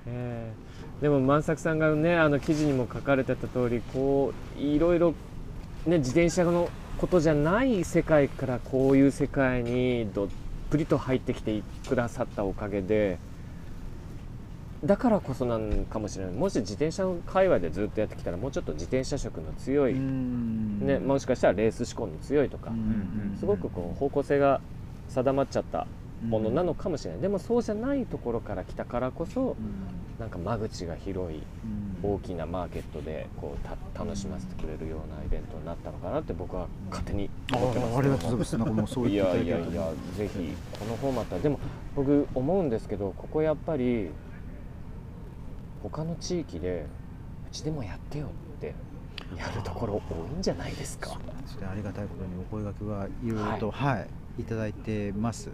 [0.07, 0.69] えー
[1.01, 5.14] でも万作さんがねあの記事にも書かれてた通りこういろいろ
[5.85, 10.27] ね自転車のことじゃない世界からこういう世界にどっ
[10.69, 13.18] ぷりと入ってきてくださったおかげで
[14.84, 16.34] だからこそなんかもしれない。
[16.34, 22.72] もし自転車の界隈でずっとやってきたらもうちょっと自転車色の強い、ね、もしかしたらレース志向の強いとか、
[23.39, 24.61] すごくこう方向性が
[25.10, 25.85] 定まっちゃった
[26.26, 29.57] ものなのかもしれない、でもそうじゃないところから来たからこそ
[30.18, 31.41] なんか間口が広い
[32.01, 37.95] 大きなマーケットでこうた楽しませてくれるようなイベントになったのかなって僕は勝手に思ってます。
[37.95, 38.57] あありがとうございます。
[38.57, 41.60] なんかもうそういやいやいやぜひこのフォーマットはでも
[41.95, 44.10] 僕思うんですけどここやっぱり
[45.81, 46.85] 他の地域で
[47.47, 48.30] うちでもやってよっ
[48.60, 48.73] て
[49.38, 51.10] やるところ多いんじゃないですか。
[51.10, 53.99] そうなんですねありがたいことにお声掛けはいろいろと、は
[54.38, 54.41] い。
[54.41, 55.49] い、ただいてます。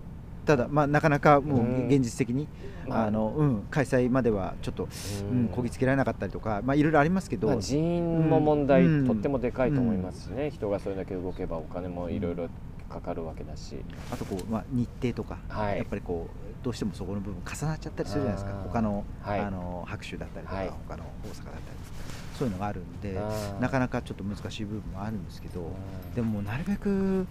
[0.45, 1.85] ただまあなかなかもうん。
[1.85, 2.47] う現実的に、
[2.88, 3.07] まあ。
[3.07, 4.88] あのうん、開催まではちょっと、
[5.31, 9.07] うん、こぎつけられなかったりとかまあいろいろありますけど、まあ人員も問題、うん。
[9.07, 12.47] とってもでかいと思いますしね、人がそれだけ動けばお金もいろいろ
[12.96, 13.78] かかるわけだし、
[14.12, 15.78] あとこう、まあ、日程とか、はい。
[15.78, 18.62] やっぱりこうどうしてもそこの部分重なっちゃったりするじゃないですか。
[18.64, 19.40] 他の,、はい。
[19.40, 20.70] あの白州だったりとか、はい。
[20.88, 21.96] 他の大阪だったりとか。
[22.38, 23.18] そういうのがあるんで
[23.62, 25.64] なかなかちょっと難しい部分もあるんですけどう
[26.12, 26.14] ん。
[26.14, 27.26] でもなるべく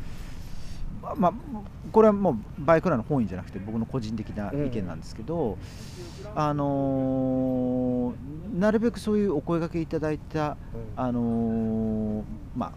[1.03, 1.33] まあ、まあ、
[1.93, 5.59] これはもうバイクラの本意じゃなくて僕の個人的な意見なんですけど、
[6.35, 10.57] あのーなるべくそういうお声掛けいただいた、
[10.97, 12.25] あのー
[12.57, 12.73] まあ、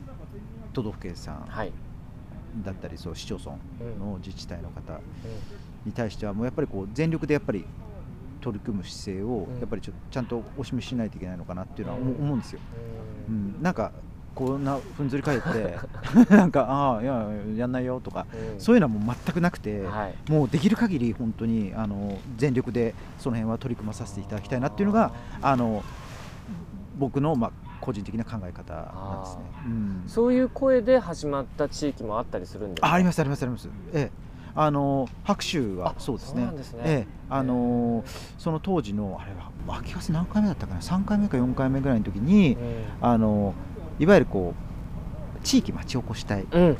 [0.73, 1.71] 都道府県さんはい、
[2.55, 3.99] だったりそう市町村うん。
[3.99, 4.99] の自治体の方
[5.85, 7.65] に対してはもうやっぱりこう全力でやっぱり
[8.41, 9.59] 取り組む姿勢をうん。
[9.59, 12.59] やっぱりちょちゃんとお示ししないといけないのかなっていうのは思ううんですよ。
[13.27, 13.59] ううん。
[13.59, 13.91] ん、なんか
[14.35, 15.77] こんなふんずり返って
[16.29, 18.59] なんかああいややんないよとかうん。
[18.61, 20.31] そういうのはもう全くなくて、はい。
[20.31, 25.11] もうできる限り本当にあの全力でその辺は取り組まさせていただきたいなっていうのが
[25.41, 25.83] あの
[26.97, 29.43] 僕のまあ個人的な考え方なんですね。
[29.65, 30.03] うん。
[30.07, 33.69] そういう声で始まった地域もあったりするんですかあありますありますあります。
[33.93, 34.11] ええ、
[34.55, 36.51] あの白州はそうですね。
[36.55, 36.81] ですね。
[36.85, 38.03] ええ、あの
[38.37, 39.31] その当時のあれ
[39.67, 43.53] は秋合わせ何回目だったかな、3回目か4回目ぐらいの時に、うんあの
[43.99, 46.77] いわゆるこう地域町おこし隊うんうんうん。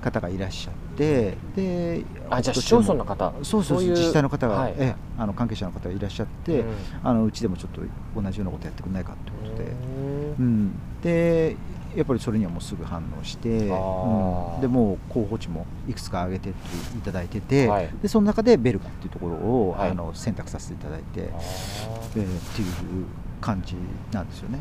[0.00, 3.32] 方がいらっしゃってであじゃあ市町村の方？
[3.42, 4.74] そうそう自治体の方が、はい。
[4.78, 6.74] ええあの関係者の方がいらっしゃって、うん。
[7.02, 7.80] あのうちでもちょっと
[8.20, 9.70] 同じようなことやってくれないかということで、
[10.38, 11.56] うんうん、で
[11.94, 14.60] やっぱりそれにはもうすぐ反応して、うん。
[14.60, 16.52] でもう候補地もいくつか挙げてい
[17.04, 17.90] ただいてて、はい。
[18.00, 19.90] でその中でベルカっていうところを、はい。
[19.90, 21.36] あの選択させていただいて、あ
[22.16, 23.06] えーっていう
[23.40, 23.76] 感じ
[24.12, 24.58] なんですよね。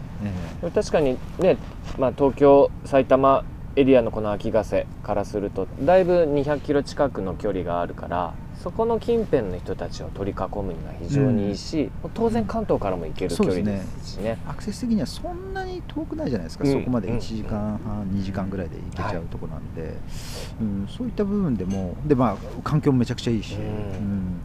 [0.61, 1.57] えー確かにね、
[1.97, 3.43] まあ、東京埼玉
[3.75, 14.37] エリアのこの秋ヶ瀬からするとだいぶ200キロ近くの距離があるからそこの近辺の人たちを取り囲むには非常にいいし、当然関東からも行ける距離ですしね。
[14.45, 16.71] ーアクセス的にはそんなに遠くないじゃないですか、うん。
[16.71, 19.97] そこまでうん1時間半、2時間ぐらいで行けちゃうところなんで、
[20.61, 23.61] うん、そういった部分でもで、まあ、環境もめちゃくちゃいいし、うん。
[23.61, 24.41] うん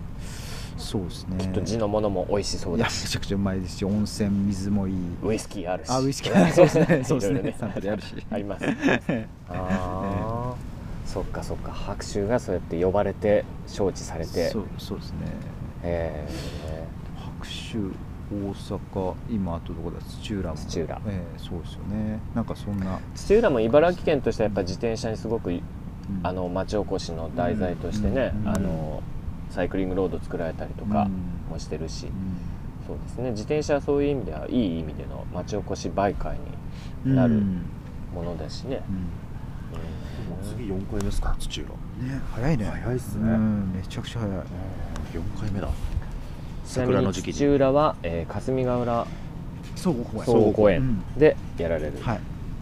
[0.87, 1.37] そうですね。
[1.39, 4.95] きっと地のものも美味しそういやめだしちゃくちゃうまいですし温泉水もいい。
[5.23, 5.91] ウイスキーあるし。
[5.91, 6.35] あウイスキー。
[6.55, 7.05] そうです ね。
[7.05, 7.57] そうですね。
[7.59, 8.15] サントリーあるし。
[8.31, 8.65] あります。
[9.51, 10.55] ああ
[11.05, 11.73] そっかそっか。
[11.73, 14.49] 白州がそうやって呼ばれて招致されて。
[14.51, 15.17] そうそうですね。
[15.83, 16.29] え
[17.17, 17.91] 白州
[18.33, 20.01] 大阪今あとどこだ？
[20.05, 20.57] 土浦も。
[20.57, 21.01] 土浦。
[21.07, 22.21] ええそうですよね。
[22.35, 25.63] なんかそんな、ー土浦も茨城県としてはやっぱ自転車にすごくうん。
[26.23, 28.49] あの町おこしの題材としてね、うん。
[28.49, 29.03] あの
[29.57, 31.51] サイクリングロード作られたりとかうん。
[31.51, 32.13] もしてるし、うん。
[32.87, 33.31] そうですね。
[33.31, 36.37] 自転車はそういう意味ではいい意味での町おこし媒介
[37.07, 37.63] になるうん。
[38.15, 38.97] ものだしね、うん。
[40.37, 40.59] うん。
[40.59, 41.71] 次4回目ですか土浦。
[41.71, 42.65] ね早いね。
[42.67, 43.31] 早いっすね。
[43.31, 43.73] うん。
[43.75, 44.37] めちゃくちゃ早い。
[44.37, 45.69] 4回目だ。
[46.65, 47.33] 桜の時期に。
[47.33, 49.07] 土浦は、えー霞ヶ浦
[49.75, 51.19] そうこ総合公園うん。
[51.19, 52.21] でやられるはい。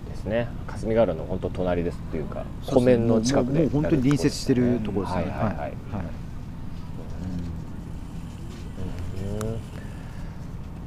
[0.08, 5.22] ですね、霞ヶ浦の本当隣ですっていうか湖面の近くでもうもう本当に隣接してるところですね。
[5.24, 5.46] はいはい。
[5.46, 5.70] はい、はい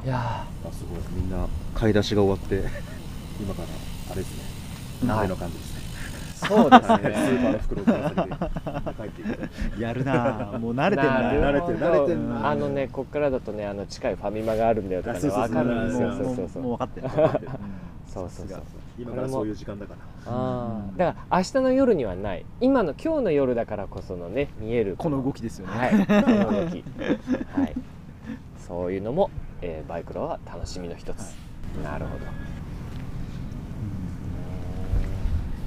[0.08, 1.00] いやあすごい。
[1.22, 2.64] みんな買い出しが終わって
[3.44, 3.68] 今から
[4.10, 4.38] あれです
[5.04, 5.10] ね。
[5.10, 5.82] はい鍋の感じですね。
[5.82, 10.58] ーそうですはい スーパーのね袋をぶら帰っていくやるなあ。
[10.60, 11.12] もう慣れてんな。
[11.12, 12.50] 慣れてる慣れてるな。
[12.50, 15.50] あのねこっからだとねあの近いファミマがあるんだよとかねあそうそうそう。
[15.50, 16.08] 分かるんですよ。
[16.08, 16.50] もそうそう。
[16.54, 17.10] そうもう分かってる。
[17.10, 18.62] そうそうそう。
[18.98, 20.32] 今からそういう時間だから。
[20.34, 20.98] あー。
[20.98, 22.46] だから明日の夜にはない。
[22.62, 25.74] 今の今日の夜だからこそのね見えるこの動きですよね。
[25.78, 26.24] はい。
[26.24, 26.82] この動き。
[27.60, 27.76] はい
[28.68, 29.30] そういうのも、
[29.62, 31.36] えーバイクロは楽しみの一つ、
[31.84, 32.26] なるほど。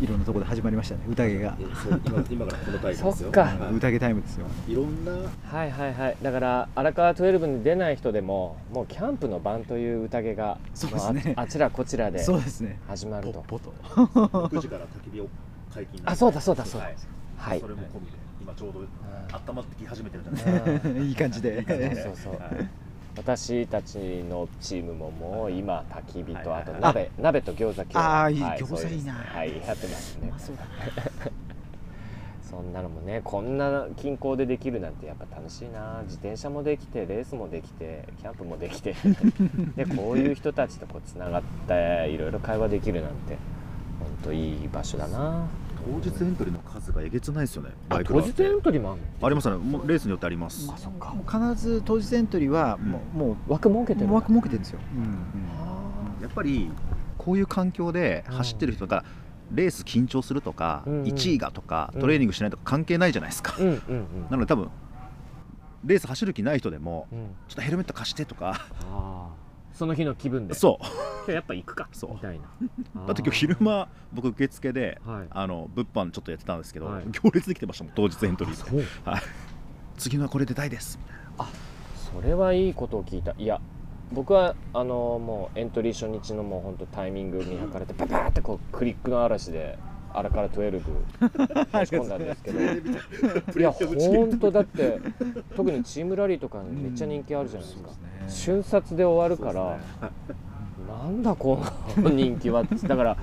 [0.02, 1.56] いろんなところで始まりましたね宴が。
[2.06, 3.12] 今今からこのタイムですよ。
[3.12, 3.42] そっか。
[3.42, 3.74] はい。
[3.74, 4.46] 宴タイムですよ。
[4.66, 6.16] いろんなはいはいはい。
[6.22, 11.22] だから荒川12に出ない人でももうキャンプの晩という宴がそうですね。
[11.26, 12.78] もうああちらこちらでそうですね。
[12.88, 13.44] 始まると。
[13.46, 14.48] ポッポと。
[14.48, 15.28] 6時から焚き火を
[15.74, 16.00] 解禁。
[16.06, 16.86] あそうだそうだそうだ。
[16.86, 16.96] はい。
[17.36, 17.60] はい。
[17.60, 18.80] それも込みで今ちょうど
[19.50, 20.88] 温まってき始めてるじゃないですか。
[20.88, 21.62] うんいい感じで。
[22.02, 22.40] そうそうそう。
[22.40, 22.89] はい
[23.20, 29.12] 私たちのチームももう今焚き火とあと鍋鍋と餃子今日あーいいは餃子いいな。
[29.12, 30.32] はいやってますね。
[30.38, 30.64] そうだ
[32.50, 36.00] そんなのもねこんな近郊でできるなんてやっぱ楽しいな。
[36.04, 38.94] 自転車もできてレースもできてキャンプもできて。
[39.76, 43.36] でこういう人たちとこうつながっていろいろ会話できるなんて
[43.98, 45.46] 本当いい場所だな
[45.84, 49.26] 当日エントリーの数がえげつないですよねあバイク当日エントリーもあるの？
[49.26, 49.56] ありますね。
[49.56, 50.70] もうレースによってあります。
[50.72, 51.10] あそっか。
[51.10, 54.80] もう必ず当日エントリーはもうも枠設けてる枠設けてるんですよ。
[55.56, 56.70] あやっぱり
[57.18, 59.04] こういう環境で走ってる人が
[59.52, 61.04] レース緊張するとか、うんうん。
[61.04, 62.00] 1位がとかうん。
[62.00, 64.06] トレーニングしないとか関係ないじゃないですか、ーうんうんうん。
[64.30, 64.70] なので多分
[65.84, 67.18] レース走る気ない人でもうん。
[67.48, 68.60] ちょっとヘルメット貸してとか
[69.80, 70.52] その日の気分で。
[70.52, 70.84] そう。
[71.24, 71.88] 今日やっぱ行くか。
[71.90, 72.12] そう。
[72.12, 72.44] みたいな。
[73.06, 75.26] だって今日昼間僕受付で、はい。
[75.30, 77.04] あの物販ちょっとやってたんですけど、はい。
[77.10, 79.22] 行列できてましたもん当日エントリーで、はい、
[79.96, 80.98] 次のはこれ出たいです。
[82.12, 83.34] それはいいことを聞いた。
[83.38, 83.58] いや
[84.12, 89.78] 僕はあのもうエントリー初日のもう本当タイミング見計らってパパーってこうクリックの嵐で
[90.12, 92.60] あらから12申し込んだんですけど。
[93.58, 95.00] いや本当だって
[95.56, 97.90] 特にチームラリーとかめっちゃ人気あるじゃないですか、
[98.30, 99.78] 瞬殺で終わるから、
[100.88, 101.62] なんだこ
[101.96, 103.16] の人気はだから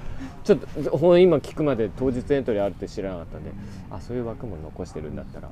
[0.43, 3.51] ちょっとほん今聞くまで当日エントリーあるって 知らなかったんで
[3.91, 5.49] あそういう枠も残してるんだったら。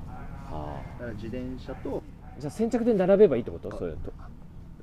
[0.52, 3.72] あだから自転車とーじゃあ先着で並べばいいってこと？
[3.77, 4.14] そういうと。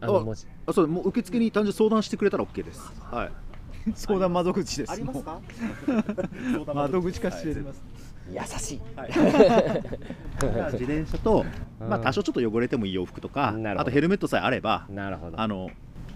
[0.00, 2.92] あの文字あそうもう受付に単純に相談してくれたら OK です。
[3.10, 3.30] はい。
[3.94, 4.92] 相談窓口です。
[4.92, 5.40] ありますか？
[6.74, 7.20] 窓口。
[7.20, 7.82] 化してます
[8.30, 8.80] 優しい。
[10.72, 11.44] 自転車と、
[11.80, 15.40] まあ、うん多少ちょっと汚れてもいい洋服とかあとヘルメットさえあればなるほど。
[15.40, 15.70] あの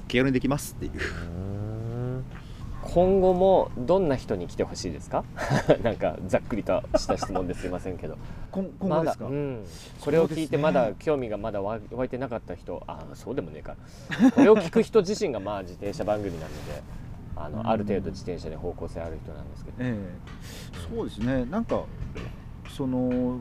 [0.08, 0.92] 気軽にできますっていう。
[2.82, 5.24] 今後もどんな人に来てほしいですか？
[5.82, 8.16] なんかざっくりとした質問ですいませんけど。
[8.52, 9.64] 今今後ですか、まだうん、
[10.00, 13.74] これを聞いてまだ興味がまだ湧湧いてなかった人あそうでもねえか。
[14.34, 16.82] これを聞く人自身がまあ自転車番組なので
[17.36, 17.68] あの、うん。
[17.68, 20.96] ある程度自転車に方向性ある人なんですけど、ええ。
[20.96, 21.44] そうですね。
[21.44, 21.84] なんか
[22.68, 23.38] その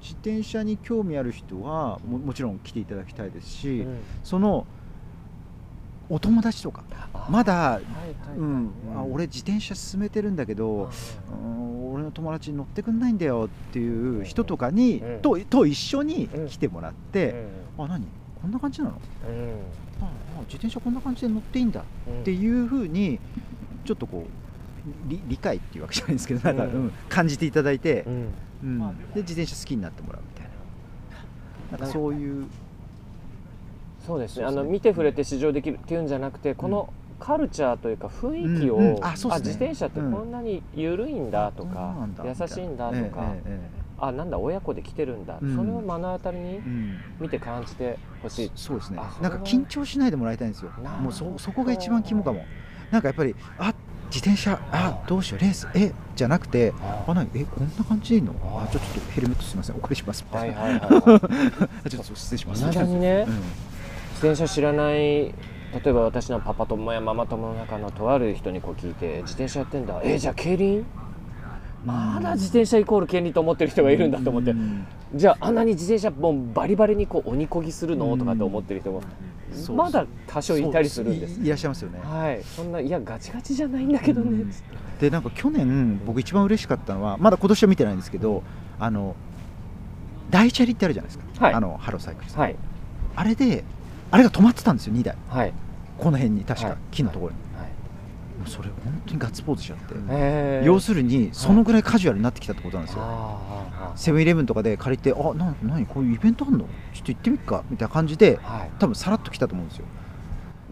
[0.00, 3.98] 自転車に興味ある人はももちろん来ていただきたいですし、うん。
[4.24, 4.66] その
[6.08, 6.82] お友達とか
[7.14, 7.78] あまだ、
[8.36, 8.72] うん。
[8.96, 9.12] あうん。
[9.12, 10.90] 俺自転車進めてるんだけど、
[11.30, 15.20] うん俺の友達に乗ってくんないんだよっていう人とかに、うん。
[15.20, 16.48] とと一緒にうん。
[16.48, 17.34] 来てもらって、
[17.76, 18.06] あ何？
[18.40, 18.94] こんな感じなの？
[20.46, 22.24] 自転車こんな感じで乗っていいんだっうん。
[22.24, 23.18] ていうふうに
[23.84, 24.42] ちょっとこう
[25.08, 28.28] 理理解っていうわけじゃないんですけどなんか、うんうん感じていただいてう、ん。
[28.62, 28.78] うん。
[29.14, 30.46] で自転車好きになってもらうみたい
[31.70, 31.78] な。
[31.78, 32.46] なんかそういう。
[34.06, 34.42] そうですね。
[34.44, 34.48] ね。
[34.48, 38.96] あの見て触れて試乗できるっていうんじゃなくてこのカルチャーというか雰囲気を、うん。
[38.96, 39.04] うん。
[39.04, 39.48] あそうですね。
[39.48, 42.24] 自転車ってこんなに緩いんだとか、そうなんだ。
[42.26, 45.56] 優しいんだとか、えええあなんだ親子で来てるんだ、うん。
[45.56, 46.60] それを目の当たりに
[47.20, 48.98] 見て感じてほしい、そうですね。
[49.20, 50.72] なんか緊張しないでもらいたいんですよ。
[51.00, 52.44] もうそそこが一番肝かも。
[52.90, 53.72] なんかやっぱりあ
[54.06, 55.40] 自転車あどうしよう。
[55.40, 57.14] レースえじゃなくてあ。
[57.14, 58.34] 何えこんな感じでいいの？
[58.42, 59.76] あちょっとヘルメットすみません。
[59.76, 60.24] お借りします。
[60.28, 60.88] みたいな、はいはいは
[61.86, 61.86] い。
[61.88, 62.62] ちょっと失礼します。
[62.62, 63.34] いまだにねうん。
[63.34, 65.34] 自転車知らない例
[65.86, 70.00] えば私のパパ友やママ友の中のとある人にこう聞いて自転車やってんだ。
[70.04, 70.84] えじゃあ競輪？
[71.84, 74.86] まだ自転車イコール競輪と思ってる人がいるんだと思ってうん。
[75.14, 78.16] じゃああんなに自転車もうバリバリにこう鬼こぎするの？
[78.16, 79.02] とかって思ってる人も
[79.74, 81.40] まだ多少いたりするんです。
[81.40, 82.00] いいらっしゃいますよね。
[82.02, 82.42] はい。
[82.44, 84.44] そんないやガチガチじゃないんだけどね。
[85.00, 88.42] でなんか去年僕一番嬉しかったのはまだ今年は見てないんですけど
[88.78, 89.16] あの
[90.30, 91.54] 大チャリってあるじゃないですか、はい。
[91.54, 92.40] あのハローサイクルさん。
[92.40, 92.56] はい。
[93.16, 93.64] あれで
[94.10, 95.16] あれが止まってたんですよ2台。
[95.28, 95.52] はい。
[95.98, 96.76] この辺に確かはい。
[96.92, 97.51] 木のところに、はい
[98.42, 100.66] もうそれ本当にガッツポーズしちゃって、へー。
[100.66, 103.40] 要するにそのぐらいカジュアルになってきたってことなんですよ、
[103.94, 105.86] セブンイレブンとかで借りてあな何？
[105.86, 106.64] こういうイベントあんの？
[106.92, 108.70] ちょっと行ってみっかみたいな感じではい。
[108.80, 109.84] 多分さらっと来たと思うんですよ。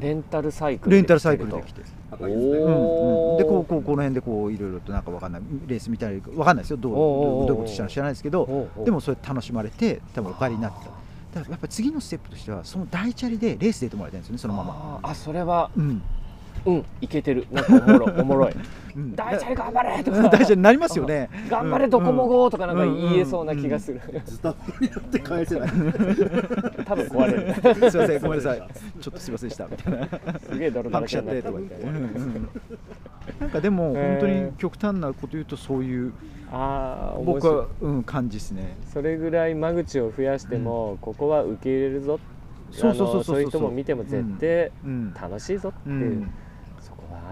[0.00, 5.42] レンタルサイクルレンタルサイクルで来ておうんおうん、でこうこうこの辺でこういろいろとなんかわかんない。
[5.66, 6.76] レース見たりわかんないですよ。
[6.76, 10.88] どうどういうことしたの知らないですけどでもそれ楽しまれて多分お帰りになって。
[11.32, 14.98] ただからやっぱり次のステップとしてはその大チャリでレース出てもらいたいんですよねそのまま。
[15.00, 15.70] あそれは。
[15.76, 16.02] うん、
[16.66, 16.84] うん。
[17.00, 17.46] いけてる。
[17.50, 18.52] なんかおもろいおもろい。
[18.96, 20.02] うん、大チャリ頑張れ！
[20.02, 20.22] とか。
[20.30, 21.30] 大チャリになりますよね。
[21.48, 24.00] 頑張れドコモ号とかなんか言えそうな気がする。
[24.24, 25.68] ズタボロになって返せない。
[25.70, 27.90] 多分壊れる。
[27.90, 28.62] すいませんごめんなさい。
[29.00, 30.38] ちょっとすいませんでしたみたいな。
[30.40, 32.48] すげえ泥だパンクしちゃっらけになっててとか言って、うんうん
[33.38, 36.12] なんかでも本当に極端なこと言うとそういう
[36.52, 38.76] あ僕は、うん、感じですね。
[38.92, 42.18] それぐらい間口を増やしても、ここは受け入れるぞ。
[42.72, 45.14] そうそうそうそうあのそういう人も見ても絶対うん。
[45.14, 46.22] 楽しいぞってういう、ん。
[46.22, 46.49] そこは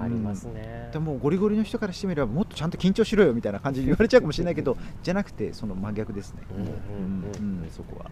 [0.01, 6.73] ありますね、でもゴリゴリの人からしてみればもっとちゃんと緊張しろよみたいな感じで言われちゃうかもしれないけどじゃなくてその真逆ですね、うんうんうん。
[6.73, 8.11] うんうんそこは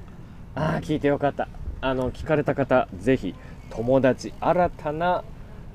[0.54, 1.48] ああ聞いてよかった。
[1.80, 3.34] あの聞かれた方ぜひ
[3.70, 5.22] 友達新たな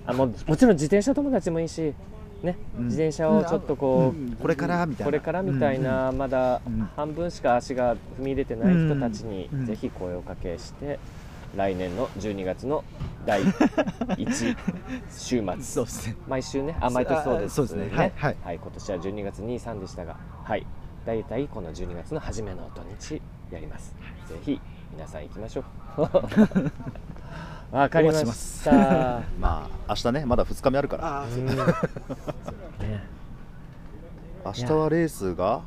[0.06, 1.94] あももちろん自転車友達もいいし
[2.42, 2.86] ね、うん。
[2.86, 4.32] 自転車をちょっとこう、うん。
[4.32, 5.06] これからみたいな。
[5.06, 6.90] これからみたいな、まだうん。
[6.96, 9.66] 半分しか足が踏み入れてない人たちにうん。
[9.68, 10.98] ぜひ声をかけして、
[11.56, 12.84] 来年の12月の
[13.26, 14.56] 第1
[15.10, 15.56] 週末。
[15.62, 16.16] そうですね。
[16.28, 16.78] 毎週ね。
[16.80, 17.52] あ毎年そうです。
[17.54, 17.98] あそうですね。
[17.98, 18.36] はいはい。
[18.62, 20.66] 今年は12月2、3でしたがはい。
[21.06, 23.22] 大体この12月の初めの土日
[23.52, 23.96] やります。
[24.28, 24.62] ぜひ
[24.94, 25.64] 皆さん行きましょ
[25.98, 26.02] う。
[27.76, 28.72] わかりました。
[29.40, 31.22] まあ明日ねまだ2日目あるから。
[31.24, 31.28] あう。
[31.30, 31.46] ん。
[31.48, 31.54] ね。
[34.46, 35.62] 明日はレースが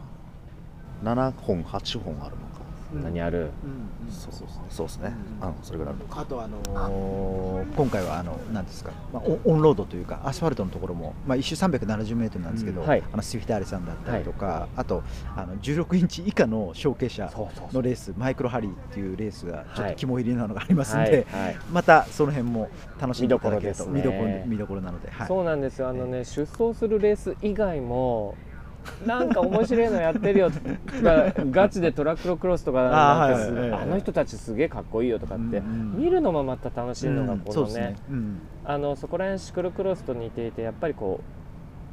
[1.02, 2.55] 7本8本あるのか。
[3.02, 3.39] 何ある？
[3.40, 4.32] そうそうそう
[4.70, 5.12] そうですね。
[5.43, 5.55] うん。
[5.62, 13.03] それぐらいあとあのー今回はあのなんですか、まあ、オンオンロードというかアスファルトのところも、まあ、一周370メートルなんですけど、うんはい。
[13.12, 15.03] あのスフィターレさんだったりとか、あと
[15.36, 19.93] あの16インチ以下の小径車そうそうそうのレースマイクロハリーっていうレースがちょっはい。
[19.93, 21.57] と肝入りなのがありますんで、はいはい。
[21.73, 22.69] またその辺も
[23.01, 24.45] 楽しんでいただけると見どころね。
[24.47, 25.89] 見どころなので、はい、そうなんですよ。
[25.89, 28.35] あのね出走するレース以外も
[29.06, 32.90] なんか面白いのやってるよとかガチでトラックロクロスとかなん
[33.32, 33.82] かすあーはいはいはい。
[33.82, 38.40] あの人たちすげえかっこいいよとかってうん見るのもまた楽しいのがうんこのねそうですね、うん。
[38.65, 41.20] あのそこら辺シクロクロスと似ていてやっぱりこ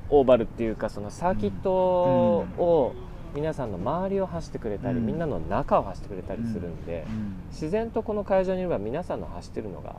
[0.09, 2.93] うオーバルっていうかそのサーキットを
[3.33, 5.05] 皆さんの周りを走ってくれたり、うん。
[5.05, 7.35] みんなの中を走ってくれたりするんで、うん。
[7.49, 9.95] 自然とこの会場にいれば皆さんの走ってるのが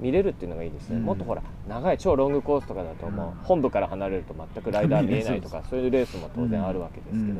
[0.00, 1.04] 見れるっていうのがいいですね、うん。
[1.04, 7.36] もっとほら長い超ロングコースとかだともう本部から離れると全くライダー見えないとかそういうレースも当然あるわけですけど、うん。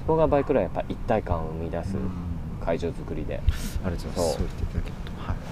[0.00, 3.40] そこがバイクラはやっぱ一体感を生み出すうん会場作りで。
[3.84, 4.78] ありがとうございます。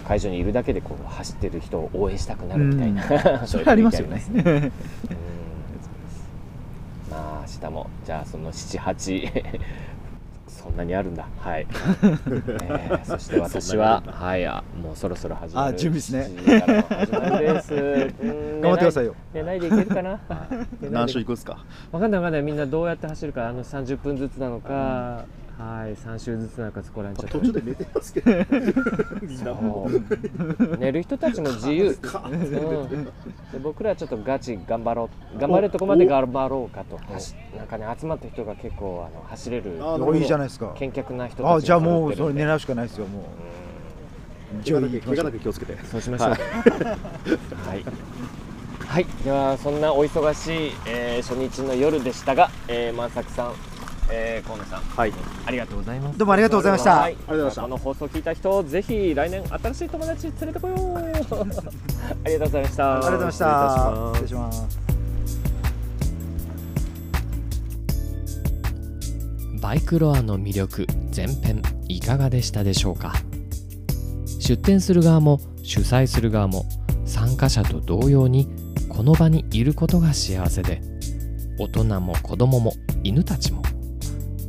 [0.06, 3.46] 会場にいるだけでこう走ってる人を応援したくなるみたいな、うん。
[3.48, 4.20] それありますよね。
[4.20, 4.70] そういう雰囲気あります
[5.10, 5.16] うん。
[7.10, 9.54] まあ明日もじゃあその78
[10.66, 11.26] そんなにあるんだ。
[11.38, 16.42] はい、 えーそして私ははいあもうそろそろ始まるあ準備ですね。
[16.44, 17.74] 7時からの始まるです。
[17.74, 18.60] うん。
[18.60, 19.14] 頑張ってくださいよ。
[19.32, 20.18] 寝ないでいけるかな？
[20.90, 21.58] 何で周行くんすか？
[21.92, 22.42] わかんないわかんない。
[22.42, 25.24] みんなどうやって走るかあの30分ずつなのか、
[25.58, 28.30] はい3周ずつなのかそこら辺ちょっと途中で寝てますけど。
[29.42, 30.76] そう。
[30.76, 33.10] 寝る人たちも自由、うん、で
[33.62, 35.38] 僕らはちょっとガチ頑張ろう。
[35.38, 36.98] 頑張れるとこまで頑張ろうかと。
[36.98, 39.82] 走なんかね集まった人が結構あの走れる。
[39.82, 40.74] おいいじゃないですか。
[40.76, 43.22] 健脚な人たちがあじゃあもうそれ狙うしかないですよもう。
[44.62, 45.78] 怪我だけ怪我だけ気をつけて。
[45.84, 46.28] そうしましょう。
[46.30, 47.84] はい。
[48.86, 53.54] はい、ではそんなお忙しい、えー初日の夜でしたが、えー、万作さん、
[54.10, 55.12] えー、河野さん、はい。
[55.46, 56.18] ありがとうございます。
[56.18, 56.96] どうもありがとうございました。
[56.96, 57.62] はい、ありがとうございました。
[57.62, 60.96] この放送を聞いた人、ぜひ来年新しい友達連れてこよう。
[60.98, 62.94] ありがとうございました。
[62.94, 64.10] ありがとうございました。
[64.14, 64.66] 失礼します。
[69.60, 73.14] バイクロアの魅力前編いかがでしたでしょうか？
[74.38, 76.66] 出店する側も主催する側も
[77.04, 78.46] 参加者と同様に
[78.88, 80.80] この場にいることが幸せで
[81.58, 83.62] 大人も子供も犬たちも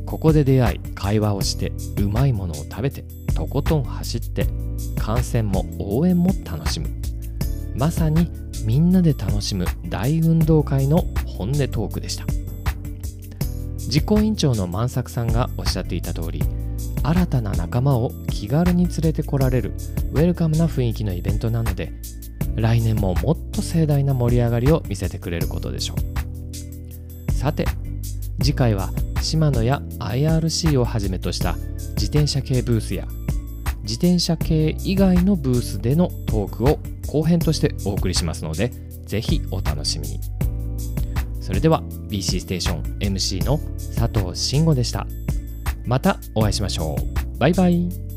[0.08, 1.70] ここで出会い会話をして
[2.00, 3.04] うまいものを食べて
[3.34, 4.46] とことん走って
[4.98, 6.88] 観戦も応援も楽しむ。
[7.76, 8.30] まさに
[8.64, 12.24] みんなで楽しむ大運動会の本音トークでした。
[13.76, 16.42] 実行委員長の万作さんがおっしゃっていた通り
[17.02, 19.74] 新たな仲間を気軽に連れてこられる
[20.12, 21.92] ウェルカムな雰囲気のイベントなので
[22.56, 25.94] 来年ももっと盛大な盛り上がりを見せてくれることでしょ
[27.28, 27.32] う。
[27.32, 27.66] さて
[28.40, 28.90] 次回は
[29.20, 31.54] 島野や IRC をはじめとした
[31.96, 33.06] 自転車系ブースや
[33.82, 36.78] 自転車系以外のブースでのトークを
[37.08, 38.68] 後編としてお送りしますので
[39.06, 40.20] ぜひお楽しみに。
[41.40, 43.58] それでは BC ステーション MC の
[43.96, 45.06] 佐藤慎吾でした。
[45.86, 47.38] またお会いしましょう。
[47.38, 48.07] バイバイ。